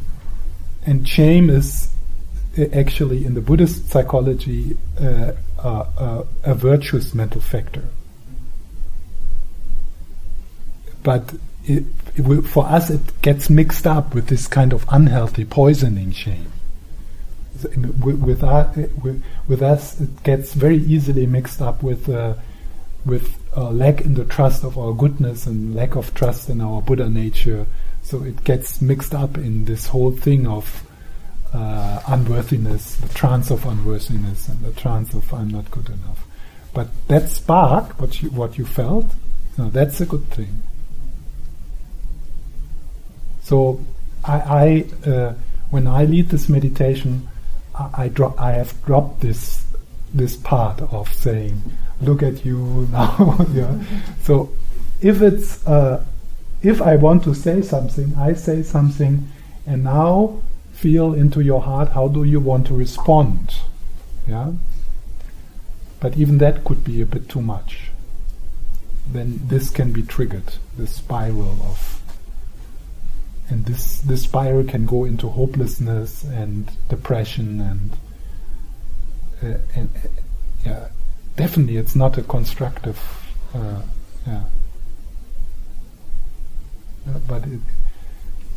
and 0.86 1.08
shame 1.08 1.50
is 1.50 1.90
uh, 2.58 2.66
actually 2.74 3.26
in 3.26 3.34
the 3.34 3.42
Buddhist 3.42 3.90
psychology 3.90 4.78
uh, 5.00 5.34
uh, 5.64 5.86
uh, 5.98 6.24
a 6.44 6.54
virtuous 6.54 7.14
mental 7.14 7.42
factor. 7.42 7.84
But 11.04 11.34
it, 11.66 11.86
it 12.16 12.22
will, 12.22 12.42
for 12.42 12.66
us, 12.66 12.90
it 12.90 13.22
gets 13.22 13.50
mixed 13.50 13.88
up 13.88 14.14
with 14.14 14.28
this 14.28 14.48
kind 14.48 14.74
of 14.74 14.86
unhealthy, 14.90 15.46
poisoning 15.46 16.12
shame 16.12 16.52
with, 17.64 18.20
with, 18.20 18.44
our, 18.44 18.72
with, 19.04 19.24
with 19.48 19.62
us, 19.62 20.00
it 20.00 20.24
gets 20.24 20.54
very 20.54 20.78
easily 20.78 21.26
mixed 21.26 21.62
up 21.62 21.84
with 21.84 22.10
uh, 22.10 22.34
with 23.06 23.40
lack 23.56 24.02
in 24.02 24.14
the 24.14 24.26
trust 24.26 24.64
of 24.64 24.78
our 24.78 24.94
goodness 24.94 25.46
and 25.46 25.76
lack 25.76 25.96
of 25.96 26.14
trust 26.14 26.50
in 26.50 26.62
our 26.62 26.82
Buddha 26.82 27.10
nature. 27.10 27.66
So 28.04 28.24
it 28.24 28.44
gets 28.44 28.82
mixed 28.82 29.14
up 29.14 29.38
in 29.38 29.66
this 29.66 29.88
whole 29.88 30.12
thing 30.12 30.48
of 30.48 30.86
uh, 31.54 32.02
unworthiness, 32.08 32.96
the 32.98 33.10
trance 33.10 33.52
of 33.52 33.66
unworthiness, 33.66 34.48
and 34.48 34.60
the 34.62 34.72
trance 34.72 35.14
of 35.14 35.32
I'm 35.34 35.50
not 35.50 35.70
good 35.72 35.88
enough. 35.88 36.26
But 36.74 36.88
that 37.08 37.30
spark, 37.30 38.00
what 38.00 38.22
you 38.22 38.30
what 38.30 38.58
you 38.58 38.66
felt, 38.66 39.08
no, 39.58 39.70
that's 39.70 40.00
a 40.02 40.06
good 40.06 40.26
thing. 40.30 40.64
So 43.44 43.84
I, 44.24 44.86
I 45.06 45.10
uh, 45.10 45.34
when 45.72 45.88
I 45.88 46.06
lead 46.06 46.30
this 46.30 46.50
meditation, 46.50 47.28
I, 47.80 48.12
I, 48.38 48.52
have 48.52 48.84
dropped 48.86 49.22
this 49.22 49.66
this 50.14 50.36
part 50.36 50.82
of 50.82 51.14
saying, 51.14 51.62
"Look 52.02 52.22
at 52.22 52.46
you 52.46 52.88
now." 52.92 53.46
yeah. 53.54 53.80
So 54.24 54.52
if 55.02 55.22
it's 55.22 55.66
uh, 55.66 56.04
if 56.62 56.82
I 56.82 56.98
want 56.98 57.24
to 57.24 57.34
say 57.34 57.62
something, 57.62 58.14
I 58.18 58.34
say 58.34 58.64
something, 58.64 59.28
and 59.66 59.84
now 59.84 60.42
feel 60.74 61.14
into 61.14 61.42
your 61.42 61.62
heart. 61.62 61.90
How 61.90 62.08
do 62.08 62.24
you 62.24 62.40
want 62.40 62.68
to 62.68 62.74
respond? 62.74 63.56
Yeah. 64.28 64.54
But 66.00 66.18
even 66.18 66.38
that 66.38 66.64
could 66.64 66.84
be 66.84 67.02
a 67.02 67.06
bit 67.06 67.28
too 67.30 67.42
much. 67.42 67.92
Then 69.12 69.42
this 69.48 69.70
can 69.70 69.92
be 69.92 70.04
triggered. 70.04 70.54
This 70.78 70.96
spiral 70.96 71.58
of 71.64 71.99
and 73.50 73.66
this 73.66 74.02
this 74.02 74.24
spiral 74.24 74.64
can 74.64 74.86
go 74.86 75.06
into 75.06 75.28
hopelessness 75.28 76.24
and 76.24 76.72
depression 76.88 77.62
and 77.62 77.92
uh, 79.44 79.58
and 79.76 79.90
uh, 79.96 80.08
yeah 80.66 80.88
definitely 81.36 81.78
it's 81.78 81.96
not 81.96 82.18
a 82.18 82.22
constructive 82.22 83.00
uh, 83.54 83.82
yeah. 84.28 84.44
Uh, 87.08 87.20
but 87.28 87.44
it, 87.44 87.60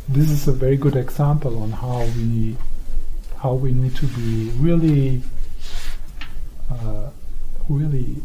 this 0.09 0.31
is 0.31 0.49
a 0.49 0.53
very 0.53 0.77
good 0.77 0.97
example 0.97 1.63
on 1.63 1.71
how 1.71 2.05
we 2.17 2.57
how 3.39 3.55
we 3.55 3.73
need 3.73 3.95
to 3.97 4.07
be 4.07 4.51
really 4.59 5.23
uh, 6.71 7.09
really 7.69 8.17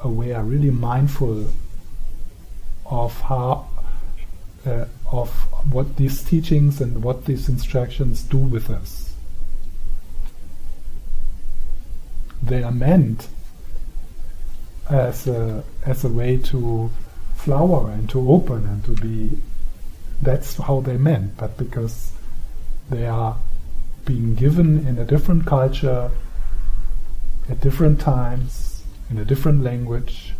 aware 0.00 0.42
really 0.42 0.70
mindful 0.70 1.46
of 2.86 3.20
how 3.20 3.66
uh, 4.66 4.86
of 5.10 5.30
what 5.72 5.96
these 5.96 6.22
teachings 6.22 6.80
and 6.80 7.02
what 7.02 7.24
these 7.24 7.48
instructions 7.48 8.22
do 8.22 8.38
with 8.38 8.70
us. 8.70 9.14
They 12.42 12.62
are 12.62 12.72
meant 12.72 13.28
as 14.90 15.26
a 15.26 15.64
as 15.86 16.04
a 16.04 16.08
way 16.08 16.36
to 16.36 16.90
flower 17.36 17.90
and 17.90 18.08
to 18.10 18.30
open 18.30 18.66
and 18.66 18.84
to 18.84 18.92
be. 18.92 19.38
That's 20.22 20.56
how 20.56 20.80
they 20.80 20.96
meant, 20.96 21.36
but 21.36 21.56
because 21.56 22.12
they 22.90 23.06
are 23.06 23.36
being 24.04 24.34
given 24.34 24.86
in 24.86 24.98
a 24.98 25.04
different 25.04 25.46
culture 25.46 26.10
at 27.48 27.60
different 27.60 28.00
times 28.00 28.82
in 29.10 29.18
a 29.18 29.24
different 29.24 29.62
language 29.62 30.34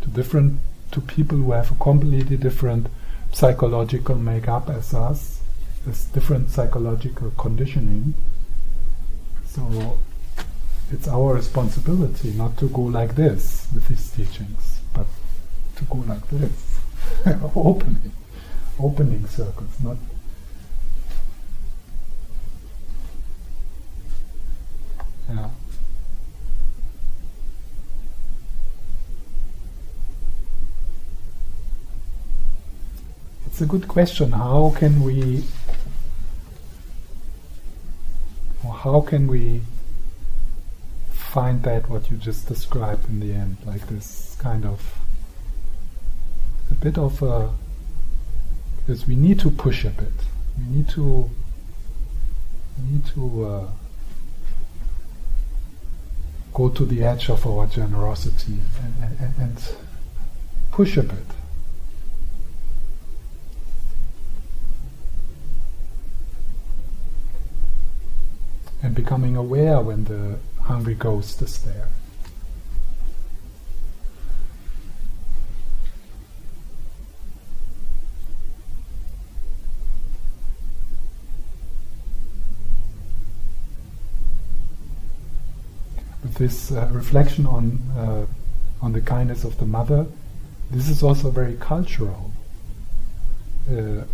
to 0.00 0.08
different 0.08 0.60
to 0.92 1.00
people 1.00 1.36
who 1.38 1.52
have 1.52 1.70
a 1.70 1.74
completely 1.76 2.36
different 2.36 2.86
psychological 3.38 4.16
makeup 4.16 4.68
as 4.68 4.92
us, 4.92 5.40
as 5.88 6.06
different 6.06 6.50
psychological 6.50 7.30
conditioning. 7.38 8.12
So 9.46 9.96
it's 10.90 11.06
our 11.06 11.34
responsibility 11.34 12.32
not 12.32 12.56
to 12.58 12.68
go 12.70 12.80
like 12.80 13.14
this 13.14 13.68
with 13.72 13.86
these 13.86 14.10
teachings, 14.10 14.80
but 14.92 15.06
to 15.76 15.84
go 15.84 15.98
like 15.98 16.28
this, 16.30 16.80
opening, 17.54 18.10
opening 18.80 19.24
circles, 19.28 19.70
not. 19.84 19.98
Yeah. 25.28 25.48
It's 33.58 33.64
a 33.64 33.66
good 33.66 33.88
question. 33.88 34.30
How 34.30 34.72
can 34.76 35.02
we, 35.02 35.42
or 38.64 38.72
how 38.72 39.00
can 39.00 39.26
we 39.26 39.62
find 41.10 41.64
that 41.64 41.90
what 41.90 42.08
you 42.08 42.18
just 42.18 42.46
described 42.46 43.08
in 43.08 43.18
the 43.18 43.32
end, 43.32 43.56
like 43.66 43.84
this 43.88 44.36
kind 44.38 44.64
of 44.64 45.00
a 46.70 46.74
bit 46.74 46.98
of 46.98 47.20
a 47.20 47.50
because 48.76 49.08
we 49.08 49.16
need 49.16 49.40
to 49.40 49.50
push 49.50 49.84
a 49.84 49.90
bit. 49.90 50.12
We 50.56 50.76
need 50.76 50.88
to 50.90 51.28
we 52.76 52.92
need 52.92 53.06
to 53.06 53.44
uh, 53.44 53.70
go 56.54 56.68
to 56.68 56.84
the 56.84 57.02
edge 57.02 57.28
of 57.28 57.44
our 57.44 57.66
generosity 57.66 58.58
and, 58.84 59.18
and, 59.18 59.34
and 59.36 59.72
push 60.70 60.96
a 60.96 61.02
bit. 61.02 61.26
And 68.82 68.94
becoming 68.94 69.36
aware 69.36 69.80
when 69.80 70.04
the 70.04 70.38
hungry 70.62 70.94
ghost 70.94 71.42
is 71.42 71.60
there. 71.62 71.88
With 86.22 86.34
this 86.34 86.70
uh, 86.70 86.88
reflection 86.92 87.46
on 87.46 87.80
uh, 87.96 88.26
on 88.80 88.92
the 88.92 89.00
kindness 89.00 89.44
of 89.44 89.58
the 89.58 89.66
mother, 89.66 90.06
this 90.70 90.88
is 90.88 91.02
also 91.02 91.30
very 91.30 91.56
cultural. 91.56 92.32
Uh, 93.68 94.04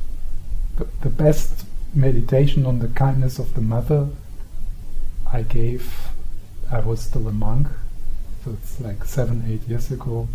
the, 0.76 0.86
the 1.02 1.10
best 1.10 1.66
meditation 1.94 2.66
on 2.66 2.78
the 2.78 2.88
kindness 2.88 3.38
of 3.38 3.54
the 3.54 3.60
mother 3.60 4.08
I 5.32 5.42
gave, 5.42 5.92
I 6.70 6.80
was 6.80 7.02
still 7.02 7.26
a 7.28 7.32
monk, 7.32 7.68
so 8.44 8.52
it's 8.52 8.80
like 8.80 9.04
seven, 9.04 9.44
eight 9.48 9.66
years 9.68 9.90
ago, 9.90 10.28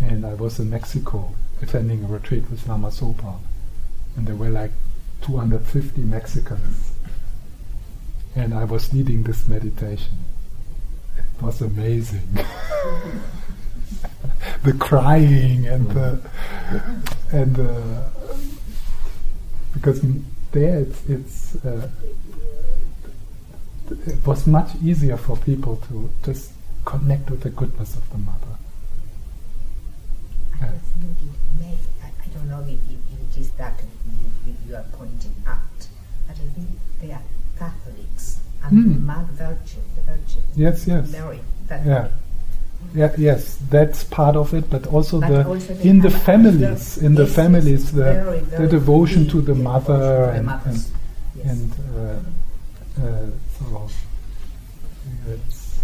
and 0.00 0.24
I 0.24 0.34
was 0.34 0.58
in 0.58 0.70
Mexico 0.70 1.34
attending 1.60 2.04
a 2.04 2.06
retreat 2.06 2.50
with 2.50 2.66
Lama 2.66 2.88
Zopa, 2.88 3.38
and 4.16 4.26
there 4.26 4.36
were 4.36 4.50
like 4.50 4.72
250 5.22 6.00
Mexicans, 6.02 6.92
and 8.34 8.54
I 8.54 8.64
was 8.64 8.92
leading 8.92 9.22
this 9.22 9.46
meditation. 9.46 10.12
It 11.16 11.42
was 11.42 11.60
amazing. 11.60 12.28
the 14.62 14.72
crying 14.74 15.66
and 15.66 15.90
the 15.90 16.20
and 17.32 17.56
the 17.56 18.04
because 19.74 20.00
there 20.52 20.80
it's, 20.80 21.08
it's 21.08 21.64
uh, 21.64 21.88
it 24.06 24.26
was 24.26 24.46
much 24.46 24.70
easier 24.82 25.16
for 25.16 25.36
people 25.38 25.76
to 25.88 26.10
just 26.24 26.52
connect 26.84 27.30
with 27.30 27.40
the 27.42 27.50
goodness 27.50 27.94
of 27.96 28.08
the 28.10 28.18
mother. 28.18 28.38
I 30.60 30.66
may, 31.60 31.74
I, 32.02 32.06
I 32.06 32.28
don't 32.34 32.48
know 32.48 32.60
if, 32.60 32.78
if 32.90 33.36
it 33.36 33.40
is 33.40 33.50
that 33.52 33.74
you, 34.46 34.54
you 34.68 34.76
are 34.76 34.84
pointing 34.92 35.34
out, 35.46 35.58
but 36.26 36.36
I 36.36 36.48
think 36.54 36.68
they 37.00 37.12
are 37.12 37.22
Catholics 37.58 38.40
and 38.64 38.72
Mm. 38.78 38.94
the 38.94 39.00
Mother 39.00 39.32
Virgin, 39.32 39.82
the 39.96 40.02
Virgin 40.02 40.42
Yes, 40.54 40.86
yes. 40.86 41.10
Mary. 41.10 41.40
That 41.68 41.84
Yeah. 41.86 42.08
Yeah, 42.94 43.12
yes, 43.16 43.58
that's 43.70 44.02
part 44.04 44.34
of 44.36 44.52
it, 44.54 44.68
but 44.68 44.86
also 44.88 45.20
But 45.20 45.28
the 45.28 45.46
also 45.46 45.74
in 45.74 46.00
the 46.00 46.10
families, 46.10 46.96
very- 46.96 47.06
in 47.06 47.14
the 47.14 47.22
yes, 47.24 47.34
families, 47.34 47.82
yes, 47.84 47.90
the 47.92 48.02
very, 48.02 48.40
the 48.40 48.66
devotion 48.66 49.28
to 49.28 49.40
the 49.40 49.54
mother 49.54 50.24
and 50.34 50.48
and. 50.50 50.84
Yes. 51.36 51.46
and 51.46 51.72
uh, 51.96 53.02
uh, 53.02 53.26
so 53.70 53.88
it's 55.28 55.78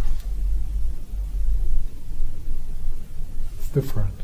it's 3.58 3.68
different. 3.70 4.17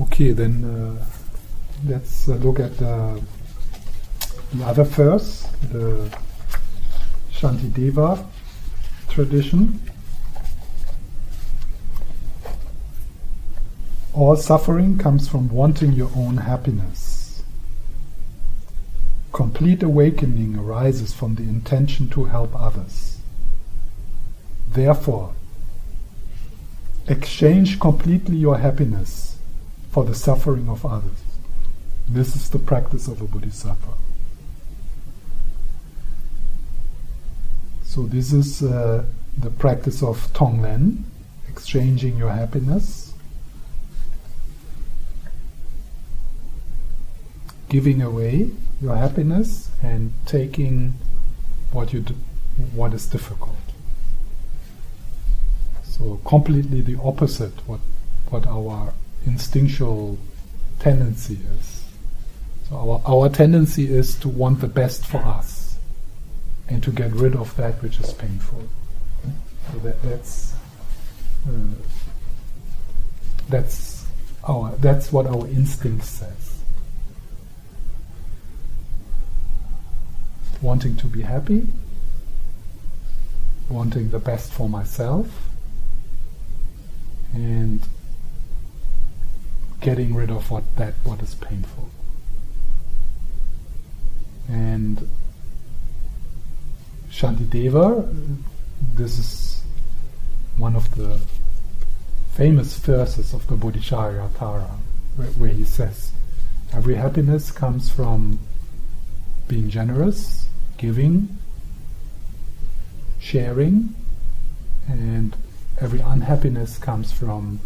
Okay, 0.00 0.30
then 0.30 0.64
uh, 0.64 1.04
let's 1.84 2.28
uh, 2.28 2.34
look 2.36 2.60
at 2.60 2.76
the, 2.78 3.20
the 4.54 4.64
other 4.64 4.84
verse, 4.84 5.42
the 5.72 6.08
Shantideva 7.32 8.24
tradition. 9.08 9.80
All 14.14 14.36
suffering 14.36 14.98
comes 14.98 15.28
from 15.28 15.48
wanting 15.48 15.92
your 15.94 16.10
own 16.14 16.36
happiness. 16.36 17.42
Complete 19.32 19.82
awakening 19.82 20.56
arises 20.56 21.12
from 21.12 21.34
the 21.34 21.42
intention 21.42 22.08
to 22.10 22.24
help 22.26 22.54
others. 22.54 23.18
Therefore, 24.68 25.34
exchange 27.08 27.80
completely 27.80 28.36
your 28.36 28.58
happiness 28.58 29.27
for 29.90 30.04
the 30.04 30.14
suffering 30.14 30.68
of 30.68 30.84
others. 30.84 31.18
This 32.08 32.36
is 32.36 32.48
the 32.50 32.58
practice 32.58 33.08
of 33.08 33.20
a 33.20 33.24
bodhisattva. 33.26 33.92
So, 37.82 38.02
this 38.02 38.32
is 38.32 38.62
uh, 38.62 39.04
the 39.36 39.50
practice 39.50 40.02
of 40.02 40.32
Tonglen, 40.32 41.04
exchanging 41.48 42.16
your 42.16 42.30
happiness, 42.30 43.12
giving 47.68 48.02
away 48.02 48.50
your 48.80 48.96
happiness, 48.96 49.70
and 49.82 50.12
taking 50.26 50.94
what 51.72 51.92
you 51.92 52.04
what 52.74 52.92
is 52.94 53.06
difficult. 53.06 53.56
So, 55.82 56.20
completely 56.24 56.80
the 56.80 57.00
opposite 57.02 57.66
what 57.66 57.80
what 58.30 58.46
our 58.46 58.92
instinctual 59.28 60.18
tendency 60.78 61.38
is. 61.58 61.84
So 62.68 62.76
our, 62.76 63.02
our 63.06 63.28
tendency 63.28 63.92
is 63.92 64.14
to 64.20 64.28
want 64.28 64.60
the 64.60 64.68
best 64.68 65.06
for 65.06 65.18
us 65.18 65.76
and 66.68 66.82
to 66.82 66.90
get 66.90 67.12
rid 67.12 67.36
of 67.36 67.54
that 67.56 67.82
which 67.82 68.00
is 68.00 68.12
painful. 68.12 68.62
So 69.72 69.78
that, 69.80 70.02
that's 70.02 70.54
uh, 71.46 71.50
that's 73.48 74.06
our 74.44 74.74
that's 74.76 75.12
what 75.12 75.26
our 75.26 75.46
instinct 75.48 76.04
says. 76.04 76.62
Wanting 80.60 80.96
to 80.96 81.06
be 81.06 81.22
happy, 81.22 81.68
wanting 83.68 84.10
the 84.10 84.18
best 84.18 84.52
for 84.52 84.68
myself, 84.68 85.26
and 87.32 87.80
getting 89.80 90.14
rid 90.14 90.30
of 90.30 90.50
what 90.50 90.64
that 90.76 90.94
what 91.04 91.22
is 91.22 91.34
painful. 91.34 91.88
And 94.48 95.08
Shantideva, 97.10 98.36
this 98.94 99.18
is 99.18 99.62
one 100.56 100.74
of 100.74 100.94
the 100.96 101.20
famous 102.32 102.76
verses 102.78 103.34
of 103.34 103.46
the 103.48 103.56
Bodhisattva 103.56 104.28
where, 105.16 105.28
where 105.28 105.50
he 105.50 105.64
says, 105.64 106.12
every 106.72 106.94
happiness 106.94 107.50
comes 107.50 107.90
from 107.90 108.38
being 109.48 109.68
generous, 109.68 110.46
giving, 110.76 111.36
sharing, 113.18 113.94
and 114.86 115.36
every 115.80 116.00
unhappiness 116.00 116.78
comes 116.78 117.10
from 117.12 117.60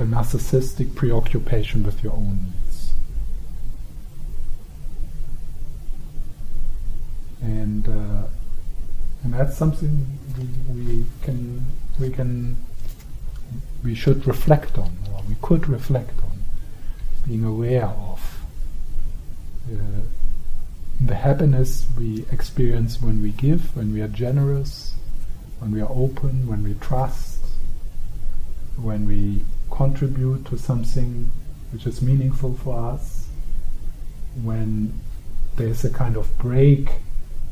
a 0.00 0.04
narcissistic 0.04 0.94
preoccupation 0.94 1.84
with 1.84 2.02
your 2.02 2.14
own 2.14 2.38
needs. 2.46 2.94
And 7.42 7.86
uh, 7.86 8.26
and 9.22 9.34
that's 9.34 9.56
something 9.56 10.06
we, 10.38 10.74
we 10.74 11.04
can 11.22 11.64
we 11.98 12.10
can 12.10 12.56
we 13.84 13.94
should 13.94 14.26
reflect 14.26 14.78
on, 14.78 14.96
or 15.12 15.22
we 15.28 15.36
could 15.42 15.68
reflect 15.68 16.18
on, 16.24 16.44
being 17.26 17.44
aware 17.44 17.86
of 17.86 18.44
uh, 19.70 19.76
the 21.00 21.14
happiness 21.14 21.86
we 21.98 22.24
experience 22.30 23.00
when 23.00 23.22
we 23.22 23.30
give, 23.30 23.74
when 23.76 23.92
we 23.92 24.00
are 24.00 24.08
generous, 24.08 24.94
when 25.58 25.72
we 25.72 25.80
are 25.80 25.90
open, 25.90 26.46
when 26.46 26.62
we 26.62 26.74
trust, 26.74 27.40
when 28.76 29.06
we 29.06 29.42
contribute 29.80 30.44
to 30.44 30.58
something 30.58 31.30
which 31.72 31.86
is 31.86 32.02
meaningful 32.02 32.52
for 32.62 32.92
us, 32.92 33.26
when 34.42 34.92
there's 35.56 35.82
a 35.86 35.90
kind 35.90 36.18
of 36.18 36.26
break 36.36 36.90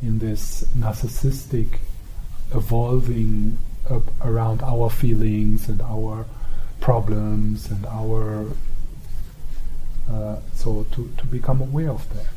in 0.03 0.19
this 0.19 0.63
narcissistic 0.77 1.79
evolving 2.55 3.57
around 4.21 4.63
our 4.63 4.91
feelings 4.91 5.71
and 5.71 5.81
our 5.81 6.27
problems 6.81 7.71
and 7.71 7.87
our 7.87 8.45
uh, 10.13 10.37
so 10.53 10.85
to, 10.93 11.11
to 11.17 11.25
become 11.27 11.63
aware 11.63 11.89
of 11.89 12.05
that. 12.15 12.37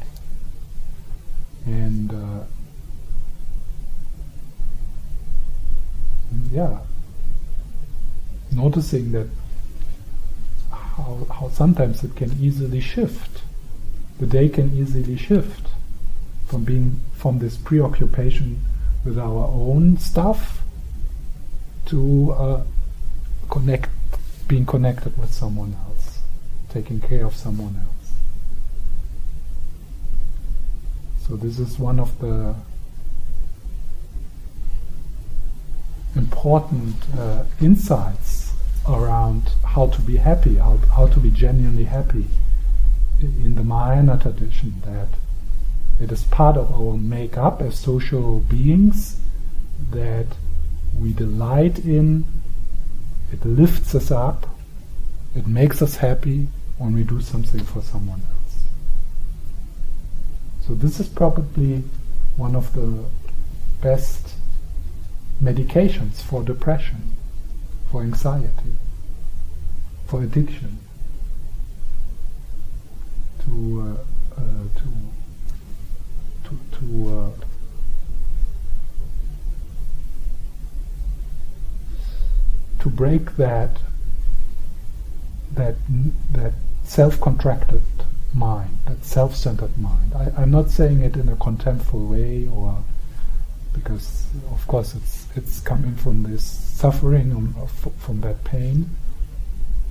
And 1.65 2.13
uh, 2.13 2.43
yeah. 6.49 6.79
Noticing 8.53 9.11
that 9.11 9.27
how, 10.97 11.27
how 11.29 11.49
sometimes 11.49 12.03
it 12.03 12.15
can 12.15 12.31
easily 12.41 12.79
shift 12.79 13.41
the 14.21 14.27
day 14.27 14.47
can 14.47 14.71
easily 14.77 15.17
shift 15.17 15.67
from 16.45 16.63
being 16.63 16.99
from 17.15 17.39
this 17.39 17.57
preoccupation 17.57 18.61
with 19.03 19.17
our 19.17 19.47
own 19.47 19.97
stuff 19.97 20.61
to 21.87 22.31
uh, 22.33 22.63
connect, 23.49 23.89
being 24.47 24.63
connected 24.63 25.17
with 25.17 25.33
someone 25.33 25.75
else, 25.87 26.19
taking 26.69 26.99
care 26.99 27.25
of 27.25 27.35
someone 27.35 27.75
else. 27.77 28.11
So 31.27 31.35
this 31.35 31.57
is 31.57 31.79
one 31.79 31.99
of 31.99 32.19
the 32.19 32.53
important 36.15 36.95
uh, 37.17 37.43
insights 37.59 38.40
around 38.87 39.49
how 39.63 39.87
to 39.87 40.01
be 40.01 40.17
happy, 40.17 40.55
how, 40.55 40.77
how 40.95 41.07
to 41.07 41.19
be 41.19 41.29
genuinely 41.29 41.85
happy 41.85 42.25
in 43.19 43.55
the 43.55 43.63
Mahayana 43.63 44.17
tradition, 44.19 44.81
that 44.85 45.07
it 45.99 46.11
is 46.11 46.23
part 46.23 46.57
of 46.57 46.71
our 46.73 46.97
make-up 46.97 47.61
as 47.61 47.77
social 47.77 48.39
beings 48.39 49.19
that 49.91 50.25
we 50.99 51.13
delight 51.13 51.79
in, 51.79 52.25
it 53.31 53.45
lifts 53.45 53.93
us 53.93 54.09
up, 54.11 54.47
it 55.35 55.47
makes 55.47 55.81
us 55.81 55.97
happy 55.97 56.47
when 56.77 56.93
we 56.93 57.03
do 57.03 57.21
something 57.21 57.63
for 57.63 57.81
someone 57.81 58.21
else. 58.21 58.63
So 60.65 60.73
this 60.73 60.99
is 60.99 61.07
probably 61.07 61.83
one 62.35 62.55
of 62.55 62.73
the 62.73 63.05
best 63.81 64.33
medications 65.41 66.21
for 66.21 66.43
depression, 66.43 67.15
for 67.91 68.01
anxiety, 68.01 68.73
for 70.05 70.23
addiction. 70.23 70.77
To 73.43 73.81
uh, 73.81 74.39
uh, 74.39 74.63
to 74.79 74.87
to 76.45 76.77
to 76.77 77.17
uh, 77.17 77.31
to 82.79 82.89
break 82.89 83.35
that 83.35 83.77
that 85.53 85.75
that 86.31 86.53
self-contracted 86.85 87.83
mind, 88.33 88.77
that 88.85 89.03
self-centered 89.03 89.77
mind. 89.77 90.13
I, 90.15 90.43
am 90.43 90.51
not 90.51 90.69
saying 90.69 91.01
it 91.01 91.17
in 91.17 91.27
a 91.27 91.35
contemptful 91.35 92.07
way, 92.07 92.47
or 92.47 92.83
because 93.73 94.27
of 94.51 94.65
course 94.67 94.95
it's 94.95 95.27
it's 95.35 95.59
coming 95.61 95.95
from 95.95 96.23
this 96.23 96.43
suffering, 96.43 97.31
um, 97.31 97.67
from 97.99 98.21
that 98.21 98.43
pain, 98.43 98.89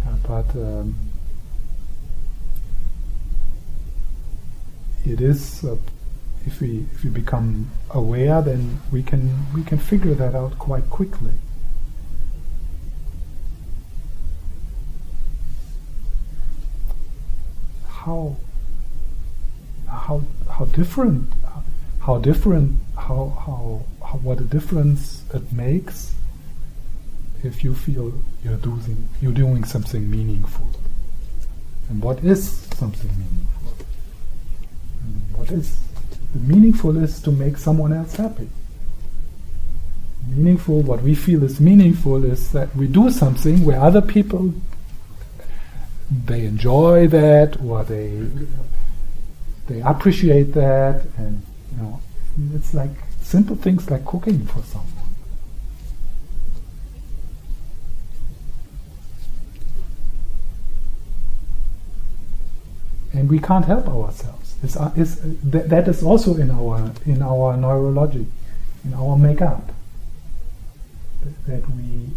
uh, 0.06 0.16
but 0.26 0.54
um, 0.56 0.94
it 5.04 5.20
is. 5.20 5.64
Uh, 5.64 5.76
if 6.46 6.60
we 6.60 6.86
if 6.92 7.04
we 7.04 7.10
become 7.10 7.70
aware, 7.90 8.40
then 8.40 8.80
we 8.90 9.02
can 9.02 9.30
we 9.54 9.62
can 9.62 9.78
figure 9.78 10.14
that 10.14 10.34
out 10.34 10.58
quite 10.58 10.88
quickly. 10.88 11.32
how 18.04 18.34
how 19.86 20.22
how 20.48 20.64
different 20.64 21.28
how 22.00 22.18
different 22.18 22.78
how 23.00 23.32
how, 23.44 23.84
how 24.06 24.18
what 24.18 24.40
a 24.40 24.44
difference 24.44 25.24
it 25.34 25.52
makes 25.52 26.14
if 27.42 27.64
you 27.64 27.74
feel 27.74 28.12
you're 28.44 28.56
doing 28.58 29.08
you're 29.20 29.32
doing 29.32 29.64
something 29.64 30.10
meaningful. 30.10 30.66
And 31.88 32.02
what 32.02 32.22
is 32.22 32.42
something 32.76 33.10
meaningful? 33.10 33.86
And 35.02 35.38
what 35.38 35.50
is 35.50 35.76
meaningful 36.34 36.96
is 36.98 37.20
to 37.22 37.30
make 37.32 37.56
someone 37.56 37.92
else 37.92 38.14
happy. 38.16 38.48
Meaningful 40.28 40.82
what 40.82 41.02
we 41.02 41.14
feel 41.14 41.42
is 41.42 41.60
meaningful 41.60 42.24
is 42.24 42.52
that 42.52 42.74
we 42.76 42.86
do 42.86 43.10
something 43.10 43.64
where 43.64 43.80
other 43.80 44.02
people 44.02 44.52
they 46.26 46.44
enjoy 46.44 47.06
that 47.06 47.60
or 47.62 47.84
they 47.84 48.26
they 49.68 49.80
appreciate 49.82 50.52
that 50.54 51.06
and 51.16 51.40
you 51.72 51.82
know 51.82 52.00
it's 52.54 52.74
like 52.74 52.90
simple 53.20 53.56
things 53.56 53.90
like 53.90 54.04
cooking 54.04 54.46
for 54.46 54.62
someone. 54.62 54.86
And 63.12 63.28
we 63.28 63.38
can't 63.38 63.64
help 63.64 63.88
ourselves. 63.88 64.54
It's, 64.62 64.76
uh, 64.76 64.92
it's, 64.96 65.20
uh, 65.20 65.34
that 65.42 65.88
is 65.88 66.02
also 66.02 66.36
in 66.36 66.50
our 66.50 66.92
in 67.06 67.22
our 67.22 67.56
neurology 67.56 68.26
in 68.84 68.94
our 68.94 69.16
makeup. 69.16 69.72
That, 71.22 71.46
that 71.46 71.70
we 71.76 72.10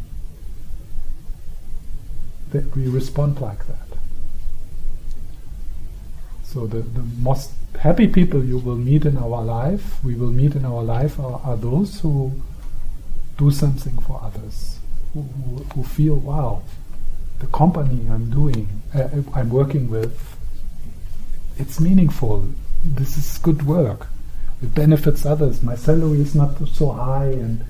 that 2.52 2.76
we 2.76 2.88
respond 2.88 3.42
like 3.42 3.66
that. 3.68 3.98
So 6.44 6.68
the, 6.68 6.80
the 6.80 7.04
most 7.20 7.52
happy 7.80 8.08
people 8.08 8.44
you 8.44 8.58
will 8.58 8.78
meet 8.78 9.06
in 9.06 9.18
our 9.18 9.44
life, 9.44 10.04
we 10.04 10.16
will 10.16 10.32
meet 10.32 10.56
in 10.56 10.66
our 10.66 10.84
life, 10.84 11.20
are, 11.20 11.42
are 11.44 11.58
those 11.58 12.00
who 12.02 12.32
do 13.38 13.52
something 13.52 13.98
for 14.02 14.22
others, 14.24 14.80
who, 15.14 15.22
who, 15.22 15.64
who 15.64 15.84
feel, 15.84 16.16
wow, 16.16 16.62
the 17.40 17.48
company 17.48 18.10
I'm 18.10 18.30
doing, 18.30 18.68
uh, 18.96 19.10
I'm 19.34 19.50
working 19.50 19.90
with, 19.90 20.18
it's 21.58 21.80
meaningful. 21.80 22.48
This 22.84 23.18
is 23.18 23.38
good 23.38 23.64
work. 23.64 24.08
It 24.62 24.74
benefits 24.74 25.26
others. 25.26 25.62
My 25.62 25.76
salary 25.76 26.22
is 26.22 26.34
not 26.36 26.52
so 26.70 26.92
high, 26.92 27.32
and 27.44 27.64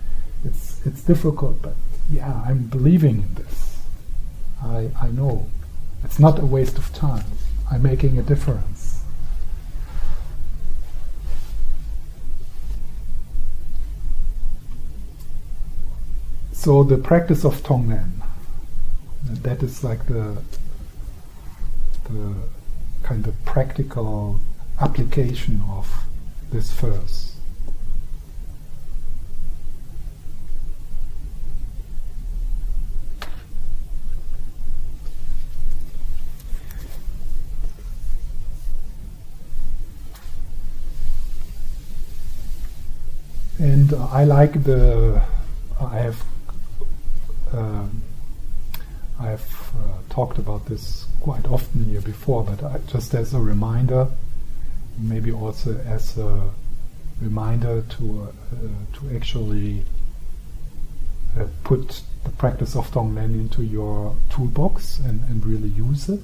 it's 0.45 0.79
it's 0.85 1.01
difficult, 1.03 1.61
but 1.61 1.75
yeah, 2.09 2.43
I'm 2.45 2.67
believing 2.67 3.23
in 3.23 3.33
this. 3.35 3.79
I 4.61 4.89
I 5.01 5.09
know 5.09 5.47
it's 6.03 6.19
not 6.19 6.39
a 6.39 6.45
waste 6.45 6.77
of 6.77 6.93
time. 6.93 7.25
I'm 7.71 7.81
making 7.81 8.17
a 8.19 8.23
difference. 8.23 8.72
So 16.63 16.81
the 16.81 16.97
practice 16.97 17.43
of 17.43 17.61
Tonglen, 17.61 18.09
that 19.25 19.61
is 19.61 19.83
like 19.83 20.07
the 20.07 20.41
the 22.05 22.35
kind 23.03 23.27
of 23.27 23.35
practical 23.43 24.39
application 24.79 25.61
of 25.69 25.91
this 26.51 26.71
verse. 26.71 27.35
And 43.59 43.93
uh, 43.93 44.07
I 44.13 44.23
like 44.23 44.63
the. 44.63 45.21
I 45.81 45.97
have. 45.97 46.23
Um, 47.53 48.01
I 49.19 49.27
have 49.27 49.71
uh, 49.77 50.13
talked 50.13 50.37
about 50.39 50.65
this 50.65 51.05
quite 51.21 51.45
often 51.45 51.85
here 51.85 52.01
before, 52.01 52.43
but 52.43 52.63
I, 52.63 52.79
just 52.87 53.13
as 53.13 53.33
a 53.33 53.39
reminder, 53.39 54.07
maybe 54.97 55.31
also 55.31 55.77
as 55.85 56.17
a 56.17 56.49
reminder 57.21 57.83
to 57.89 58.27
uh, 58.27 58.97
to 58.97 59.15
actually 59.15 59.85
uh, 61.39 61.45
put 61.63 62.01
the 62.23 62.31
practice 62.31 62.75
of 62.75 62.89
Tonglen 62.91 63.33
into 63.33 63.63
your 63.63 64.15
toolbox 64.29 64.99
and, 64.99 65.21
and 65.29 65.45
really 65.45 65.69
use 65.69 66.09
it. 66.09 66.23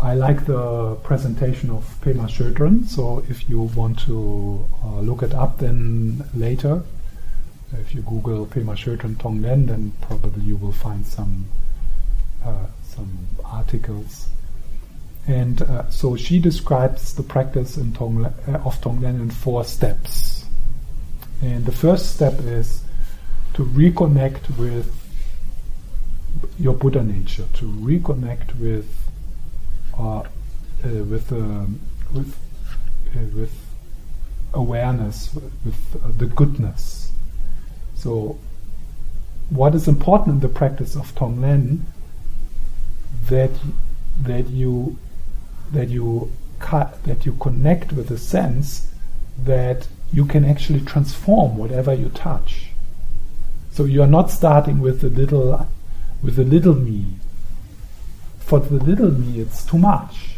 I 0.00 0.14
like 0.14 0.46
the 0.46 0.94
presentation 1.02 1.70
of 1.70 1.84
Pema 2.00 2.28
Chodron, 2.28 2.86
so 2.86 3.24
if 3.28 3.50
you 3.50 3.62
want 3.62 3.98
to 4.00 4.64
uh, 4.84 5.00
look 5.00 5.22
it 5.22 5.34
up 5.34 5.58
then 5.58 6.24
later, 6.34 6.82
if 7.72 7.94
you 7.94 8.02
Google 8.02 8.46
Pema 8.46 8.74
Chodron 8.74 9.16
Tonglen, 9.16 9.66
then 9.66 9.92
probably 10.00 10.42
you 10.42 10.56
will 10.56 10.72
find 10.72 11.06
some 11.06 11.46
uh, 12.44 12.66
some 12.82 13.28
articles. 13.44 14.28
And 15.26 15.60
uh, 15.60 15.90
so 15.90 16.16
she 16.16 16.38
describes 16.38 17.14
the 17.14 17.22
practice 17.22 17.76
in 17.76 17.92
Tonglen, 17.92 18.32
uh, 18.48 18.66
of 18.66 18.80
Tonglen 18.80 19.20
in 19.20 19.30
four 19.30 19.64
steps. 19.64 20.46
And 21.42 21.66
the 21.66 21.72
first 21.72 22.14
step 22.14 22.40
is 22.40 22.82
to 23.54 23.64
reconnect 23.64 24.56
with 24.56 24.94
your 26.58 26.74
Buddha 26.74 27.02
nature, 27.02 27.44
to 27.54 27.64
reconnect 27.66 28.58
with 28.58 28.88
uh, 29.98 30.20
uh, 30.20 30.24
with 30.82 31.30
um, 31.32 31.80
with 32.14 32.38
with 33.34 33.52
awareness, 34.54 35.34
with 35.64 36.18
the 36.18 36.26
goodness. 36.26 36.97
So, 37.98 38.38
what 39.50 39.74
is 39.74 39.88
important 39.88 40.34
in 40.36 40.40
the 40.40 40.48
practice 40.48 40.94
of 40.96 41.14
Tonglen 41.14 41.80
that 43.28 43.50
that 44.22 44.48
you 44.48 44.98
that 45.72 45.88
you 45.88 46.30
that 47.04 47.24
you 47.24 47.32
connect 47.34 47.92
with 47.92 48.08
the 48.08 48.18
sense 48.18 48.88
that 49.44 49.86
you 50.12 50.24
can 50.24 50.44
actually 50.44 50.80
transform 50.80 51.56
whatever 51.56 51.94
you 51.94 52.08
touch. 52.08 52.70
So 53.70 53.84
you 53.84 54.02
are 54.02 54.08
not 54.08 54.30
starting 54.30 54.80
with 54.80 55.00
the 55.00 55.08
little 55.08 55.66
with 56.22 56.36
the 56.36 56.44
little 56.44 56.74
me 56.74 57.18
for 58.48 58.60
the 58.60 58.82
little 58.82 59.10
me, 59.10 59.40
it's 59.40 59.62
too 59.62 59.76
much. 59.76 60.36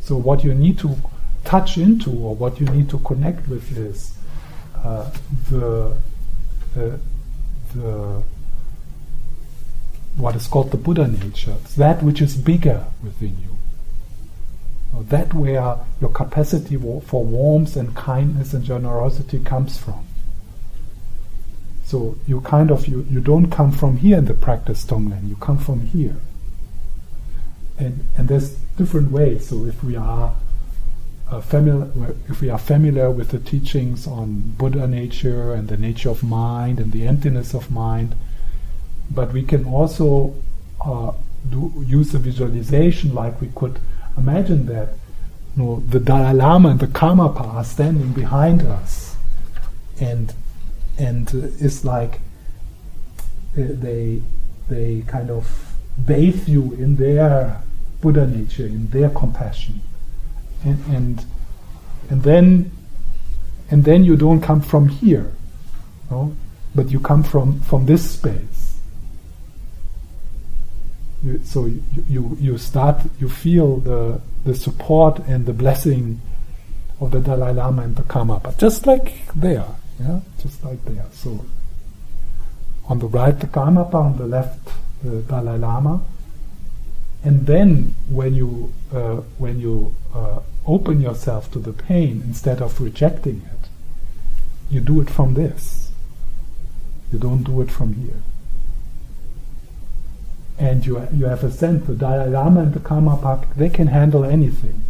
So, 0.00 0.18
what 0.18 0.44
you 0.44 0.52
need 0.52 0.78
to 0.80 0.96
touch 1.44 1.78
into, 1.78 2.10
or 2.10 2.36
what 2.36 2.60
you 2.60 2.66
need 2.66 2.90
to 2.90 2.98
connect 2.98 3.48
with, 3.48 3.74
is 3.74 4.12
uh, 4.76 5.10
the 5.48 5.96
uh, 6.78 6.96
the 7.74 8.22
what 10.16 10.34
is 10.34 10.46
called 10.46 10.70
the 10.70 10.76
Buddha 10.76 11.06
nature. 11.06 11.56
That 11.76 12.02
which 12.02 12.20
is 12.20 12.36
bigger 12.36 12.86
within 13.02 13.36
you. 13.40 13.56
That 15.00 15.32
where 15.34 15.78
your 16.00 16.10
capacity 16.10 16.76
for 16.76 17.24
warmth 17.24 17.76
and 17.76 17.94
kindness 17.94 18.52
and 18.52 18.64
generosity 18.64 19.38
comes 19.38 19.78
from. 19.78 20.06
So 21.84 22.18
you 22.26 22.40
kind 22.40 22.70
of 22.70 22.88
you, 22.88 23.06
you 23.08 23.20
don't 23.20 23.50
come 23.50 23.70
from 23.70 23.98
here 23.98 24.18
in 24.18 24.24
the 24.24 24.34
practice 24.34 24.84
Tonglen, 24.84 25.28
you 25.28 25.36
come 25.36 25.58
from 25.58 25.80
here 25.86 26.16
and, 27.78 28.04
and 28.16 28.28
there's 28.28 28.54
different 28.76 29.10
ways. 29.10 29.48
So 29.48 29.64
if 29.64 29.82
we 29.82 29.96
are 29.96 30.34
uh, 31.30 31.40
familiar, 31.40 32.14
if 32.28 32.40
we 32.40 32.50
are 32.50 32.58
familiar 32.58 33.10
with 33.10 33.30
the 33.30 33.38
teachings 33.38 34.06
on 34.06 34.40
Buddha 34.56 34.86
nature 34.86 35.52
and 35.52 35.68
the 35.68 35.76
nature 35.76 36.10
of 36.10 36.22
mind 36.22 36.80
and 36.80 36.92
the 36.92 37.06
emptiness 37.06 37.54
of 37.54 37.70
mind, 37.70 38.14
but 39.10 39.32
we 39.32 39.42
can 39.42 39.64
also 39.66 40.34
uh, 40.84 41.12
do, 41.48 41.72
use 41.86 42.12
the 42.12 42.18
visualization 42.18 43.14
like 43.14 43.40
we 43.40 43.48
could 43.54 43.78
imagine 44.16 44.66
that 44.66 44.94
you 45.56 45.62
know, 45.62 45.80
the 45.88 46.00
Dalai 46.00 46.34
Lama 46.34 46.70
and 46.70 46.80
the 46.80 46.86
Karmapa 46.86 47.54
are 47.54 47.64
standing 47.64 48.12
behind 48.12 48.62
us, 48.62 49.16
and 50.00 50.32
and 50.98 51.28
uh, 51.34 51.48
it's 51.58 51.84
like 51.84 52.20
they 53.54 54.22
they 54.68 55.02
kind 55.06 55.30
of 55.30 55.74
bathe 56.04 56.48
you 56.48 56.72
in 56.74 56.96
their 56.96 57.62
Buddha 58.00 58.26
nature, 58.26 58.66
in 58.66 58.88
their 58.90 59.10
compassion. 59.10 59.80
And, 60.64 60.84
and, 60.86 61.24
and 62.10 62.22
then 62.22 62.72
and 63.70 63.84
then 63.84 64.04
you 64.04 64.16
don't 64.16 64.40
come 64.40 64.60
from 64.60 64.88
here, 64.88 65.32
no? 66.10 66.34
but 66.74 66.90
you 66.90 67.00
come 67.00 67.22
from, 67.22 67.60
from 67.60 67.86
this 67.86 68.12
space. 68.12 68.78
You, 71.22 71.40
so 71.44 71.66
you, 71.66 71.82
you, 72.08 72.36
you 72.40 72.58
start, 72.58 73.02
you 73.18 73.28
feel 73.28 73.78
the, 73.78 74.20
the 74.44 74.54
support 74.54 75.18
and 75.26 75.44
the 75.44 75.52
blessing 75.52 76.20
of 77.00 77.10
the 77.10 77.20
Dalai 77.20 77.52
Lama 77.52 77.82
and 77.82 77.96
the 77.96 78.02
Karmapa, 78.02 78.56
just 78.56 78.86
like 78.86 79.26
there, 79.34 79.66
yeah, 80.00 80.20
just 80.40 80.64
like 80.64 80.82
there. 80.84 81.04
So 81.12 81.44
on 82.88 83.00
the 83.00 83.06
right 83.06 83.38
the 83.38 83.46
Karmapa, 83.48 83.94
on 83.94 84.16
the 84.16 84.26
left 84.26 84.70
the 85.02 85.22
Dalai 85.22 85.58
Lama, 85.58 86.00
and 87.22 87.46
then 87.46 87.94
when 88.08 88.34
you 88.34 88.72
uh, 88.92 89.16
when 89.38 89.60
you 89.60 89.94
uh, 90.14 90.40
open 90.66 91.00
yourself 91.00 91.50
to 91.52 91.58
the 91.58 91.72
pain 91.72 92.22
instead 92.26 92.60
of 92.60 92.80
rejecting 92.80 93.42
it, 93.52 93.68
you 94.70 94.80
do 94.80 95.00
it 95.00 95.10
from 95.10 95.34
this. 95.34 95.90
You 97.12 97.18
don't 97.18 97.42
do 97.42 97.60
it 97.62 97.70
from 97.70 97.94
here. 97.94 98.20
And 100.58 100.84
you 100.84 101.06
you 101.14 101.26
have 101.26 101.44
a 101.44 101.50
sense 101.50 101.86
the 101.86 101.94
Dalai 101.94 102.28
Lama 102.30 102.62
and 102.62 102.74
the 102.74 102.80
Karmapa 102.80 103.46
they 103.54 103.70
can 103.70 103.86
handle 103.86 104.24
anything. 104.24 104.82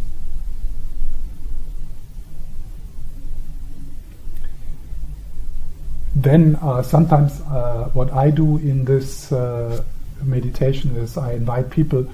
Then 6.15 6.57
uh, 6.61 6.81
sometimes 6.81 7.39
uh, 7.41 7.89
what 7.93 8.11
I 8.11 8.29
do 8.31 8.57
in 8.57 8.83
this 8.83 9.31
uh, 9.31 9.83
meditation 10.21 10.97
is 10.97 11.17
I 11.17 11.33
invite 11.33 11.69
people 11.69 12.05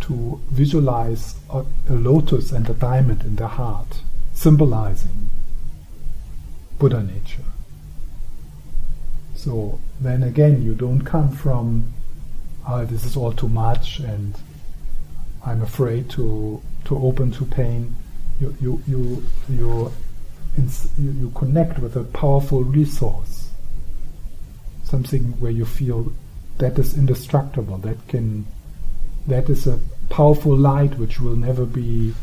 to 0.00 0.40
visualize 0.50 1.34
a, 1.50 1.64
a, 1.88 1.92
lotus 1.92 2.52
and 2.52 2.68
a 2.68 2.74
diamond 2.74 3.22
in 3.22 3.36
their 3.36 3.48
heart, 3.48 4.02
symbolizing 4.34 5.30
Buddha 6.78 7.02
nature. 7.02 7.44
So 9.34 9.78
then 10.00 10.22
again, 10.22 10.62
you 10.62 10.74
don't 10.74 11.02
come 11.02 11.30
from, 11.30 11.92
oh, 12.66 12.84
this 12.84 13.04
is 13.04 13.16
all 13.16 13.32
too 13.32 13.48
much 13.48 14.00
and 14.00 14.34
I'm 15.44 15.62
afraid 15.62 16.10
to, 16.10 16.60
to 16.86 16.98
open 16.98 17.32
to 17.32 17.44
pain. 17.44 17.96
You, 18.40 18.56
you, 18.60 18.82
you, 18.86 19.24
you, 19.48 19.92
you 20.96 21.32
connect 21.34 21.78
with 21.78 21.96
a 21.96 22.04
powerful 22.04 22.64
resource, 22.64 23.50
something 24.84 25.40
where 25.40 25.52
you 25.52 25.64
feel 25.64 26.12
that 26.58 26.78
is 26.78 26.96
indestructible, 26.96 27.78
that 27.78 28.08
can 28.08 28.46
that 29.28 29.48
is 29.48 29.66
a 29.66 29.78
powerful 30.08 30.56
light 30.56 30.98
which 30.98 31.20
will 31.20 31.36
never 31.36 31.64
be 31.64 32.14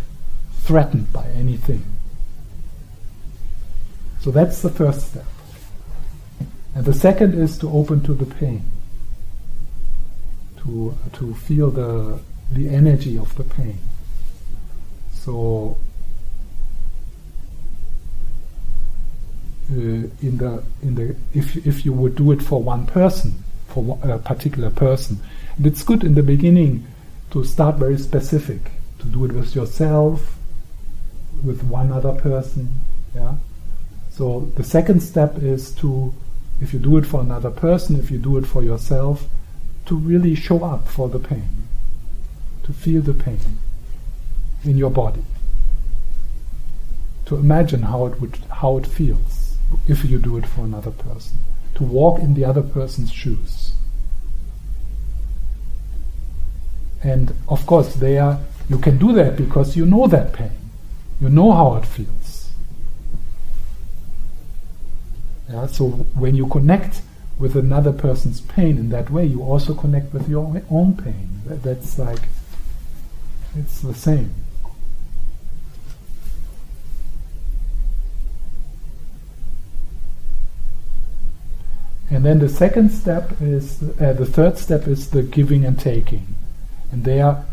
threatened 0.64 1.14
by 1.14 1.27
anything. 1.30 1.86
So 4.22 4.32
that's 4.32 4.61
the 4.64 4.72
first 4.72 5.11
step. 5.11 5.26
And 6.73 6.84
the 6.84 6.94
second 6.94 7.36
is 7.36 7.57
to 7.60 7.69
open 7.69 8.02
to 8.03 8.14
the 8.14 8.26
pain, 8.26 8.64
to 10.64 10.98
to 11.14 11.36
feel 11.36 11.69
the 11.69 12.19
the 12.52 12.68
energy 12.69 13.18
of 13.18 13.34
the 13.36 13.44
pain. 13.44 13.77
So 15.14 15.77
uh, 19.72 19.76
in 19.76 20.38
the 20.38 20.64
in 20.82 20.95
the 20.95 21.15
if 21.34 21.56
if 21.68 21.86
you 21.86 21.94
would 21.94 22.15
do 22.15 22.32
it 22.32 22.41
for 22.41 22.61
one 22.61 22.88
person, 22.88 23.32
for 23.68 23.99
a 24.02 24.18
particular 24.18 24.72
person. 24.72 25.19
And 25.57 25.68
it's 25.68 25.84
good 25.84 26.03
in 26.03 26.15
the 26.15 26.23
beginning 26.23 26.86
to 27.35 27.43
start 27.43 27.75
very 27.75 27.97
specific, 27.97 28.71
to 28.97 29.05
do 29.07 29.25
it 29.25 29.33
with 29.33 29.53
yourself, 29.55 30.37
with 31.43 31.61
one 31.63 31.91
other 31.91 32.13
person. 32.13 32.69
Yeah. 33.13 33.35
So 34.09 34.49
the 34.55 34.63
second 34.63 35.01
step 35.01 35.39
is 35.39 35.75
to, 35.75 36.13
if 36.61 36.71
you 36.71 36.79
do 36.79 36.95
it 36.95 37.05
for 37.05 37.19
another 37.19 37.51
person, 37.51 37.99
if 37.99 38.09
you 38.09 38.19
do 38.19 38.37
it 38.37 38.47
for 38.47 38.63
yourself, 38.63 39.25
to 39.87 39.97
really 39.97 40.33
show 40.33 40.63
up 40.63 40.87
for 40.87 41.09
the 41.09 41.19
pain. 41.19 41.49
to 42.63 42.73
feel 42.73 43.01
the 43.01 43.13
pain 43.13 43.39
in 44.63 44.77
your 44.77 44.89
body. 44.89 45.23
To 47.25 47.35
imagine 47.35 47.83
how 47.83 48.07
it 48.07 48.19
would 48.19 48.37
how 48.61 48.77
it 48.77 48.87
feels 48.87 49.57
if 49.87 50.05
you 50.05 50.19
do 50.19 50.37
it 50.37 50.47
for 50.47 50.61
another 50.61 50.91
person. 50.91 51.37
To 51.75 51.83
walk 51.83 52.19
in 52.21 52.33
the 52.33 52.45
other 52.45 52.63
person's 52.63 53.11
shoes. 53.11 53.74
And 57.06 57.36
of 57.48 57.65
course 57.68 57.94
there 57.94 58.40
you 58.68 58.80
can 58.80 58.98
do 58.98 59.14
that 59.14 59.38
because 59.38 59.77
you 59.77 59.86
know 59.86 60.07
that 60.07 60.34
pain. 60.34 60.52
You 61.22 61.30
know 61.30 61.52
how 61.52 61.76
it 61.76 61.86
feels. 61.86 62.52
Yeah, 65.48 65.68
so 65.68 65.90
when 65.90 66.36
you 66.36 66.48
connect 66.48 67.02
with 67.38 67.56
another 67.56 67.91
person's 67.91 68.41
pain 68.41 68.77
in 68.77 68.90
that 68.90 69.11
way, 69.11 69.26
you 69.26 69.44
also 69.44 69.76
connect 69.76 70.11
with 70.14 70.27
your 70.27 70.61
own 70.72 70.98
pain. 70.98 71.41
That's 71.45 71.99
like, 71.99 72.22
it's 73.56 73.82
the 73.82 73.94
same. 73.94 74.34
And 82.10 82.26
then 82.26 82.40
the 82.40 82.49
second 82.49 82.90
step 82.90 83.34
is, 83.41 83.84
uh, 83.99 84.14
the 84.14 84.26
third 84.26 84.57
step 84.57 84.88
is 84.88 85.10
the 85.10 85.22
giving 85.22 85.65
and 85.65 85.80
taking. 85.80 86.34
And 86.91 87.03
there 87.03 87.45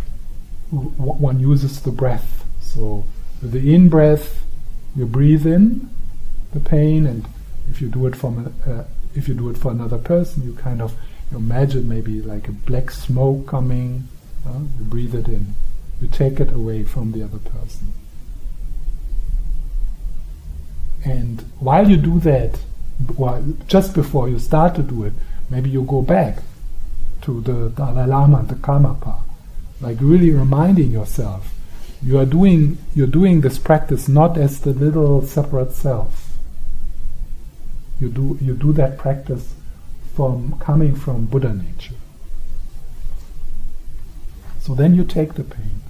one 0.71 1.39
uses 1.39 1.83
the 1.83 1.91
breath. 1.91 2.45
So 2.61 3.05
the 3.43 3.75
in 3.75 3.89
breath, 3.89 4.43
you 4.97 5.07
breathe 5.07 5.47
in 5.47 5.91
the 6.53 6.61
pain, 6.61 7.07
and 7.07 7.27
if 7.71 7.81
you 7.81 7.89
do 7.89 8.07
it 8.07 8.17
from 8.17 8.55
a, 8.67 8.71
uh, 8.71 8.85
if 9.15 9.29
you 9.29 9.35
do 9.35 9.51
it 9.51 9.59
for 9.59 9.71
another 9.71 9.99
person, 9.99 10.45
you 10.45 10.55
kind 10.55 10.81
of 10.81 10.95
you 11.31 11.37
imagine 11.37 11.89
maybe 11.89 12.23
like 12.23 12.49
a 12.49 12.53
black 12.53 12.91
smoke 12.91 13.47
coming. 13.47 14.09
Uh, 14.47 14.61
you 14.79 14.85
breathe 14.85 15.15
it 15.15 15.29
in. 15.29 15.55
You 16.01 16.09
take 16.09 16.41
it 16.41 16.53
away 16.53 16.85
from 16.85 17.13
the 17.13 17.23
other 17.23 17.39
person. 17.39 17.93
And 21.05 21.45
while 21.59 21.89
you 21.89 21.97
do 21.97 22.19
that, 22.21 22.59
well, 23.17 23.45
just 23.67 23.95
before 23.95 24.29
you 24.29 24.39
start 24.39 24.75
to 24.77 24.83
do 24.83 25.05
it, 25.05 25.13
maybe 25.51 25.71
you 25.71 25.83
go 25.83 26.03
back 26.03 26.39
to 27.23 27.41
the 27.41 27.71
Dalai 27.71 28.07
Lama, 28.07 28.39
and 28.39 28.49
the 28.49 28.55
Karmapa, 28.55 29.21
like 29.81 29.99
really 30.01 30.31
reminding 30.31 30.91
yourself 30.91 31.53
you 32.05 32.19
are 32.19 32.27
doing 32.27 32.79
you're 32.95 33.07
doing 33.07 33.41
this 33.41 33.59
practice 33.59 34.09
not 34.09 34.37
as 34.37 34.61
the 34.61 34.73
little 34.73 35.23
separate 35.23 35.73
self. 35.73 36.37
You 38.01 38.09
do 38.09 38.39
you 38.41 38.55
do 38.55 38.73
that 38.73 38.99
practice 38.99 39.55
from 40.15 40.59
coming 40.59 40.97
from 40.97 41.27
Buddha 41.27 41.55
nature. 41.55 41.95
So 44.59 44.75
then 44.75 44.95
you 44.95 45.05
take 45.05 45.35
the 45.35 45.45
pain. 45.45 45.81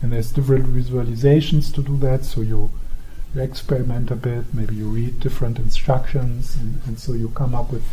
And 0.00 0.12
there's 0.12 0.32
different 0.32 0.66
visualizations 0.66 1.72
to 1.74 1.82
do 1.82 1.96
that, 1.98 2.24
so 2.24 2.40
you 2.40 2.70
you 3.34 3.42
experiment 3.42 4.10
a 4.10 4.16
bit, 4.16 4.52
maybe 4.52 4.74
you 4.74 4.88
read 4.88 5.20
different 5.20 5.58
instructions 5.58 6.56
and, 6.56 6.80
and 6.86 6.98
so 6.98 7.12
you 7.12 7.28
come 7.30 7.54
up 7.54 7.70
with 7.70 7.84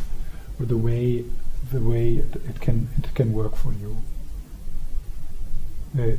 with 0.58 0.70
the 0.70 0.78
way 0.78 1.26
the 1.72 1.80
way 1.80 2.16
it, 2.16 2.36
it 2.36 2.62
can 2.62 2.90
it 2.98 3.14
can 3.16 3.34
work 3.34 3.56
for 3.56 3.74
you. 3.74 3.98
Uh, 5.98 6.16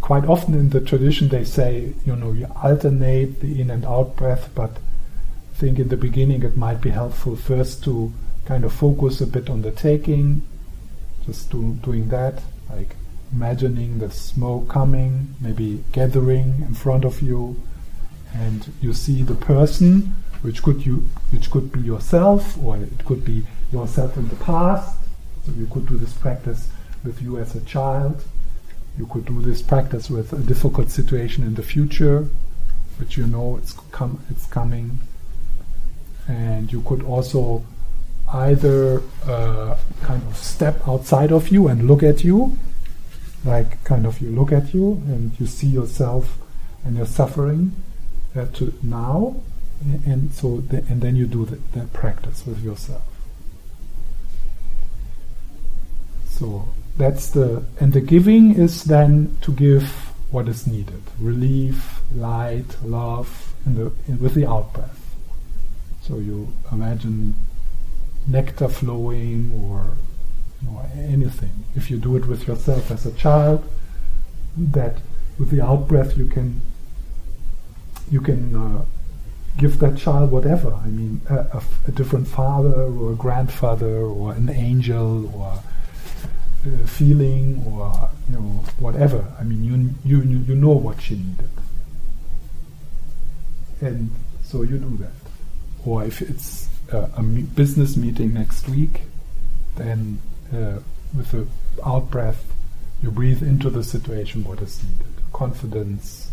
quite 0.00 0.24
often 0.24 0.54
in 0.54 0.70
the 0.70 0.80
tradition 0.80 1.28
they 1.28 1.44
say, 1.44 1.92
you 2.06 2.16
know, 2.16 2.32
you 2.32 2.46
alternate 2.62 3.40
the 3.40 3.60
in 3.60 3.70
and 3.70 3.84
out 3.84 4.16
breath, 4.16 4.50
but 4.54 4.70
I 4.70 5.56
think 5.58 5.78
in 5.78 5.88
the 5.88 5.96
beginning 5.96 6.42
it 6.42 6.56
might 6.56 6.80
be 6.80 6.90
helpful 6.90 7.36
first 7.36 7.84
to 7.84 8.12
kind 8.46 8.64
of 8.64 8.72
focus 8.72 9.20
a 9.20 9.26
bit 9.26 9.50
on 9.50 9.62
the 9.62 9.70
taking, 9.70 10.42
just 11.26 11.50
do, 11.50 11.74
doing 11.82 12.08
that, 12.08 12.42
like 12.70 12.96
imagining 13.32 13.98
the 13.98 14.10
smoke 14.10 14.68
coming, 14.68 15.34
maybe 15.40 15.84
gathering 15.92 16.64
in 16.66 16.74
front 16.74 17.04
of 17.04 17.20
you, 17.20 17.60
and 18.34 18.72
you 18.80 18.92
see 18.92 19.22
the 19.22 19.34
person, 19.34 20.14
which 20.42 20.62
could 20.62 20.84
you, 20.86 21.08
which 21.30 21.50
could 21.50 21.70
be 21.70 21.80
yourself, 21.80 22.56
or 22.62 22.76
it 22.76 23.04
could 23.04 23.24
be 23.24 23.44
yourself 23.72 24.16
in 24.16 24.28
the 24.28 24.36
past. 24.36 24.98
So 25.46 25.52
you 25.52 25.66
could 25.66 25.86
do 25.86 25.96
this 25.96 26.12
practice 26.12 26.68
with 27.04 27.22
you 27.22 27.38
as 27.38 27.54
a 27.54 27.60
child 27.62 28.22
you 28.98 29.06
could 29.06 29.24
do 29.24 29.40
this 29.40 29.62
practice 29.62 30.10
with 30.10 30.32
a 30.32 30.38
difficult 30.38 30.90
situation 30.90 31.44
in 31.44 31.54
the 31.54 31.62
future, 31.62 32.28
which 32.98 33.16
you 33.16 33.26
know 33.26 33.56
it's 33.56 33.72
com- 33.92 34.22
it's 34.30 34.46
coming, 34.46 34.98
and 36.28 36.72
you 36.72 36.82
could 36.82 37.02
also 37.02 37.64
either 38.32 39.02
uh, 39.26 39.76
kind 40.02 40.22
of 40.28 40.36
step 40.36 40.86
outside 40.86 41.32
of 41.32 41.48
you 41.48 41.68
and 41.68 41.86
look 41.86 42.02
at 42.02 42.22
you, 42.24 42.58
like 43.44 43.82
kind 43.84 44.06
of 44.06 44.20
you 44.20 44.30
look 44.30 44.52
at 44.52 44.74
you 44.74 45.02
and 45.06 45.38
you 45.40 45.46
see 45.46 45.66
yourself 45.66 46.38
and 46.84 46.96
your 46.96 47.06
suffering 47.06 47.74
uh, 48.36 48.44
to 48.52 48.74
now, 48.82 49.36
and 50.04 50.32
so 50.32 50.58
the, 50.58 50.78
and 50.88 51.00
then 51.00 51.16
you 51.16 51.26
do 51.26 51.46
that 51.46 51.92
practice 51.92 52.46
with 52.46 52.62
yourself. 52.62 53.09
So 56.40 56.66
that's 56.96 57.28
the 57.28 57.64
and 57.80 57.92
the 57.92 58.00
giving 58.00 58.54
is 58.54 58.84
then 58.84 59.36
to 59.42 59.52
give 59.52 59.84
what 60.30 60.48
is 60.48 60.66
needed. 60.66 61.02
Relief 61.18 62.00
light 62.14 62.70
love 62.82 63.54
in 63.66 63.74
the 63.74 63.92
in, 64.08 64.18
with 64.22 64.34
the 64.34 64.46
out 64.46 64.72
breath 64.72 65.00
so 66.00 66.16
you 66.16 66.48
imagine 66.72 67.34
nectar 68.26 68.68
flowing 68.68 69.52
or 69.62 69.96
you 70.62 70.70
know, 70.70 70.82
anything. 70.96 71.52
If 71.76 71.90
you 71.90 71.98
do 71.98 72.16
it 72.16 72.26
with 72.26 72.46
yourself 72.48 72.90
as 72.90 73.04
a 73.04 73.12
child 73.12 73.62
that 74.56 74.96
with 75.38 75.50
the 75.50 75.60
out 75.62 75.86
breath 75.88 76.16
you 76.16 76.26
can 76.26 76.62
you 78.10 78.22
can 78.22 78.56
uh, 78.56 78.84
give 79.58 79.78
that 79.80 79.98
child 79.98 80.30
whatever. 80.30 80.72
I 80.72 80.88
mean 80.88 81.20
a 81.28 81.92
different 81.92 82.26
father 82.26 82.82
or 82.98 83.12
a 83.12 83.14
grandfather 83.14 83.98
or 83.98 84.32
an 84.32 84.48
angel 84.48 85.30
or 85.36 85.62
uh, 86.66 86.86
feeling 86.86 87.64
or 87.66 88.10
you 88.28 88.34
know 88.36 88.64
whatever. 88.78 89.24
I 89.38 89.44
mean, 89.44 89.64
you 89.64 89.94
you 90.04 90.22
you 90.22 90.54
know 90.54 90.72
what 90.72 91.00
she 91.00 91.16
needed, 91.16 91.50
and 93.80 94.10
so 94.42 94.62
you 94.62 94.78
do 94.78 94.96
that. 94.98 95.12
Or 95.86 96.04
if 96.04 96.20
it's 96.20 96.68
a 96.92 97.22
me- 97.22 97.42
business 97.42 97.96
meeting 97.96 98.34
next 98.34 98.68
week, 98.68 99.02
then 99.76 100.20
uh, 100.52 100.80
with 101.16 101.30
the 101.30 101.46
out 101.84 102.10
breath, 102.10 102.44
you 103.02 103.10
breathe 103.10 103.42
into 103.42 103.70
the 103.70 103.82
situation 103.82 104.44
what 104.44 104.60
is 104.60 104.82
needed: 104.82 105.14
confidence, 105.32 106.30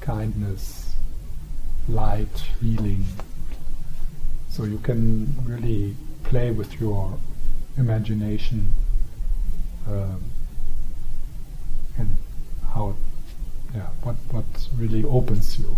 kindness, 0.00 0.94
light, 1.88 2.44
healing. 2.60 3.04
So 4.50 4.62
you 4.62 4.78
can 4.78 5.34
really 5.44 5.96
play 6.22 6.52
with 6.52 6.80
your 6.80 7.18
imagination 7.76 8.72
um, 9.88 10.22
and 11.98 12.16
how, 12.72 12.94
yeah, 13.74 13.86
what 14.02 14.16
what 14.30 14.44
really 14.76 15.04
opens 15.04 15.58
you. 15.58 15.76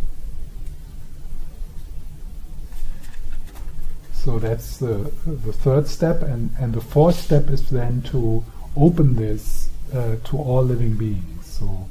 So 4.12 4.38
that's 4.38 4.78
the 4.78 5.12
the 5.24 5.52
third 5.52 5.86
step, 5.88 6.22
and 6.22 6.50
and 6.58 6.74
the 6.74 6.80
fourth 6.80 7.16
step 7.16 7.48
is 7.48 7.70
then 7.70 8.02
to 8.10 8.44
open 8.76 9.14
this 9.16 9.68
uh, 9.94 10.16
to 10.24 10.36
all 10.36 10.62
living 10.62 10.96
beings. 10.96 11.46
So 11.46 11.86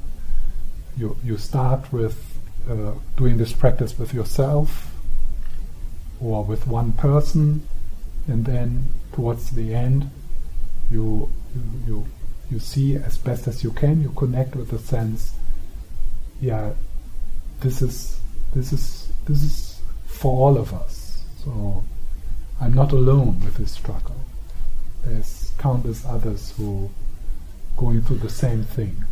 you 0.96 1.16
you 1.24 1.38
start 1.38 1.92
with 1.92 2.38
uh, 2.70 2.92
doing 3.16 3.38
this 3.38 3.52
practice 3.52 3.98
with 3.98 4.12
yourself 4.12 4.92
or 6.20 6.44
with 6.44 6.66
one 6.66 6.92
person, 6.92 7.66
and 8.26 8.44
then 8.44 8.92
towards 9.12 9.50
the 9.50 9.74
end 9.74 10.10
you 10.90 11.30
you, 11.56 11.94
you, 11.94 12.06
you 12.50 12.58
see 12.58 12.96
as 12.96 13.16
best 13.18 13.48
as 13.48 13.64
you 13.64 13.70
can, 13.72 14.02
you 14.02 14.10
connect 14.10 14.54
with 14.54 14.70
the 14.70 14.78
sense, 14.78 15.34
yeah, 16.40 16.72
this 17.60 17.82
is 17.82 18.20
this 18.54 18.72
is 18.72 19.12
this 19.26 19.42
is 19.42 19.82
for 20.06 20.32
all 20.32 20.58
of 20.58 20.72
us. 20.72 21.22
So 21.44 21.84
I'm 22.60 22.74
not 22.74 22.92
alone 22.92 23.40
with 23.44 23.56
this 23.56 23.72
struggle. 23.72 24.16
There's 25.04 25.52
countless 25.58 26.04
others 26.04 26.52
who 26.56 26.90
going 27.76 28.02
through 28.02 28.18
the 28.18 28.30
same 28.30 28.64
thing. 28.64 29.04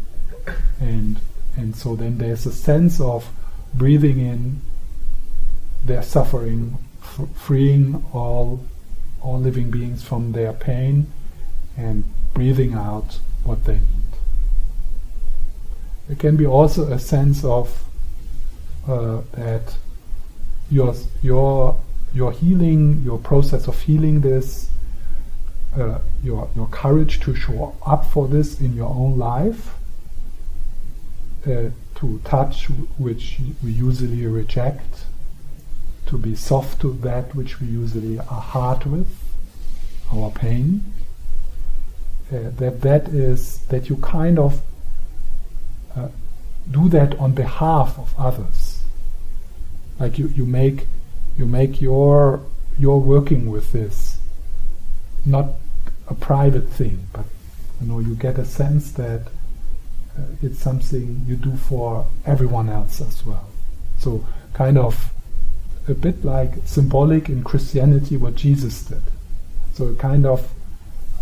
And 0.81 1.19
and 1.57 1.75
so 1.75 1.97
then 1.97 2.19
there's 2.19 2.47
a 2.47 2.53
sense 2.53 3.01
of 3.01 3.29
breathing 3.73 4.19
in 4.19 4.61
their 5.85 6.03
suffering, 6.03 6.79
f- 7.01 7.29
freeing 7.35 8.05
all 8.13 8.65
all 9.21 9.41
living 9.41 9.71
beings 9.71 10.03
from 10.03 10.33
their 10.33 10.53
pain 10.53 11.07
and 11.77 12.05
breathing 12.35 12.75
out 12.75 13.19
what 13.45 13.65
they 13.65 13.75
need. 13.75 14.13
There 16.09 16.17
can 16.17 16.37
be 16.37 16.47
also 16.47 16.93
a 16.93 16.99
sense 16.99 17.45
of 17.45 17.85
uh, 18.87 19.23
that 19.33 19.77
your 20.71 20.95
your 21.23 21.81
your 22.13 22.33
healing, 22.33 23.03
your 23.03 23.19
process 23.19 23.67
of 23.67 23.81
healing 23.81 24.21
this, 24.21 24.69
uh, 25.77 25.99
your 26.23 26.49
your 26.55 26.69
courage 26.69 27.21
to 27.21 27.35
show 27.35 27.75
up 27.87 28.07
for 28.07 28.29
this 28.29 28.61
in 28.61 28.75
your 28.75 28.91
own 28.91 29.19
life, 29.19 29.75
uh, 31.47 31.71
to 31.97 32.21
touch 32.25 32.67
which 32.99 33.39
we 33.63 33.73
usually 33.73 34.27
reject, 34.27 35.07
to 36.07 36.19
be 36.19 36.35
soft 36.35 36.81
to 36.81 36.93
that 36.93 37.35
which 37.35 37.61
we 37.61 37.67
usually 37.67 38.19
are 38.19 38.41
hard 38.41 38.85
with, 38.85 39.09
our 40.13 40.31
pain. 40.31 40.85
Uh, 42.33 42.51
that 42.57 42.81
that 42.81 43.09
is 43.09 43.59
that 43.67 43.89
you 43.89 43.97
kind 43.97 44.39
of 44.39 44.63
uh, 45.95 46.09
do 46.71 46.89
that 46.89 47.19
on 47.19 47.33
behalf 47.33 47.99
of 47.99 48.15
others. 48.19 48.83
Like 49.99 50.19
you, 50.19 50.29
you 50.29 50.47
make 50.47 50.87
you 51.37 51.47
make 51.47 51.81
your 51.81 52.41
your 52.79 53.01
working 53.01 53.51
with 53.51 53.73
this 53.73 54.19
not 55.27 55.55
a 56.09 56.15
private 56.15 56.69
thing, 56.69 57.07
but 57.13 57.25
you 57.81 57.89
know 57.89 57.99
you 57.99 58.15
get 58.15 58.39
a 58.39 58.45
sense 58.45 58.93
that 58.93 59.23
uh, 60.19 60.23
it's 60.43 60.61
something 60.61 61.25
you 61.27 61.37
do 61.37 61.57
for 61.57 62.07
everyone 62.27 62.69
else 62.69 63.01
as 63.01 63.25
well. 63.25 63.49
So 63.99 64.27
kind 64.53 64.79
of 64.79 65.13
a 65.89 65.95
bit 65.95 66.25
like 66.25 66.55
symbolic 66.65 67.29
in 67.29 67.43
Christianity 67.45 68.17
what 68.17 68.35
Jesus 68.35 68.85
did. 68.85 69.03
So 69.75 69.95
kind 69.95 70.25
of 70.25 70.54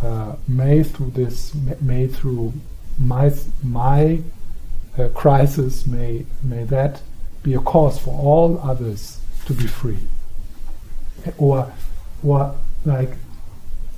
uh, 0.02 0.36
made 0.48 0.86
through 0.86 1.10
this, 1.10 1.54
made 1.80 2.14
through 2.14 2.52
my 2.98 3.32
my 3.62 4.20
uh, 4.98 5.08
crisis, 5.08 5.86
may 5.86 6.26
may 6.42 6.64
that 6.64 7.02
be 7.42 7.54
a 7.54 7.60
cause 7.60 7.98
for 7.98 8.18
all 8.18 8.58
others 8.62 9.20
to 9.46 9.54
be 9.54 9.66
free. 9.66 9.98
Or, 11.38 11.72
or 12.22 12.54
like, 12.84 13.10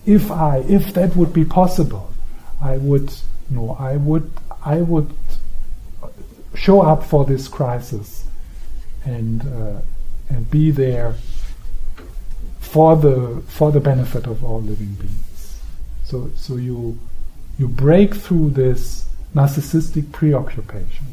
if 0.06 0.30
I, 0.30 0.58
if 0.68 0.94
that 0.94 1.16
would 1.16 1.32
be 1.32 1.44
possible, 1.44 2.12
I 2.60 2.76
would, 2.76 3.12
no, 3.50 3.76
I 3.78 3.96
would, 3.96 4.30
I 4.64 4.76
would 4.78 5.14
show 6.54 6.82
up 6.82 7.04
for 7.04 7.24
this 7.24 7.48
crisis 7.48 8.24
and 9.04 9.42
uh, 9.42 9.80
and 10.28 10.50
be 10.50 10.70
there 10.70 11.14
for 12.60 12.96
the 12.96 13.42
for 13.48 13.72
the 13.72 13.80
benefit 13.80 14.26
of 14.26 14.44
all 14.44 14.62
living 14.62 14.94
beings. 14.94 15.23
So 16.14 16.30
so 16.36 16.54
you 16.54 16.96
you 17.58 17.66
break 17.66 18.14
through 18.14 18.50
this 18.50 19.06
narcissistic 19.34 20.12
preoccupation. 20.12 21.06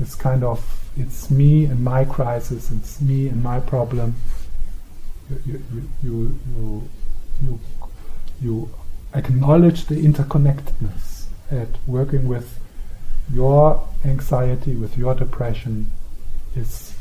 It's 0.00 0.14
kind 0.14 0.42
of 0.42 0.58
it's 0.96 1.30
me 1.30 1.66
and 1.66 1.84
my 1.84 2.06
crisis, 2.06 2.70
it's 2.70 2.98
me 3.02 3.28
and 3.28 3.42
my 3.42 3.60
problem. 3.60 4.14
You 5.28 5.62
you 5.70 5.90
you 6.02 6.38
you 6.56 6.88
you, 7.42 7.60
you 8.40 8.70
acknowledge 9.12 9.84
the 9.84 9.96
interconnectedness 9.96 11.26
at 11.50 11.68
working 11.86 12.26
with 12.26 12.58
your 13.30 13.86
anxiety, 14.02 14.76
with 14.76 14.96
your 14.96 15.14
depression, 15.14 15.92
is 16.56 16.94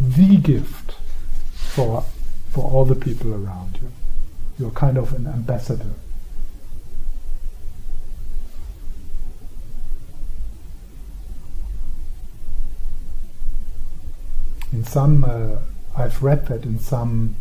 the 0.00 0.36
gift 0.38 0.96
for 1.54 2.04
for 2.52 2.70
all 2.70 2.84
the 2.84 2.94
people 2.94 3.32
around 3.32 3.78
you. 3.80 3.90
You're 4.58 4.70
kind 4.70 4.98
of 4.98 5.12
an 5.14 5.26
ambassador. 5.26 5.94
In 14.72 14.84
some, 14.84 15.24
uh, 15.24 15.58
I've 15.96 16.22
read 16.22 16.46
that 16.46 16.64
in 16.64 16.78
some 16.78 17.36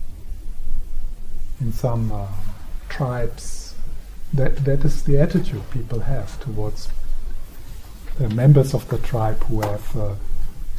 in 1.60 1.72
some 1.72 2.12
uh, 2.12 2.28
tribes, 2.90 3.76
that 4.34 4.66
that 4.66 4.84
is 4.84 5.04
the 5.04 5.20
attitude 5.20 5.62
people 5.72 6.00
have 6.00 6.40
towards 6.40 6.90
uh, 8.20 8.28
members 8.30 8.74
of 8.74 8.88
the 8.90 8.98
tribe 8.98 9.42
who 9.44 9.62
have 9.62 9.96
uh, 9.98 10.16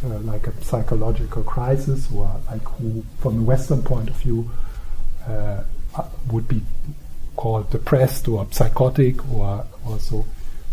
uh, 0.04 0.18
like 0.20 0.46
a 0.46 0.64
psychological 0.64 1.42
crisis 1.42 2.08
or 2.12 2.40
like 2.50 2.62
who, 2.62 3.04
from 3.20 3.38
a 3.38 3.42
Western 3.42 3.82
point 3.82 4.08
of 4.08 4.16
view, 4.16 4.50
uh, 5.28 5.62
uh, 5.94 6.08
would 6.30 6.48
be 6.48 6.62
called 7.36 7.70
depressed 7.70 8.28
or 8.28 8.46
psychotic 8.50 9.28
or 9.30 9.66
also 9.86 10.24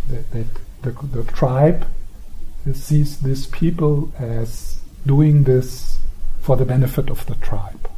that, 0.10 0.30
that 0.32 0.48
the, 0.82 0.92
the 1.08 1.24
tribe 1.32 1.86
sees 2.74 3.20
these 3.20 3.48
people 3.48 4.12
as 4.20 4.80
doing 5.06 5.44
this 5.44 6.00
for 6.42 6.56
the 6.56 6.66
benefit 6.66 7.10
of 7.10 7.26
the 7.26 7.36
tribe. 7.36 7.90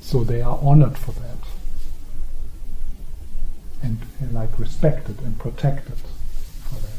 So 0.00 0.24
they 0.24 0.42
are 0.42 0.58
honored 0.60 0.98
for 0.98 1.12
that 1.12 1.29
and, 3.82 3.98
like 4.32 4.58
respected 4.58 5.20
and 5.22 5.38
protected 5.38 5.96
for 5.96 6.74
that. 6.76 6.90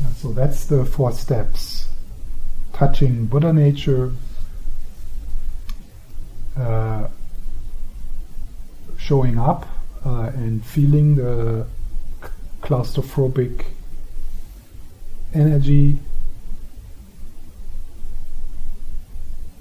Yeah, 0.00 0.12
so 0.14 0.32
that's 0.32 0.66
the 0.66 0.84
four 0.84 1.12
steps. 1.12 1.88
Touching 2.72 3.26
Buddha 3.26 3.52
nature, 3.52 4.12
uh, 6.56 7.08
showing 8.98 9.38
up 9.38 9.66
uh, 10.04 10.30
and 10.34 10.64
feeling 10.64 11.16
the 11.16 11.66
claustrophobic 12.60 13.64
energy 15.32 15.98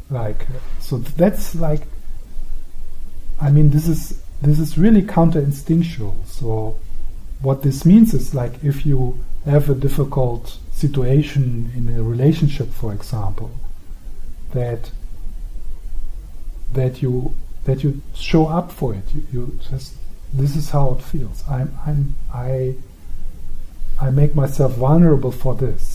like 0.09 0.47
so 0.79 0.97
that's 0.97 1.55
like 1.55 1.81
i 3.41 3.49
mean 3.49 3.69
this 3.71 3.87
is 3.87 4.21
this 4.41 4.59
is 4.59 4.77
really 4.77 5.01
counter 5.01 5.39
instinctual 5.39 6.15
so 6.25 6.77
what 7.41 7.63
this 7.63 7.85
means 7.85 8.13
is 8.13 8.33
like 8.35 8.63
if 8.63 8.85
you 8.85 9.17
have 9.45 9.69
a 9.69 9.75
difficult 9.75 10.57
situation 10.71 11.71
in 11.75 11.89
a 11.95 12.03
relationship 12.03 12.69
for 12.71 12.93
example 12.93 13.51
that 14.53 14.91
that 16.73 17.01
you 17.01 17.33
that 17.65 17.83
you 17.83 18.01
show 18.13 18.47
up 18.47 18.71
for 18.71 18.93
it. 18.93 19.03
You, 19.13 19.25
you 19.31 19.59
just 19.69 19.95
this 20.33 20.55
is 20.55 20.69
how 20.69 20.93
it 20.93 21.01
feels. 21.01 21.43
I'm 21.49 21.77
i'm 21.85 22.15
i 22.33 22.75
i 23.99 24.09
make 24.09 24.35
myself 24.35 24.73
vulnerable 24.75 25.31
for 25.31 25.55
this 25.55 25.94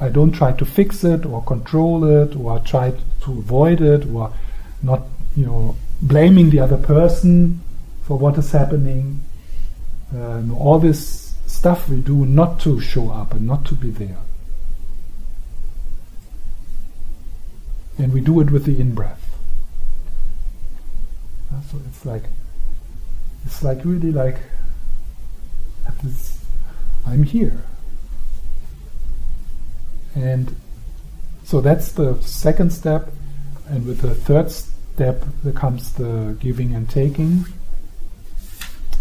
I 0.00 0.08
don't 0.08 0.32
try 0.32 0.52
to 0.52 0.64
fix 0.64 1.04
it 1.04 1.24
or 1.24 1.42
control 1.44 2.04
it 2.04 2.36
or 2.36 2.58
try 2.60 2.92
to 3.22 3.32
avoid 3.32 3.80
it 3.80 4.06
or 4.06 4.32
not, 4.82 5.02
you 5.36 5.46
know, 5.46 5.76
blaming 6.02 6.50
the 6.50 6.60
other 6.60 6.76
person 6.76 7.60
for 8.02 8.18
what 8.18 8.36
is 8.36 8.50
happening. 8.50 9.22
Uh, 10.14 10.42
all 10.58 10.78
this 10.78 11.34
stuff 11.46 11.88
we 11.88 12.00
do 12.00 12.26
not 12.26 12.60
to 12.60 12.80
show 12.80 13.10
up 13.10 13.32
and 13.32 13.46
not 13.46 13.64
to 13.66 13.74
be 13.74 13.90
there. 13.90 14.18
And 17.96 18.12
we 18.12 18.20
do 18.20 18.40
it 18.40 18.50
with 18.50 18.64
the 18.64 18.80
in 18.80 18.94
breath. 18.94 19.24
Uh, 21.52 21.60
so 21.70 21.78
it's 21.88 22.04
like, 22.04 22.24
it's 23.46 23.62
like 23.62 23.84
really 23.84 24.10
like, 24.10 24.36
this, 26.02 26.38
I'm 27.06 27.22
here. 27.22 27.64
And 30.14 30.54
so 31.44 31.60
that's 31.60 31.92
the 31.92 32.20
second 32.22 32.72
step. 32.72 33.10
And 33.68 33.86
with 33.86 34.00
the 34.00 34.14
third 34.14 34.50
step, 34.50 35.24
there 35.42 35.52
comes 35.52 35.92
the 35.94 36.36
giving 36.40 36.74
and 36.74 36.88
taking 36.88 37.44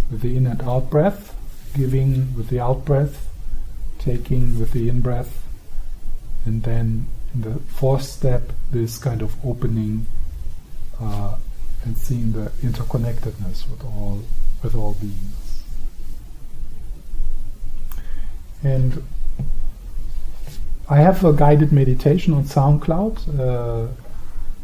with 0.10 0.22
the 0.22 0.38
in 0.38 0.48
and 0.48 0.62
out 0.64 0.90
breath, 0.90 1.36
giving 1.76 2.36
with 2.36 2.50
the 2.50 2.60
out 2.60 2.86
breath, 2.86 3.30
taking 4.00 4.60
with 4.60 4.72
the 4.72 4.90
in 4.90 5.02
breath, 5.02 5.44
and 6.46 6.64
then 6.64 7.08
in 7.34 7.42
the 7.42 7.60
fourth 7.60 8.04
step, 8.04 8.52
this 8.72 8.98
kind 8.98 9.22
of 9.22 9.34
opening 9.46 10.06
uh, 11.02 11.36
and 11.84 11.98
seeing 11.98 12.32
the 12.32 12.52
interconnectedness 12.62 13.70
with 13.70 13.84
all 13.84 14.24
with 14.62 14.76
all 14.76 14.94
beings. 14.94 15.64
And 18.64 19.04
I 20.94 20.98
have 20.98 21.26
a 21.26 21.34
guided 21.34 21.72
meditation 21.72 22.36
on 22.36 22.44
SoundCloud 22.44 23.40
uh, 23.40 23.88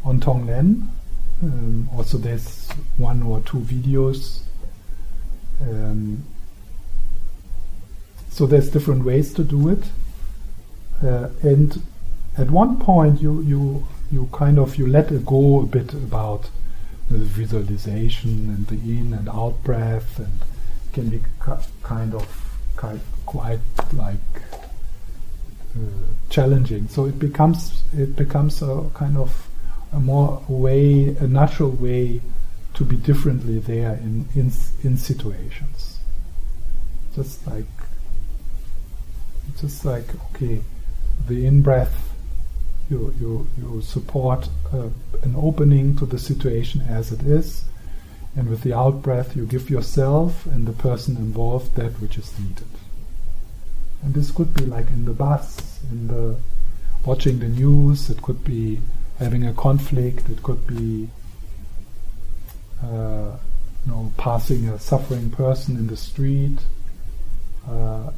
on 0.04 0.20
Tonglen. 0.20 0.86
Um, 1.42 1.88
also, 1.92 2.18
there's 2.18 2.70
one 2.98 3.24
or 3.24 3.40
two 3.40 3.58
videos. 3.58 4.42
Um, 5.60 6.22
so 8.28 8.46
there's 8.46 8.70
different 8.70 9.04
ways 9.04 9.34
to 9.34 9.42
do 9.42 9.70
it. 9.70 9.82
Uh, 11.02 11.30
and 11.42 11.82
at 12.38 12.48
one 12.48 12.78
point, 12.78 13.20
you 13.20 13.42
you 13.42 13.88
you 14.12 14.28
kind 14.32 14.60
of 14.60 14.76
you 14.76 14.86
let 14.86 15.10
it 15.10 15.26
go 15.26 15.62
a 15.62 15.66
bit 15.66 15.92
about 15.94 16.48
the 17.10 17.18
visualization 17.18 18.50
and 18.54 18.68
the 18.68 18.76
in 18.76 19.14
and 19.14 19.28
out 19.28 19.60
breath, 19.64 20.20
and 20.20 20.38
can 20.92 21.08
be 21.08 21.20
kind 21.82 22.14
of 22.14 22.24
quite, 22.76 23.00
like 23.92 24.20
challenging. 26.28 26.88
So 26.88 27.06
it 27.06 27.18
becomes 27.18 27.82
it 27.92 28.16
becomes 28.16 28.62
a 28.62 28.90
kind 28.94 29.16
of 29.16 29.48
a 29.92 30.00
more 30.00 30.42
way, 30.48 31.16
a 31.20 31.26
natural 31.26 31.70
way 31.70 32.20
to 32.74 32.84
be 32.84 32.96
differently 32.96 33.58
there 33.58 33.94
in 33.94 34.28
in 34.34 34.52
in 34.82 34.96
situations. 34.96 35.98
Just 37.14 37.46
like 37.46 37.66
just 39.60 39.84
like 39.84 40.06
okay, 40.30 40.62
the 41.26 41.46
in 41.46 41.62
breath. 41.62 42.06
You, 42.88 43.14
you, 43.20 43.46
you 43.56 43.82
support 43.82 44.48
uh, 44.72 44.88
an 45.22 45.36
opening 45.36 45.96
to 45.98 46.06
the 46.06 46.18
situation 46.18 46.80
as 46.80 47.12
it 47.12 47.22
is, 47.22 47.64
and 48.34 48.48
with 48.48 48.62
the 48.62 48.72
out 48.72 49.00
breath, 49.00 49.36
you 49.36 49.46
give 49.46 49.70
yourself 49.70 50.44
and 50.46 50.66
the 50.66 50.72
person 50.72 51.16
involved 51.16 51.76
that 51.76 52.00
which 52.00 52.18
is 52.18 52.36
needed. 52.36 52.66
And 54.02 54.14
this 54.14 54.30
could 54.30 54.54
be 54.54 54.64
like 54.64 54.88
in 54.88 55.04
the 55.04 55.12
bus, 55.12 55.80
in 55.90 56.08
the 56.08 56.36
watching 57.04 57.38
the 57.38 57.48
news. 57.48 58.10
It 58.10 58.22
could 58.22 58.42
be 58.44 58.80
having 59.18 59.46
a 59.46 59.52
conflict. 59.52 60.28
It 60.28 60.42
could 60.42 60.66
be, 60.66 61.08
uh, 62.82 63.36
you 63.84 63.92
know, 63.92 64.12
passing 64.16 64.68
a 64.68 64.78
suffering 64.78 65.30
person 65.30 65.76
in 65.76 65.86
the 65.86 65.96
street. 65.96 66.58
Uh, 67.68 68.10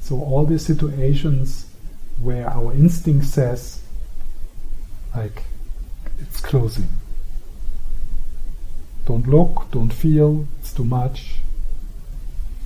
so 0.00 0.20
all 0.20 0.44
these 0.44 0.64
situations 0.64 1.66
where 2.20 2.48
our 2.48 2.72
instinct 2.72 3.26
says, 3.26 3.82
like, 5.14 5.42
it's 6.18 6.40
closing. 6.40 6.88
Don't 9.06 9.26
look, 9.26 9.70
don't 9.70 9.92
feel, 9.92 10.46
it's 10.60 10.72
too 10.74 10.84
much. 10.84 11.36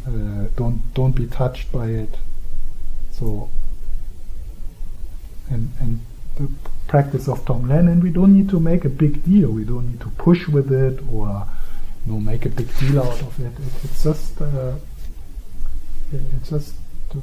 Uh, 0.06 0.48
don't 0.56 0.82
don't 0.92 1.12
be 1.12 1.26
touched 1.26 1.72
by 1.72 1.86
it. 1.86 2.18
So, 3.18 3.48
and 5.50 5.70
and 5.80 6.00
the 6.36 6.48
practice 6.88 7.28
of 7.28 7.44
Tonglen, 7.44 7.90
and 7.90 8.02
we 8.02 8.10
don't 8.10 8.34
need 8.34 8.48
to 8.50 8.60
make 8.60 8.84
a 8.84 8.88
big 8.88 9.24
deal. 9.24 9.50
We 9.50 9.64
don't 9.64 9.86
need 9.90 10.00
to 10.00 10.10
push 10.10 10.48
with 10.48 10.72
it 10.72 11.00
or 11.12 11.46
you 12.06 12.12
know 12.12 12.20
make 12.20 12.44
a 12.46 12.50
big 12.50 12.68
deal 12.78 13.00
out 13.02 13.20
of 13.20 13.40
it. 13.40 13.52
it 13.52 13.84
it's 13.84 14.02
just 14.02 14.40
uh, 14.40 14.74
it, 16.12 16.20
it's 16.36 16.50
just 16.50 16.74
to 17.10 17.22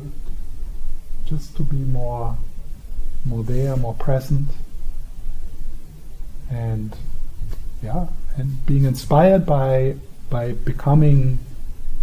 just 1.26 1.56
to 1.58 1.64
be 1.64 1.78
more 1.78 2.38
more 3.26 3.44
there, 3.44 3.76
more 3.76 3.94
present, 3.94 4.50
and 6.50 6.96
yeah, 7.84 8.08
and 8.38 8.66
being 8.66 8.86
inspired 8.86 9.46
by 9.46 9.96
by 10.30 10.54
becoming 10.54 11.40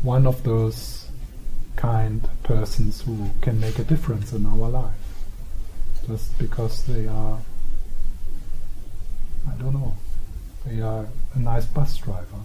one 0.03 0.27
of 0.27 0.43
those 0.45 0.98
kind 1.79 2.29
persons 2.43 3.03
who 3.03 3.31
can 3.41 3.61
make 3.61 3.79
a 3.79 3.85
difference 3.85 4.33
in 4.33 4.45
our 4.45 4.69
life 4.69 5.07
just 6.07 6.37
because 6.39 6.85
they 6.85 7.07
are 7.07 7.39
I 9.49 9.63
don't 9.63 9.75
know 9.75 9.97
they 10.67 10.81
are 10.81 11.07
a 11.35 11.39
nice 11.39 11.67
bus 11.67 11.97
driver 11.99 12.43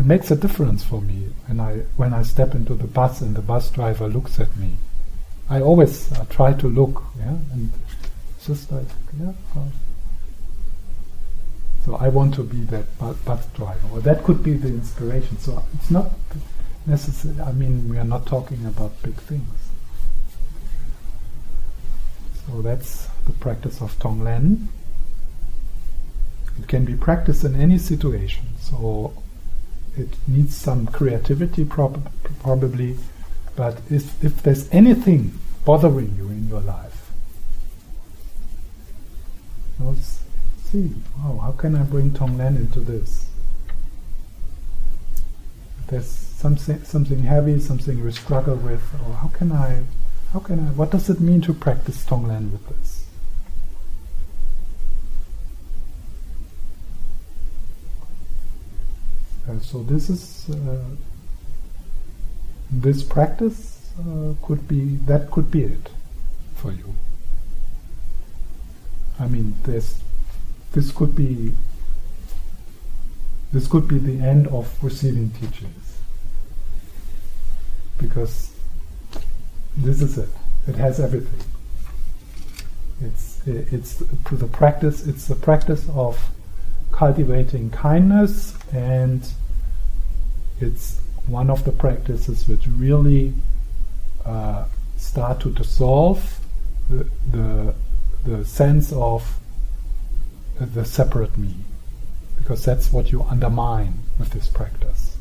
it 0.00 0.06
makes 0.06 0.30
a 0.30 0.36
difference 0.36 0.82
for 0.82 1.00
me 1.02 1.28
when 1.46 1.60
I 1.60 1.72
when 1.96 2.14
I 2.14 2.22
step 2.22 2.54
into 2.54 2.74
the 2.74 2.86
bus 2.86 3.20
and 3.20 3.36
the 3.36 3.42
bus 3.42 3.70
driver 3.70 4.08
looks 4.08 4.40
at 4.40 4.56
me. 4.56 4.76
I 5.50 5.60
always 5.60 6.10
uh, 6.12 6.24
try 6.30 6.54
to 6.54 6.68
look, 6.68 7.02
yeah, 7.18 7.36
and 7.52 7.70
just 8.46 8.70
like 8.72 8.86
yeah. 9.20 9.32
Uh, 9.56 9.66
so 11.84 11.96
I 11.96 12.08
want 12.08 12.34
to 12.34 12.42
be 12.42 12.60
that 12.64 12.98
bu- 12.98 13.14
bus 13.24 13.46
driver, 13.54 13.88
or 13.92 14.00
that 14.00 14.22
could 14.24 14.42
be 14.42 14.54
the 14.54 14.68
inspiration. 14.68 15.38
So 15.38 15.64
it's 15.74 15.90
not 15.90 16.10
necessary. 16.86 17.40
I 17.40 17.52
mean, 17.52 17.88
we 17.88 17.98
are 17.98 18.04
not 18.04 18.26
talking 18.26 18.64
about 18.66 19.00
big 19.02 19.14
things. 19.14 19.48
So 22.46 22.62
that's 22.62 23.08
the 23.26 23.32
practice 23.32 23.80
of 23.80 23.98
Tonglen. 23.98 24.66
It 26.58 26.68
can 26.68 26.84
be 26.84 26.94
practiced 26.94 27.44
in 27.44 27.54
any 27.58 27.78
situation. 27.78 28.44
So 28.60 29.14
it 29.96 30.08
needs 30.26 30.56
some 30.56 30.86
creativity 30.86 31.64
prob- 31.64 32.10
probably, 32.42 32.96
but 33.56 33.80
if, 33.90 34.22
if 34.22 34.42
there's 34.42 34.68
anything 34.72 35.38
bothering 35.64 36.14
you 36.16 36.28
in 36.28 36.48
your 36.48 36.60
life, 36.60 36.99
let's 39.88 40.20
see, 40.64 40.92
oh, 41.24 41.38
how 41.38 41.52
can 41.52 41.74
I 41.74 41.82
bring 41.82 42.10
Tonglen 42.10 42.56
into 42.56 42.80
this? 42.80 43.26
If 45.80 45.86
there's 45.88 46.06
something, 46.06 46.82
something 46.84 47.22
heavy, 47.22 47.60
something 47.60 47.98
you 47.98 48.10
struggle 48.10 48.56
with, 48.56 48.82
or 49.06 49.14
how 49.14 49.28
can 49.28 49.52
I, 49.52 49.82
how 50.32 50.40
can 50.40 50.60
I, 50.60 50.70
what 50.72 50.90
does 50.90 51.08
it 51.10 51.20
mean 51.20 51.40
to 51.42 51.54
practice 51.54 52.04
Tonglen 52.04 52.52
with 52.52 52.66
this? 52.68 53.06
Uh, 59.48 59.58
so 59.60 59.82
this 59.82 60.08
is 60.10 60.50
uh, 60.50 60.84
this 62.70 63.02
practice 63.02 63.90
uh, 63.98 64.34
could 64.42 64.68
be 64.68 64.96
that 65.06 65.30
could 65.30 65.50
be 65.50 65.64
it 65.64 65.90
for 66.54 66.70
you. 66.70 66.94
I 69.20 69.28
mean, 69.28 69.54
this 69.64 70.00
this 70.72 70.90
could 70.90 71.14
be 71.14 71.54
this 73.52 73.66
could 73.66 73.86
be 73.88 73.98
the 73.98 74.24
end 74.24 74.46
of 74.48 74.72
receiving 74.82 75.30
teachings 75.30 75.98
because 77.98 78.52
this 79.76 80.00
is 80.00 80.18
it. 80.18 80.28
It 80.66 80.76
has 80.76 81.00
everything. 81.00 81.40
It's 83.02 83.40
it's 83.46 83.96
the 83.96 84.48
practice. 84.50 85.06
It's 85.06 85.26
the 85.26 85.36
practice 85.36 85.86
of 85.94 86.18
cultivating 86.92 87.70
kindness 87.70 88.54
and 88.72 89.26
it's 90.60 91.00
one 91.26 91.48
of 91.48 91.64
the 91.64 91.72
practices 91.72 92.46
which 92.48 92.66
really 92.66 93.32
uh, 94.24 94.64
start 94.96 95.40
to 95.40 95.50
dissolve 95.50 96.40
the, 96.90 97.08
the, 97.30 97.74
the 98.24 98.44
sense 98.44 98.92
of 98.92 99.38
the 100.58 100.84
separate 100.84 101.36
me 101.38 101.54
because 102.38 102.64
that's 102.64 102.92
what 102.92 103.10
you 103.12 103.22
undermine 103.22 103.94
with 104.18 104.30
this 104.30 104.46
practice 104.46 105.16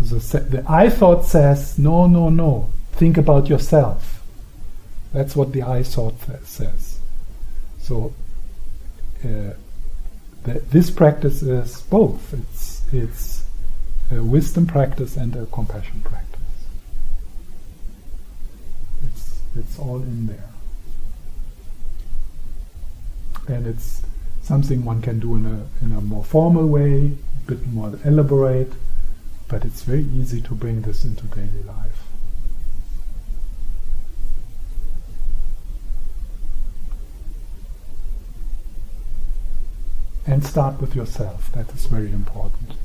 the, 0.00 0.16
the 0.40 0.64
I 0.68 0.88
thought 0.88 1.24
says 1.24 1.78
no 1.78 2.06
no 2.06 2.30
no 2.30 2.70
think 2.92 3.16
about 3.16 3.48
yourself 3.48 4.22
that's 5.12 5.34
what 5.34 5.52
the 5.52 5.62
I 5.62 5.82
thought 5.82 6.14
says 6.44 7.00
so 7.78 8.14
uh, 9.24 9.52
this 10.44 10.90
practice 10.90 11.42
is 11.42 11.82
both. 11.82 12.32
It's 12.32 12.82
it's 12.92 13.44
a 14.10 14.22
wisdom 14.22 14.66
practice 14.66 15.16
and 15.16 15.34
a 15.36 15.46
compassion 15.46 16.00
practice. 16.00 16.40
It's 19.06 19.40
it's 19.56 19.78
all 19.78 20.02
in 20.02 20.26
there, 20.26 20.49
and 23.50 23.66
it's 23.66 24.02
something 24.42 24.84
one 24.84 25.02
can 25.02 25.20
do 25.20 25.36
in 25.36 25.46
a 25.46 25.84
in 25.84 25.92
a 25.92 26.00
more 26.00 26.24
formal 26.24 26.66
way, 26.66 27.12
a 27.44 27.46
bit 27.46 27.66
more 27.66 27.98
elaborate, 28.04 28.72
but 29.48 29.64
it's 29.64 29.82
very 29.82 30.04
easy 30.04 30.40
to 30.40 30.54
bring 30.54 30.82
this 30.82 31.04
into 31.04 31.24
daily 31.26 31.62
life. 31.66 32.10
and 40.30 40.46
start 40.46 40.80
with 40.80 40.94
yourself. 40.94 41.50
That 41.52 41.72
is 41.74 41.86
very 41.86 42.12
important. 42.12 42.79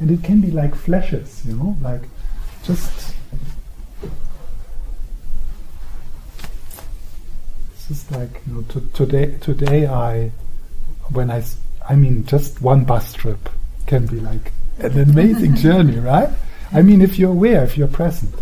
And 0.00 0.10
it 0.10 0.24
can 0.24 0.40
be 0.40 0.50
like 0.50 0.74
flashes, 0.74 1.42
you 1.44 1.54
know, 1.54 1.76
like 1.82 2.02
just 2.64 3.14
just 7.86 8.10
like 8.12 8.40
you 8.46 8.54
know, 8.54 8.62
to, 8.62 8.80
today. 8.94 9.36
Today, 9.40 9.86
I 9.86 10.30
when 11.12 11.30
I 11.30 11.42
I 11.88 11.96
mean, 11.96 12.24
just 12.24 12.62
one 12.62 12.84
bus 12.84 13.12
trip 13.12 13.48
can 13.86 14.06
be 14.06 14.20
like 14.20 14.52
an 14.78 14.98
amazing 15.10 15.56
journey, 15.56 15.98
right? 15.98 16.30
I 16.72 16.82
mean, 16.82 17.02
if 17.02 17.18
you're 17.18 17.32
aware, 17.32 17.64
if 17.64 17.76
you're 17.76 17.88
present. 17.88 18.34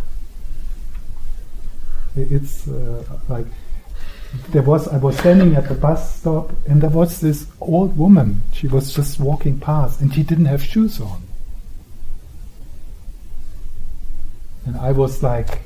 It's 2.14 2.66
uh, 2.68 3.04
like 3.28 3.46
there 4.50 4.62
was. 4.62 4.88
I 4.88 4.98
was 4.98 5.16
standing 5.18 5.54
at 5.54 5.68
the 5.68 5.74
bus 5.74 6.20
stop, 6.20 6.50
and 6.66 6.82
there 6.82 6.90
was 6.90 7.20
this 7.20 7.46
old 7.60 7.96
woman. 7.96 8.42
She 8.52 8.66
was 8.66 8.92
just 8.92 9.20
walking 9.20 9.60
past, 9.60 10.00
and 10.00 10.12
she 10.12 10.22
didn't 10.22 10.46
have 10.46 10.62
shoes 10.62 11.00
on. 11.00 11.27
And 14.68 14.76
I 14.76 14.92
was 14.92 15.22
like, 15.22 15.62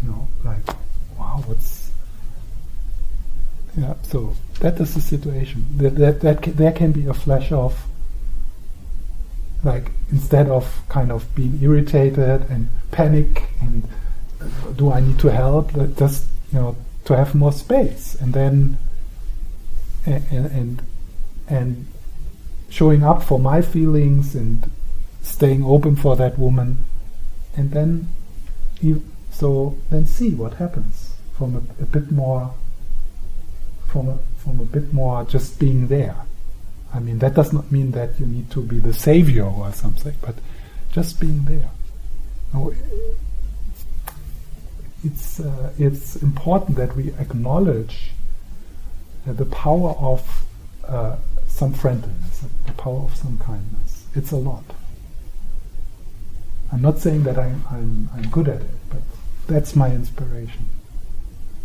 you 0.00 0.08
know, 0.08 0.28
like, 0.44 0.64
wow, 1.18 1.42
what's 1.46 1.90
yeah. 3.76 3.94
So 4.04 4.36
that 4.60 4.78
is 4.78 4.94
the 4.94 5.00
situation. 5.00 5.66
That 5.78 5.96
that, 5.96 6.20
that 6.20 6.42
there 6.56 6.70
can 6.70 6.92
be 6.92 7.06
a 7.06 7.14
flash 7.14 7.50
of 7.50 7.76
like 9.64 9.90
instead 10.12 10.48
of 10.48 10.82
kind 10.88 11.10
of 11.10 11.34
being 11.34 11.58
irritated 11.60 12.48
and 12.48 12.68
panic 12.92 13.48
and 13.60 13.82
uh, 14.40 14.70
do 14.76 14.92
I 14.92 15.00
need 15.00 15.18
to 15.18 15.28
help? 15.28 15.72
Just 15.96 16.26
you 16.52 16.60
know 16.60 16.76
to 17.06 17.16
have 17.16 17.34
more 17.34 17.50
space 17.50 18.14
and 18.20 18.32
then 18.32 18.78
and 20.06 20.24
and 20.30 20.82
and 21.48 21.86
showing 22.70 23.02
up 23.02 23.24
for 23.24 23.40
my 23.40 23.60
feelings 23.60 24.36
and 24.36 24.70
staying 25.22 25.64
open 25.64 25.96
for 25.96 26.14
that 26.14 26.38
woman 26.38 26.83
and 27.56 27.70
then 27.70 28.08
you 28.80 29.02
so 29.30 29.76
then 29.90 30.06
see 30.06 30.30
what 30.34 30.54
happens 30.54 31.14
from 31.36 31.56
a, 31.56 31.82
a 31.82 31.86
bit 31.86 32.10
more 32.10 32.54
from 33.86 34.08
a, 34.08 34.18
from 34.38 34.60
a 34.60 34.64
bit 34.64 34.92
more 34.92 35.24
just 35.24 35.58
being 35.58 35.88
there 35.88 36.16
I 36.94 37.00
mean, 37.00 37.18
that 37.18 37.34
does 37.34 37.52
not 37.52 37.72
mean 37.72 37.90
that 37.90 38.20
you 38.20 38.26
need 38.26 38.52
to 38.52 38.62
be 38.62 38.78
the 38.78 38.92
savior 38.92 39.44
or 39.44 39.72
something, 39.72 40.14
but 40.22 40.36
just 40.92 41.18
being 41.18 41.44
there. 41.44 41.68
It's 45.02 45.40
uh, 45.40 45.72
it's 45.76 46.14
important 46.16 46.76
that 46.76 46.94
we 46.94 47.12
acknowledge 47.18 48.12
uh, 49.28 49.32
the 49.32 49.44
power 49.46 49.90
of 49.98 50.44
uh, 50.86 51.16
some 51.48 51.74
friendliness, 51.74 52.44
the 52.66 52.72
power 52.72 53.00
of 53.00 53.16
some 53.16 53.38
kindness. 53.38 54.06
It's 54.14 54.30
a 54.30 54.36
lot. 54.36 54.64
I'm 56.74 56.82
not 56.82 56.98
saying 56.98 57.22
that 57.22 57.38
I'm, 57.38 57.64
I'm, 57.70 58.10
I'm 58.12 58.28
good 58.30 58.48
at 58.48 58.60
it, 58.60 58.76
but 58.90 59.00
that's 59.46 59.76
my 59.76 59.90
inspiration 59.92 60.68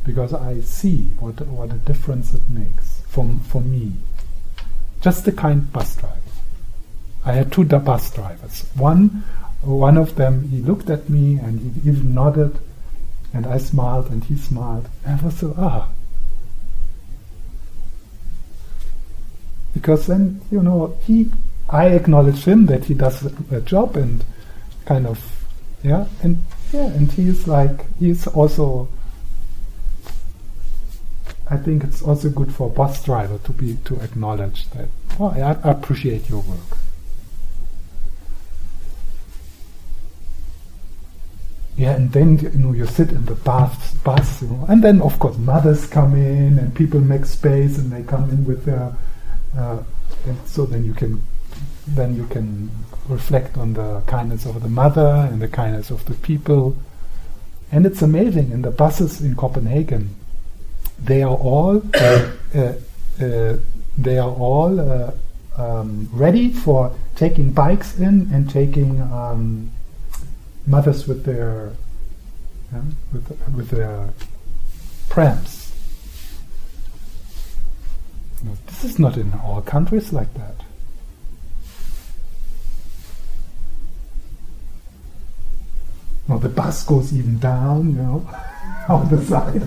because 0.06 0.36
I 0.36 0.62
see 0.62 1.10
what 1.20 1.42
what 1.48 1.72
a 1.74 1.78
difference 1.78 2.34
it 2.34 2.48
makes 2.50 3.02
for 3.08 3.28
for 3.48 3.60
me 3.62 3.94
just 5.02 5.28
a 5.28 5.32
kind 5.32 5.72
bus 5.74 5.96
driver. 5.96 6.16
I 7.26 7.34
had 7.34 7.52
two 7.52 7.64
bus 7.66 8.12
drivers. 8.14 8.66
One, 8.76 9.24
one 9.62 9.98
of 9.98 10.16
them, 10.16 10.50
he 10.50 10.60
looked 10.62 10.90
at 10.90 11.10
me 11.10 11.40
and 11.40 11.60
he 11.60 11.90
even 11.90 12.14
nodded, 12.14 12.60
and 13.34 13.48
I 13.48 13.58
smiled 13.58 14.10
and 14.12 14.24
he 14.24 14.36
smiled. 14.36 14.90
And 15.06 15.20
I 15.22 15.26
was 15.26 15.40
so 15.40 15.56
ah. 15.58 15.90
Because 19.74 20.08
then, 20.08 20.42
you 20.52 20.62
know, 20.62 20.98
he, 21.06 21.32
I 21.70 21.88
acknowledge 21.88 22.44
him 22.44 22.66
that 22.68 22.86
he 22.86 22.94
does 22.94 23.26
a 23.52 23.62
job 23.62 23.96
and 23.96 24.24
kind 24.90 25.06
of, 25.06 25.20
yeah, 25.84 26.08
and 26.24 26.42
yeah, 26.74 26.88
and 26.98 27.12
he's 27.12 27.48
like, 27.48 27.86
he's 28.00 28.26
also 28.26 28.90
I 31.50 31.58
think 31.58 31.84
it's 31.84 32.02
also 32.02 32.30
good 32.30 32.54
for 32.54 32.70
bus 32.70 33.04
driver 33.04 33.40
to 33.40 33.52
be 33.52 33.78
to 33.86 33.96
acknowledge 34.02 34.70
that. 34.72 34.88
Well, 35.18 35.32
I, 35.32 35.58
I 35.68 35.72
appreciate 35.72 36.30
your 36.30 36.42
work. 36.42 36.78
Yeah, 41.76 41.96
and 41.96 42.12
then 42.12 42.38
you 42.38 42.50
know 42.50 42.74
you 42.74 42.86
sit 42.86 43.10
in 43.10 43.26
the 43.26 43.36
bus, 43.36 43.94
bus, 44.04 44.42
you 44.42 44.50
know, 44.50 44.66
and 44.70 44.84
then 44.84 45.02
of 45.02 45.18
course 45.18 45.38
mothers 45.38 45.88
come 45.88 46.14
in 46.16 46.60
and 46.60 46.76
people 46.76 47.00
make 47.00 47.26
space 47.26 47.78
and 47.78 47.92
they 47.92 48.04
come 48.04 48.30
in 48.30 48.44
with 48.46 48.66
their, 48.66 48.94
uh, 49.58 49.82
and 50.26 50.38
so 50.46 50.66
then 50.66 50.84
you 50.84 50.94
can, 50.94 51.24
then 51.96 52.16
you 52.16 52.26
can 52.28 52.72
reflect 53.08 53.58
on 53.58 53.74
the 53.74 54.02
kindness 54.08 54.46
of 54.46 54.62
the 54.62 54.70
mother 54.70 55.28
and 55.32 55.42
the 55.42 55.48
kindness 55.48 55.90
of 55.90 56.06
the 56.06 56.14
people, 56.16 56.76
and 57.72 57.86
it's 57.86 58.02
amazing 58.02 58.52
in 58.52 58.62
the 58.62 58.72
buses 58.72 59.22
in 59.22 59.36
Copenhagen 59.36 60.16
they 61.04 61.24
are 61.24 61.36
all 61.36 61.82
uh, 61.96 62.32
uh, 62.56 62.74
uh, 63.22 63.58
they 63.98 64.18
are 64.18 64.30
all 64.30 64.80
uh, 64.80 65.12
um, 65.58 66.10
ready 66.12 66.52
for 66.52 66.96
taking 67.16 67.52
bikes 67.52 67.98
in 67.98 68.30
and 68.34 68.50
taking 68.50 69.02
um, 69.02 69.72
mothers 70.66 71.08
with 71.08 71.26
their 71.26 71.74
yeah, 72.72 72.82
with, 73.12 73.56
with 73.56 73.70
their 73.70 74.10
prams. 75.10 75.74
This 78.68 78.84
is 78.86 79.00
not 79.00 79.18
in 79.18 79.34
all 79.44 79.62
countries 79.62 80.14
like 80.14 80.34
that. 80.36 80.59
No, 86.30 86.38
the 86.38 86.50
bus 86.50 86.86
goes 86.86 87.12
even 87.12 87.40
down, 87.40 87.90
you 87.90 88.02
know. 88.02 88.30
on 88.90 89.08
the 89.10 89.24
side. 89.24 89.62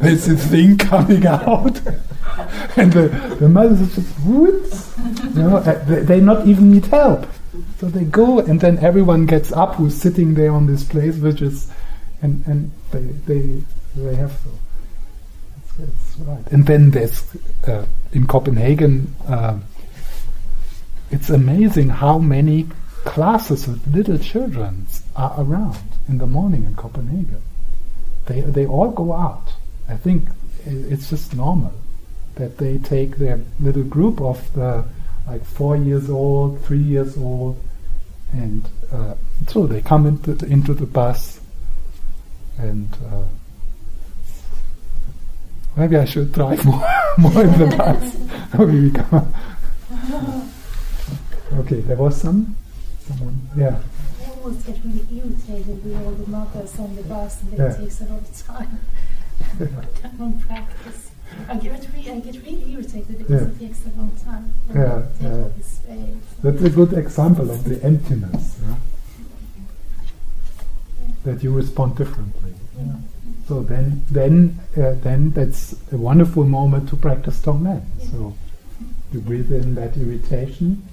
There's 0.00 0.28
a 0.28 0.36
thing 0.36 0.76
coming 0.76 1.26
out, 1.26 1.80
and 2.76 2.92
the, 2.92 3.36
the 3.40 3.48
mothers 3.48 3.94
just 3.94 4.10
whoops, 4.20 4.94
you 5.34 5.42
know, 5.42 5.56
uh, 5.56 5.84
they, 5.84 6.00
they 6.00 6.20
not 6.20 6.46
even 6.46 6.70
need 6.70 6.84
help. 6.86 7.26
So 7.78 7.88
they 7.88 8.04
go, 8.04 8.40
and 8.40 8.60
then 8.60 8.78
everyone 8.78 9.24
gets 9.24 9.52
up 9.52 9.76
who's 9.76 9.94
sitting 9.94 10.34
there 10.34 10.52
on 10.52 10.66
this 10.66 10.84
place, 10.84 11.16
which 11.16 11.40
is, 11.40 11.70
and 12.20 12.46
and 12.46 12.70
they 12.90 13.00
they 13.00 13.62
they 13.96 14.14
have 14.16 14.32
so. 14.32 14.50
That's, 15.78 15.78
that's 15.78 16.16
right. 16.28 16.52
And 16.52 16.66
then 16.66 16.90
there's 16.90 17.24
uh, 17.66 17.86
in 18.12 18.26
Copenhagen. 18.26 19.14
Uh, 19.26 19.58
it's 21.10 21.30
amazing 21.30 21.88
how 21.88 22.18
many 22.18 22.66
classes 23.04 23.68
with 23.68 23.86
little 23.86 24.18
children 24.18 24.86
are 25.16 25.34
around 25.38 25.78
in 26.08 26.18
the 26.18 26.26
morning 26.26 26.64
in 26.64 26.74
Copenhagen. 26.74 27.42
They 28.26 28.40
they 28.40 28.66
all 28.66 28.90
go 28.90 29.12
out. 29.12 29.52
I 29.88 29.96
think 29.96 30.28
it's 30.66 31.10
just 31.10 31.34
normal 31.34 31.72
that 32.36 32.58
they 32.58 32.78
take 32.78 33.16
their 33.16 33.40
little 33.60 33.84
group 33.84 34.20
of 34.20 34.52
the 34.54 34.84
like 35.26 35.44
four 35.44 35.76
years 35.76 36.10
old, 36.10 36.60
three 36.64 36.82
years 36.82 37.16
old, 37.16 37.58
and 38.32 38.68
uh, 38.92 39.14
so 39.48 39.66
they 39.66 39.80
come 39.80 40.06
into 40.06 40.34
the, 40.34 40.46
into 40.46 40.74
the 40.74 40.86
bus, 40.86 41.40
and 42.58 42.88
uh, 43.06 43.22
maybe 45.76 45.96
I 45.96 46.04
should 46.04 46.32
drive 46.32 46.64
more 46.70 46.84
more 47.18 47.44
in 47.44 47.58
the 47.58 47.66
bus. 47.76 48.16
maybe 48.58 48.92
okay, 51.60 51.80
there 51.80 51.96
was 51.96 52.20
some? 52.20 52.56
Someone, 53.06 53.48
yeah 53.56 53.78
always 54.44 54.62
get 54.64 54.78
really 54.84 55.06
irritated 55.10 55.84
with 55.84 55.96
all 56.04 56.12
the 56.12 56.30
mothers 56.30 56.78
on 56.78 56.94
the 56.96 57.02
bus 57.02 57.42
and 57.42 57.54
it 57.54 57.58
yeah. 57.58 57.72
takes 57.74 58.00
a 58.00 58.04
lot 58.04 58.20
of 58.20 58.46
time. 58.46 58.80
on 60.20 60.38
practice. 60.40 61.10
I 61.48 61.56
get, 61.56 61.88
really, 61.92 62.10
I 62.10 62.20
get 62.20 62.34
really 62.44 62.72
irritated 62.72 63.18
because 63.18 63.42
yeah. 63.42 63.48
it 63.48 63.58
takes 63.58 63.86
a 63.86 63.98
long 63.98 64.12
time. 64.24 64.52
Yeah, 64.74 65.06
yeah. 65.20 65.48
That's 66.42 66.62
a 66.62 66.70
good 66.70 66.92
example 66.92 67.50
of 67.50 67.64
the 67.64 67.82
emptiness. 67.82 68.56
Yeah? 68.62 68.74
That 71.24 71.42
you 71.42 71.52
respond 71.52 71.96
differently. 71.96 72.52
Yeah. 72.76 72.96
So 73.48 73.62
then, 73.62 74.02
then, 74.10 74.60
uh, 74.76 74.92
then 75.02 75.30
that's 75.30 75.74
a 75.90 75.96
wonderful 75.96 76.44
moment 76.44 76.88
to 76.90 76.96
practice 76.96 77.40
Tonglen. 77.40 77.82
So 78.10 78.34
you 79.12 79.20
breathe 79.20 79.52
in 79.52 79.74
that 79.74 79.96
irritation 79.96 80.86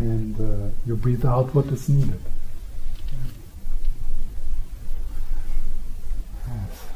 and 0.00 0.40
uh, 0.40 0.70
you 0.86 0.96
breathe 0.96 1.24
out 1.24 1.54
what 1.54 1.66
is 1.66 1.88
needed. 1.88 2.20
Yes. 6.46 6.86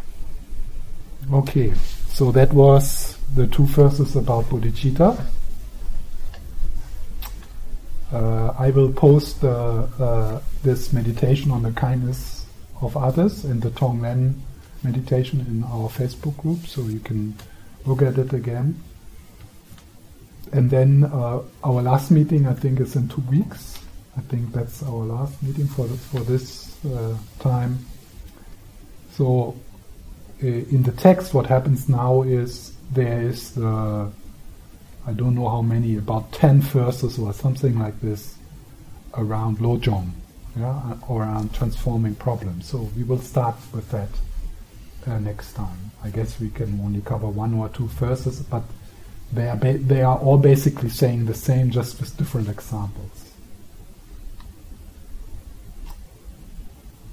Okay, 1.32 1.74
so 2.08 2.32
that 2.32 2.52
was 2.52 3.16
the 3.34 3.46
two 3.46 3.66
verses 3.66 4.16
about 4.16 4.44
bodhicitta. 4.44 5.24
Uh, 8.12 8.54
I 8.58 8.70
will 8.70 8.92
post 8.92 9.42
uh, 9.42 10.40
this 10.62 10.92
meditation 10.92 11.50
on 11.50 11.62
the 11.62 11.72
kindness 11.72 12.44
of 12.82 12.96
others 12.96 13.44
and 13.44 13.62
the 13.62 13.70
Tonglen 13.70 14.34
meditation 14.82 15.40
in 15.40 15.64
our 15.64 15.88
Facebook 15.88 16.36
group, 16.36 16.66
so 16.66 16.82
you 16.82 17.00
can 17.00 17.34
look 17.86 18.02
at 18.02 18.18
it 18.18 18.32
again. 18.32 18.82
And 20.52 20.70
then 20.70 21.04
uh, 21.04 21.42
our 21.64 21.82
last 21.82 22.10
meeting, 22.10 22.46
I 22.46 22.54
think, 22.54 22.80
is 22.80 22.94
in 22.96 23.08
two 23.08 23.22
weeks. 23.22 23.78
I 24.16 24.20
think 24.22 24.52
that's 24.52 24.82
our 24.82 25.04
last 25.04 25.42
meeting 25.42 25.66
for 25.66 25.86
the, 25.86 25.96
for 25.96 26.20
this 26.20 26.84
uh, 26.84 27.16
time. 27.38 27.78
So, 29.12 29.56
uh, 30.42 30.46
in 30.46 30.82
the 30.82 30.92
text, 30.92 31.32
what 31.32 31.46
happens 31.46 31.88
now 31.88 32.22
is 32.22 32.74
there 32.92 33.22
is 33.22 33.52
the 33.54 34.10
I 35.04 35.12
don't 35.12 35.34
know 35.34 35.48
how 35.48 35.62
many, 35.62 35.96
about 35.96 36.30
ten 36.30 36.60
verses 36.60 37.18
or 37.18 37.32
something 37.32 37.76
like 37.76 38.00
this 38.00 38.36
around 39.14 39.58
Lojong, 39.58 40.10
yeah, 40.56 40.94
or 41.08 41.22
around 41.22 41.52
transforming 41.52 42.14
problems. 42.14 42.68
So 42.68 42.88
we 42.96 43.02
will 43.02 43.18
start 43.18 43.56
with 43.72 43.90
that 43.90 44.08
uh, 45.06 45.18
next 45.18 45.54
time. 45.54 45.90
I 46.04 46.10
guess 46.10 46.38
we 46.38 46.50
can 46.50 46.80
only 46.80 47.00
cover 47.00 47.26
one 47.26 47.54
or 47.54 47.68
two 47.70 47.88
verses, 47.88 48.40
but 48.42 48.62
they 49.32 49.48
are 49.48 49.56
ba- 49.56 49.78
they 49.78 50.02
are 50.02 50.18
all 50.18 50.36
basically 50.36 50.90
saying 50.90 51.24
the 51.24 51.34
same, 51.34 51.70
just 51.70 51.98
with 52.00 52.16
different 52.16 52.48
examples. 52.48 53.32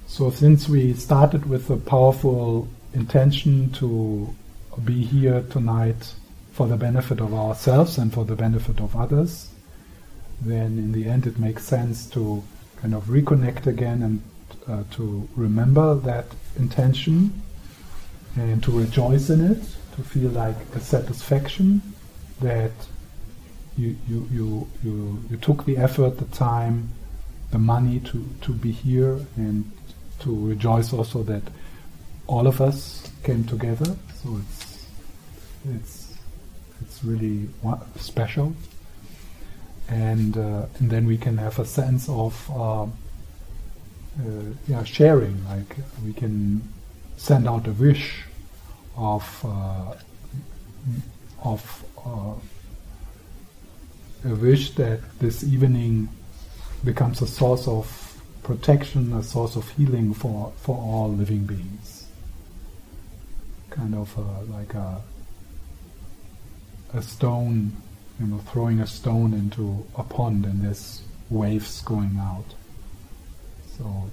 So 0.06 0.30
since 0.30 0.68
we 0.68 0.92
started 0.94 1.48
with 1.48 1.70
a 1.70 1.78
powerful 1.78 2.68
intention 2.92 3.70
to 3.72 4.34
be 4.84 5.02
here 5.02 5.42
tonight 5.50 6.14
for 6.52 6.66
the 6.66 6.76
benefit 6.76 7.20
of 7.20 7.32
ourselves 7.32 7.96
and 7.96 8.12
for 8.12 8.24
the 8.24 8.36
benefit 8.36 8.80
of 8.80 8.94
others, 8.96 9.48
then 10.42 10.78
in 10.78 10.92
the 10.92 11.06
end 11.06 11.26
it 11.26 11.38
makes 11.38 11.64
sense 11.64 12.06
to 12.10 12.42
kind 12.82 12.94
of 12.94 13.04
reconnect 13.04 13.66
again 13.66 14.02
and 14.02 14.22
uh, 14.68 14.82
to 14.90 15.26
remember 15.36 15.94
that 15.94 16.26
intention 16.58 17.40
and 18.36 18.62
to 18.62 18.70
rejoice 18.70 19.30
in 19.30 19.40
it, 19.40 19.62
to 19.96 20.02
feel 20.02 20.30
like 20.30 20.56
a 20.74 20.80
satisfaction 20.80 21.80
that 22.40 22.72
you, 23.76 23.96
you, 24.08 24.28
you, 24.30 24.68
you, 24.82 25.24
you 25.30 25.36
took 25.36 25.64
the 25.64 25.76
effort, 25.76 26.18
the 26.18 26.24
time, 26.36 26.90
the 27.50 27.58
money 27.58 28.00
to, 28.00 28.28
to 28.42 28.52
be 28.52 28.70
here 28.70 29.18
and 29.36 29.70
to 30.20 30.48
rejoice 30.48 30.92
also 30.92 31.22
that 31.24 31.42
all 32.26 32.46
of 32.46 32.60
us 32.60 33.10
came 33.24 33.44
together. 33.44 33.96
So 34.22 34.38
it's 34.38 34.86
it's 35.68 36.14
it's 36.80 37.04
really 37.04 37.48
special, 37.96 38.54
and 39.88 40.36
uh, 40.36 40.66
and 40.78 40.90
then 40.90 41.06
we 41.06 41.18
can 41.18 41.36
have 41.38 41.58
a 41.58 41.64
sense 41.64 42.08
of 42.08 42.50
uh, 42.50 42.82
uh, 42.82 42.88
yeah 44.68 44.84
sharing. 44.84 45.44
Like 45.48 45.76
we 46.04 46.12
can 46.12 46.62
send 47.16 47.48
out 47.48 47.66
a 47.66 47.72
wish 47.72 48.22
of 48.96 49.24
uh, 49.44 49.94
of 51.42 51.84
uh, 52.04 52.34
a 54.24 54.34
wish 54.34 54.72
that 54.72 55.00
this 55.18 55.42
evening 55.44 56.08
becomes 56.84 57.22
a 57.22 57.26
source 57.26 57.66
of 57.68 58.20
protection, 58.42 59.12
a 59.12 59.22
source 59.22 59.56
of 59.56 59.68
healing 59.70 60.12
for, 60.14 60.52
for 60.56 60.76
all 60.76 61.12
living 61.12 61.44
beings. 61.44 62.06
Kind 63.70 63.94
of 63.94 64.16
uh, 64.18 64.52
like 64.52 64.74
a, 64.74 65.00
a 66.94 67.02
stone, 67.02 67.72
you 68.18 68.26
know, 68.26 68.38
throwing 68.38 68.80
a 68.80 68.86
stone 68.86 69.32
into 69.32 69.86
a 69.96 70.02
pond 70.02 70.44
and 70.44 70.62
there's 70.62 71.02
waves 71.30 71.80
going 71.82 72.16
out. 72.18 72.54
So 73.78 74.10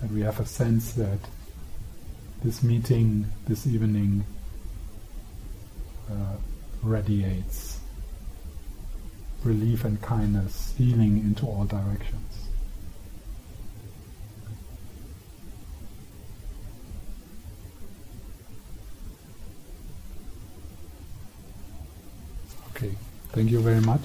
that 0.00 0.10
we 0.10 0.20
have 0.22 0.40
a 0.40 0.46
sense 0.46 0.92
that 0.94 1.18
this 2.42 2.62
meeting 2.62 3.26
this 3.46 3.66
evening 3.66 4.24
uh, 6.10 6.36
radiates 6.82 7.80
relief 9.44 9.84
and 9.84 10.00
kindness, 10.02 10.74
healing 10.76 11.18
into 11.18 11.46
all 11.46 11.64
directions. 11.64 12.48
Okay, 22.70 22.94
thank 23.32 23.50
you 23.50 23.60
very 23.60 23.80
much. 23.80 24.02